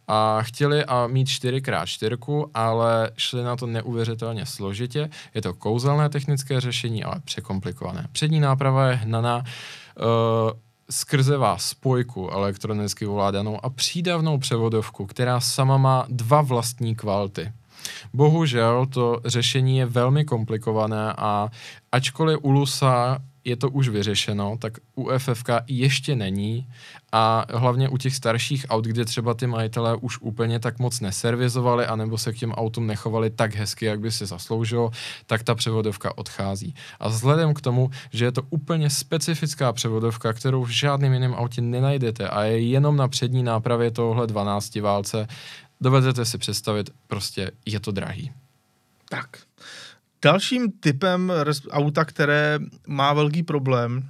a 0.07 0.41
chtěli 0.41 0.85
a 0.85 1.07
mít 1.07 1.27
4x4, 1.27 2.49
ale 2.53 3.11
šli 3.17 3.43
na 3.43 3.55
to 3.55 3.67
neuvěřitelně 3.67 4.45
složitě. 4.45 5.09
Je 5.33 5.41
to 5.41 5.53
kouzelné 5.53 6.09
technické 6.09 6.61
řešení, 6.61 7.03
ale 7.03 7.19
překomplikované. 7.25 8.07
Přední 8.11 8.39
náprava 8.39 8.87
je 8.87 8.95
hnaná 8.95 9.37
uh, 9.37 10.51
skrze 10.91 11.37
vás 11.37 11.65
spojku 11.65 12.29
elektronicky 12.29 13.07
ovládanou 13.07 13.65
a 13.65 13.69
přídavnou 13.69 14.37
převodovku, 14.37 15.05
která 15.05 15.39
sama 15.39 15.77
má 15.77 16.05
dva 16.09 16.41
vlastní 16.41 16.95
kvality. 16.95 17.51
Bohužel 18.13 18.85
to 18.85 19.21
řešení 19.25 19.77
je 19.77 19.85
velmi 19.85 20.25
komplikované 20.25 21.13
a 21.17 21.49
ačkoliv 21.91 22.39
u 22.41 22.51
Lusa 22.51 23.19
je 23.45 23.55
to 23.55 23.69
už 23.69 23.89
vyřešeno, 23.89 24.57
tak 24.59 24.73
u 24.95 25.09
FFK 25.17 25.49
ještě 25.67 26.15
není 26.15 26.67
a 27.11 27.45
hlavně 27.49 27.89
u 27.89 27.97
těch 27.97 28.15
starších 28.15 28.65
aut, 28.69 28.85
kde 28.85 29.05
třeba 29.05 29.33
ty 29.33 29.47
majitelé 29.47 29.95
už 29.95 30.17
úplně 30.21 30.59
tak 30.59 30.79
moc 30.79 30.99
neservizovali 30.99 31.85
anebo 31.85 32.17
se 32.17 32.33
k 32.33 32.37
těm 32.37 32.51
autům 32.51 32.87
nechovali 32.87 33.29
tak 33.29 33.55
hezky, 33.55 33.85
jak 33.85 33.99
by 33.99 34.11
si 34.11 34.25
zasloužilo, 34.25 34.91
tak 35.25 35.43
ta 35.43 35.55
převodovka 35.55 36.17
odchází. 36.17 36.75
A 36.99 37.07
vzhledem 37.07 37.53
k 37.53 37.61
tomu, 37.61 37.89
že 38.13 38.25
je 38.25 38.31
to 38.31 38.41
úplně 38.49 38.89
specifická 38.89 39.73
převodovka, 39.73 40.33
kterou 40.33 40.63
v 40.63 40.69
žádném 40.69 41.13
jiném 41.13 41.33
autě 41.33 41.61
nenajdete 41.61 42.29
a 42.29 42.43
je 42.43 42.59
jenom 42.59 42.97
na 42.97 43.07
přední 43.07 43.43
nápravě 43.43 43.91
tohle 43.91 44.27
12 44.27 44.75
válce, 44.75 45.27
dovedete 45.81 46.25
si 46.25 46.37
představit, 46.37 46.89
prostě 47.07 47.51
je 47.65 47.79
to 47.79 47.91
drahý. 47.91 48.31
Tak. 49.09 49.50
Dalším 50.23 50.71
typem 50.71 51.33
auta, 51.71 52.05
které 52.05 52.59
má 52.87 53.13
velký 53.13 53.43
problém 53.43 54.09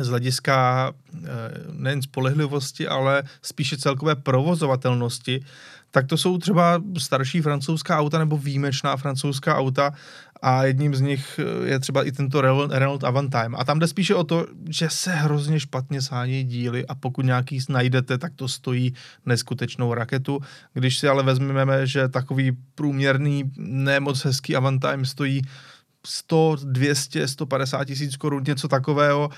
z 0.00 0.08
hlediska 0.08 0.90
eh, 1.14 1.28
nejen 1.72 2.02
spolehlivosti, 2.02 2.88
ale 2.88 3.22
spíše 3.42 3.76
celkové 3.76 4.16
provozovatelnosti, 4.16 5.44
tak 5.90 6.06
to 6.06 6.16
jsou 6.16 6.38
třeba 6.38 6.82
starší 6.98 7.40
francouzská 7.40 7.98
auta 7.98 8.18
nebo 8.18 8.38
výjimečná 8.38 8.96
francouzská 8.96 9.56
auta 9.56 9.92
a 10.42 10.64
jedním 10.64 10.94
z 10.94 11.00
nich 11.00 11.38
eh, 11.38 11.68
je 11.68 11.78
třeba 11.78 12.04
i 12.04 12.12
tento 12.12 12.40
Renault 12.70 13.04
Avantime. 13.04 13.56
A 13.56 13.64
tam 13.64 13.78
jde 13.78 13.86
spíše 13.86 14.14
o 14.14 14.24
to, 14.24 14.46
že 14.68 14.90
se 14.90 15.12
hrozně 15.12 15.60
špatně 15.60 16.02
sání 16.02 16.44
díly 16.44 16.86
a 16.86 16.94
pokud 16.94 17.24
nějaký 17.24 17.58
najdete, 17.68 18.18
tak 18.18 18.32
to 18.36 18.48
stojí 18.48 18.94
neskutečnou 19.26 19.94
raketu. 19.94 20.40
Když 20.74 20.98
si 20.98 21.08
ale 21.08 21.22
vezmeme, 21.22 21.86
že 21.86 22.08
takový 22.08 22.52
průměrný, 22.74 23.52
nemoc 23.58 24.24
hezký 24.24 24.56
Avantime 24.56 25.04
stojí 25.04 25.42
100, 26.06 26.56
200, 26.64 27.28
150 27.28 27.84
tisíc 27.84 28.16
korun, 28.16 28.44
něco 28.46 28.68
takového, 28.68 29.30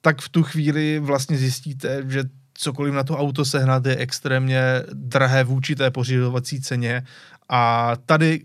tak 0.00 0.20
v 0.20 0.28
tu 0.28 0.42
chvíli 0.42 0.98
vlastně 0.98 1.36
zjistíte, 1.36 2.02
že 2.08 2.24
cokoliv 2.54 2.94
na 2.94 3.04
to 3.04 3.18
auto 3.18 3.44
sehnat 3.44 3.86
je 3.86 3.96
extrémně 3.96 4.62
drahé 4.92 5.44
vůči 5.44 5.76
té 5.76 5.90
pořizovací 5.90 6.60
ceně 6.60 7.02
a 7.48 7.92
tady 8.06 8.40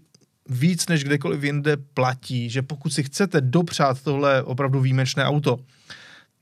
víc 0.52 0.88
než 0.88 1.04
kdekoliv 1.04 1.44
jinde 1.44 1.78
platí, 1.78 2.50
že 2.50 2.62
pokud 2.62 2.94
si 2.94 3.04
chcete 3.04 3.42
dopřát 3.42 4.02
tohle 4.02 4.44
opravdu 4.44 4.82
výjimečné 4.82 5.26
auto, 5.26 5.60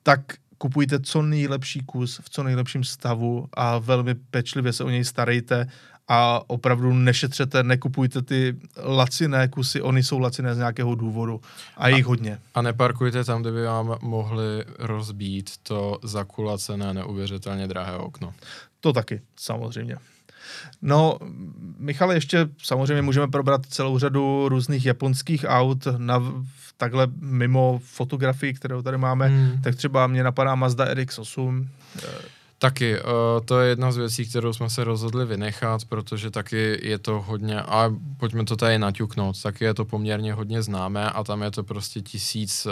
tak 0.04 0.22
kupujte 0.58 1.00
co 1.00 1.22
nejlepší 1.22 1.80
kus 1.86 2.22
v 2.24 2.30
co 2.30 2.44
nejlepším 2.44 2.84
stavu 2.84 3.48
a 3.54 3.78
velmi 3.78 4.16
pečlivě 4.16 4.74
se 4.74 4.84
o 4.84 4.90
něj 4.90 5.04
starejte 5.04 5.68
a 6.08 6.42
opravdu 6.50 6.94
nešetřete, 6.94 7.64
nekupujte 7.64 8.22
ty 8.22 8.56
laciné 8.84 9.48
kusy, 9.48 9.82
oni 9.82 10.04
jsou 10.04 10.20
laciné 10.20 10.56
z 10.56 10.58
nějakého 10.58 10.96
důvodu 10.96 11.42
a 11.78 11.88
jich 11.88 12.06
hodně. 12.06 12.40
A 12.56 12.62
neparkujte 12.62 13.24
tam, 13.24 13.42
kde 13.42 13.52
by 13.52 13.64
vám 13.64 13.98
mohli 14.02 14.66
rozbít 14.80 15.58
to 15.64 16.00
zakulacené, 16.04 16.94
neuvěřitelně 16.94 17.68
drahé 17.68 17.98
okno. 17.98 18.34
To 18.80 18.94
taky, 18.94 19.22
samozřejmě. 19.36 19.98
No, 20.82 21.18
Michale, 21.78 22.16
ještě 22.16 22.48
samozřejmě 22.64 23.02
můžeme 23.02 23.28
probrat 23.28 23.66
celou 23.66 24.00
řadu 24.00 24.50
různých 24.50 24.86
japonských 24.86 25.46
aut 25.48 25.88
na 25.98 26.24
takhle 26.78 27.08
mimo 27.22 27.80
fotografii, 27.84 28.54
kterou 28.54 28.82
tady 28.82 28.98
máme, 28.98 29.28
hmm. 29.28 29.62
tak 29.64 29.76
třeba 29.76 30.08
mě 30.08 30.24
napadá 30.24 30.56
Mazda 30.56 30.94
RX-8, 30.94 31.68
Taky, 32.62 33.00
uh, 33.00 33.06
to 33.46 33.60
je 33.60 33.70
jedna 33.70 33.92
z 33.92 33.98
věcí, 33.98 34.26
kterou 34.26 34.54
jsme 34.54 34.70
se 34.70 34.84
rozhodli 34.84 35.26
vynechat, 35.26 35.86
protože 35.86 36.32
taky 36.32 36.80
je 36.82 36.98
to 36.98 37.22
hodně, 37.22 37.62
a 37.62 37.94
pojďme 38.18 38.46
to 38.46 38.56
tady 38.56 38.80
naťuknout, 38.80 39.42
taky 39.42 39.66
je 39.66 39.74
to 39.74 39.86
poměrně 39.86 40.34
hodně 40.34 40.62
známé 40.62 41.10
a 41.10 41.24
tam 41.24 41.42
je 41.42 41.52
to 41.52 41.64
prostě 41.64 42.02
tisíc, 42.02 42.66
uh, 42.66 42.72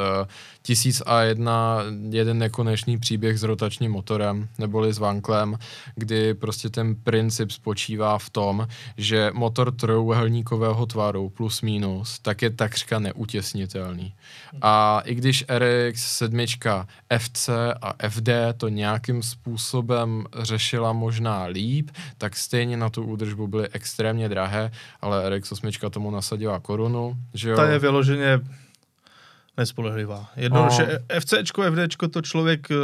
tisíc 0.62 1.02
a 1.06 1.22
jedna, 1.22 1.80
jeden 2.10 2.38
nekonečný 2.38 2.98
příběh 2.98 3.38
s 3.40 3.44
rotačním 3.44 3.92
motorem, 3.92 4.48
neboli 4.58 4.94
s 4.94 4.98
vanklem, 4.98 5.58
kdy 5.96 6.34
prostě 6.34 6.70
ten 6.70 6.96
princip 6.96 7.52
spočívá 7.52 8.18
v 8.18 8.30
tom, 8.30 8.68
že 8.98 9.32
motor 9.34 9.72
trojuhelníkového 9.72 10.86
tvaru 10.86 11.30
plus 11.30 11.62
minus, 11.62 12.20
tak 12.20 12.42
je 12.42 12.50
takřka 12.50 13.00
neutěsnitelný. 13.00 14.14
A 14.62 15.02
i 15.06 15.16
když 15.16 15.46
RX 15.50 16.18
7, 16.18 16.46
FC 17.18 17.50
a 17.82 18.10
FD 18.10 18.30
to 18.58 18.70
nějakým 18.70 19.24
způsobem 19.24 19.77
způsobem 19.78 20.26
řešila 20.42 20.94
možná 20.94 21.44
líp, 21.46 21.92
tak 22.18 22.36
stejně 22.36 22.78
na 22.78 22.90
tu 22.90 23.04
údržbu 23.04 23.48
byly 23.48 23.68
extrémně 23.70 24.30
drahé, 24.30 24.72
ale 25.02 25.40
RX8 25.40 25.90
tomu 25.90 26.12
nasadila 26.12 26.60
korunu. 26.60 27.18
Že 27.34 27.50
jo? 27.50 27.56
Ta 27.56 27.70
je 27.70 27.80
vyloženě 27.80 28.40
nespolehlivá. 29.58 30.30
Jednoduše, 30.36 31.00
no. 31.10 31.20
FCčko, 31.20 31.64
FDčko, 31.72 32.08
to 32.08 32.22
člověk 32.22 32.72
eh, 32.72 32.76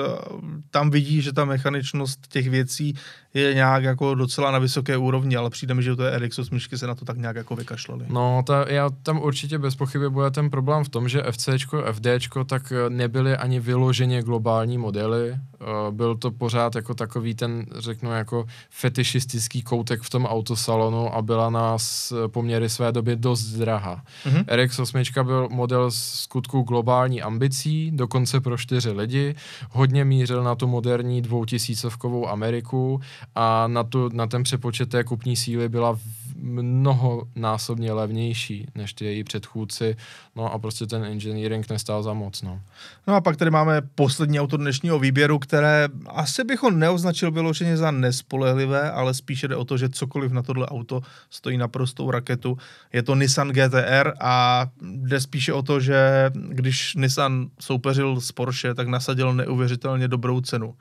tam 0.72 0.90
vidí, 0.90 1.22
že 1.22 1.34
ta 1.34 1.46
mechaničnost 1.46 2.28
těch 2.28 2.50
věcí 2.50 2.94
je 3.34 3.54
nějak 3.54 3.84
jako 3.84 4.16
docela 4.16 4.52
na 4.52 4.60
vysoké 4.60 4.98
úrovni, 4.98 5.36
ale 5.36 5.50
přijde 5.50 5.74
mi, 5.74 5.84
že 5.84 5.96
to 5.96 6.04
je 6.04 6.20
RX8 6.20 6.78
se 6.78 6.88
na 6.88 6.96
to 6.96 7.06
tak 7.06 7.18
nějak 7.18 7.36
jako 7.36 7.56
vykašlali. 7.56 8.06
No, 8.10 8.44
ta, 8.48 8.66
já 8.70 8.90
tam 9.04 9.22
určitě 9.22 9.58
bez 9.58 9.76
pochyby 9.76 10.10
bude 10.10 10.32
ten 10.32 10.50
problém 10.50 10.84
v 10.84 10.90
tom, 10.90 11.10
že 11.10 11.24
FCčko, 11.32 11.84
FDčko 11.92 12.44
tak 12.44 12.74
eh, 12.76 12.90
nebyly 12.90 13.38
ani 13.38 13.60
vyloženě 13.60 14.22
globální 14.22 14.78
modely. 14.78 15.30
Eh, 15.32 15.92
byl 15.92 16.16
to 16.16 16.32
pořád 16.32 16.76
jako 16.76 16.94
takový 16.94 17.36
ten, 17.36 17.66
řeknu, 17.76 18.12
jako 18.12 18.46
fetišistický 18.70 19.62
koutek 19.62 20.02
v 20.02 20.10
tom 20.10 20.26
autosalonu 20.26 21.16
a 21.16 21.22
byla 21.22 21.50
nás 21.50 22.14
poměry 22.28 22.70
své 22.70 22.92
doby 22.92 23.16
dost 23.16 23.46
drahá. 23.46 24.04
Mm-hmm. 24.26 24.46
RX8 24.46 25.24
byl 25.24 25.48
model 25.52 25.92
skutku 25.92 26.62
globální 26.62 27.22
ambicí, 27.22 27.92
dokonce 27.94 28.40
pro 28.40 28.58
čtyři 28.58 28.92
lidi, 28.92 29.36
hodně 29.72 30.06
mířil 30.06 30.44
na 30.44 30.56
tu 30.56 30.68
moderní 30.68 31.22
dvoutisícovkovou 31.22 32.30
Ameriku 32.30 33.02
a 33.36 33.68
na, 33.68 33.84
tu, 33.84 34.10
na 34.14 34.28
ten 34.28 34.44
přepočet 34.44 34.90
té 34.90 35.04
kupní 35.04 35.36
síly 35.36 35.70
byla 35.70 36.00
mnohonásobně 36.44 37.94
levnější 37.94 38.68
než 38.76 38.94
ty 38.94 39.06
její 39.06 39.24
předchůdci, 39.24 39.96
no 40.36 40.54
a 40.54 40.60
prostě 40.60 40.88
ten 40.88 41.04
engineering 41.04 41.70
nestál 41.70 42.04
za 42.04 42.14
moc, 42.14 42.42
no. 42.42 42.60
No 43.08 43.16
a 43.16 43.22
pak 43.22 43.38
tady 43.38 43.52
máme 43.52 43.82
poslední 43.96 44.40
auto 44.40 44.58
dnešního 44.58 45.00
výběru, 45.00 45.40
které 45.40 45.88
asi 46.08 46.44
bychom 46.44 46.80
neoznačil 46.80 47.32
vyloženě 47.32 47.78
za 47.78 47.92
nespolehlivé, 47.92 48.92
ale 48.92 49.14
spíše 49.14 49.48
jde 49.48 49.56
o 49.56 49.66
to, 49.66 49.78
že 49.78 49.90
cokoliv 49.90 50.32
na 50.32 50.42
tohle 50.42 50.68
auto 50.68 51.02
stojí 51.30 51.58
naprostou 51.58 52.12
raketu. 52.12 52.58
Je 52.94 53.04
to 53.04 53.16
Nissan 53.16 53.50
GTR 53.50 54.14
a 54.20 54.66
jde 54.82 55.20
spíše 55.20 55.54
o 55.54 55.62
to, 55.62 55.80
že 55.80 56.32
když 56.50 56.96
Nissan 56.96 57.48
soupeřil 57.60 58.22
s 58.22 58.32
Porsche, 58.32 58.74
tak 58.74 58.88
nasadil 58.88 59.34
neuvěřitelně 59.34 60.08
dobrou 60.08 60.42
cenu. 60.42 60.76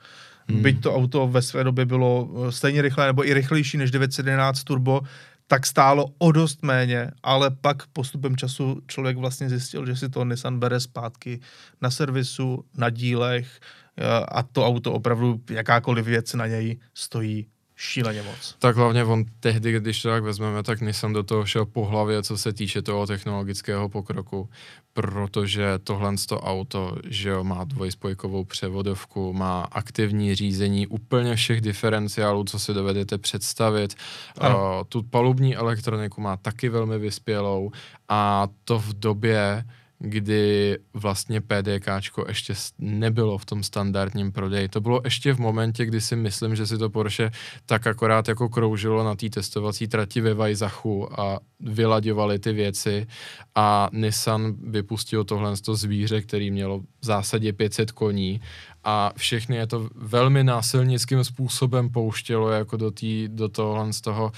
Hmm. 0.49 0.61
Byť 0.61 0.81
to 0.81 0.95
auto 0.95 1.27
ve 1.27 1.41
své 1.41 1.63
době 1.63 1.85
bylo 1.85 2.29
eh, 2.47 2.51
stejně 2.51 2.81
rychlé 2.81 3.05
nebo 3.05 3.27
i 3.27 3.33
rychlejší 3.33 3.77
než 3.77 3.91
911 3.91 4.63
Turbo, 4.63 5.01
tak 5.47 5.65
stálo 5.65 6.05
o 6.17 6.31
dost 6.31 6.63
méně, 6.63 7.11
ale 7.23 7.51
pak 7.51 7.87
postupem 7.93 8.37
času 8.37 8.81
člověk 8.87 9.17
vlastně 9.17 9.49
zjistil, 9.49 9.85
že 9.85 9.95
si 9.95 10.09
to 10.09 10.25
Nissan 10.25 10.59
bere 10.59 10.79
zpátky 10.79 11.39
na 11.81 11.91
servisu, 11.91 12.65
na 12.77 12.89
dílech 12.89 13.59
eh, 13.97 14.25
a 14.27 14.43
to 14.43 14.67
auto 14.67 14.93
opravdu 14.93 15.41
jakákoliv 15.49 16.05
věc 16.05 16.33
na 16.33 16.47
něj 16.47 16.79
stojí 16.93 17.47
šíleně 17.83 18.21
moc. 18.21 18.55
Tak 18.59 18.75
hlavně 18.75 19.03
on 19.03 19.25
tehdy, 19.39 19.79
když 19.79 20.01
to 20.01 20.09
tak 20.09 20.23
vezmeme, 20.23 20.63
tak 20.63 20.81
Nissan 20.81 21.13
do 21.13 21.23
toho 21.23 21.45
šel 21.45 21.65
po 21.65 21.85
hlavě, 21.85 22.23
co 22.23 22.37
se 22.37 22.53
týče 22.53 22.81
toho 22.81 23.07
technologického 23.07 23.89
pokroku, 23.89 24.49
protože 24.93 25.79
tohle 25.83 26.13
to 26.27 26.39
auto, 26.39 26.95
že 27.07 27.29
jo, 27.29 27.43
má 27.43 27.63
dvojspojkovou 27.63 28.45
převodovku, 28.45 29.33
má 29.33 29.67
aktivní 29.71 30.35
řízení 30.35 30.87
úplně 30.87 31.35
všech 31.35 31.61
diferenciálů, 31.61 32.43
co 32.43 32.59
si 32.59 32.73
dovedete 32.73 33.17
představit. 33.17 33.95
Uh, 34.41 34.47
tu 34.89 35.03
palubní 35.03 35.55
elektroniku 35.55 36.21
má 36.21 36.37
taky 36.37 36.69
velmi 36.69 36.99
vyspělou 36.99 37.71
a 38.09 38.47
to 38.63 38.79
v 38.79 38.93
době, 38.93 39.63
kdy 40.05 40.77
vlastně 40.93 41.41
PDKčko 41.41 42.25
ještě 42.27 42.53
nebylo 42.79 43.37
v 43.37 43.45
tom 43.45 43.63
standardním 43.63 44.31
prodeji. 44.31 44.67
To 44.67 44.81
bylo 44.81 45.01
ještě 45.03 45.33
v 45.33 45.39
momentě, 45.39 45.85
kdy 45.85 46.01
si 46.01 46.15
myslím, 46.15 46.55
že 46.55 46.67
si 46.67 46.77
to 46.77 46.89
Porsche 46.89 47.31
tak 47.65 47.87
akorát 47.87 48.27
jako 48.27 48.49
kroužilo 48.49 49.03
na 49.03 49.15
té 49.15 49.29
testovací 49.29 49.87
trati 49.87 50.21
ve 50.21 50.33
Vajzachu 50.33 51.19
a 51.19 51.39
vylaďovali 51.59 52.39
ty 52.39 52.53
věci 52.53 53.07
a 53.55 53.89
Nissan 53.91 54.55
vypustil 54.59 55.23
tohle 55.23 55.57
to 55.57 55.75
zvíře, 55.75 56.21
který 56.21 56.51
mělo 56.51 56.79
v 56.79 57.05
zásadě 57.05 57.53
500 57.53 57.91
koní 57.91 58.41
a 58.83 59.13
všechny 59.17 59.55
je 59.55 59.67
to 59.67 59.89
velmi 59.95 60.43
násilnickým 60.43 61.23
způsobem 61.23 61.89
pouštělo 61.89 62.49
jako 62.49 62.77
do, 62.77 62.91
tý, 62.91 63.27
do 63.27 63.49
tohohle 63.49 63.93
z 63.93 64.01
toho, 64.01 64.31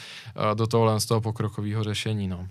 do 0.54 0.68
tohohle 0.68 1.00
z 1.00 1.06
toho 1.06 1.22
pokrokového 1.22 1.84
řešení. 1.84 2.28
No. 2.28 2.48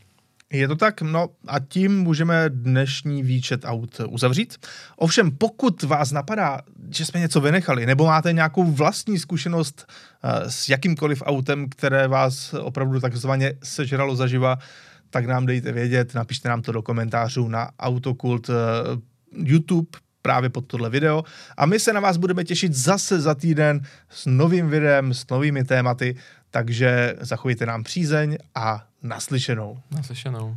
Je 0.53 0.69
to 0.69 0.77
tak, 0.77 1.03
no 1.03 1.29
a 1.47 1.59
tím 1.59 1.99
můžeme 1.99 2.45
dnešní 2.49 3.23
výčet 3.23 3.65
aut 3.65 4.01
uzavřít. 4.09 4.57
Ovšem, 4.97 5.31
pokud 5.31 5.83
vás 5.83 6.13
napadá, 6.13 6.61
že 6.91 7.07
jsme 7.07 7.21
něco 7.21 7.41
vynechali, 7.41 7.87
nebo 7.87 8.07
máte 8.07 8.33
nějakou 8.33 8.65
vlastní 8.65 9.19
zkušenost 9.19 9.87
uh, 10.25 10.31
s 10.49 10.69
jakýmkoliv 10.69 11.23
autem, 11.27 11.69
které 11.69 12.09
vás 12.09 12.55
opravdu 12.55 13.01
takzvaně 13.01 13.55
sežralo 13.63 14.17
zaživa, 14.17 14.59
tak 15.11 15.27
nám 15.27 15.47
dejte 15.47 15.73
vědět, 15.73 16.15
napište 16.15 16.49
nám 16.49 16.63
to 16.63 16.73
do 16.73 16.83
komentářů 16.83 17.49
na 17.49 17.69
Autokult 17.79 18.49
uh, 18.49 18.55
YouTube, 19.37 19.89
právě 20.23 20.51
pod 20.51 20.67
tohle 20.67 20.91
video. 20.91 21.25
A 21.57 21.67
my 21.67 21.81
se 21.81 21.93
na 21.93 22.01
vás 22.01 22.17
budeme 22.17 22.45
těšit 22.45 22.75
zase 22.75 23.21
za 23.21 23.35
týden 23.35 23.81
s 24.11 24.27
novým 24.27 24.69
videem, 24.69 25.15
s 25.15 25.29
novými 25.31 25.65
tématy, 25.65 26.17
takže 26.55 27.17
zachovejte 27.21 27.67
nám 27.67 27.83
přízeň 27.83 28.39
a 28.55 28.87
naslyšenou. 29.03 29.81
Naslyšenou. 29.91 30.57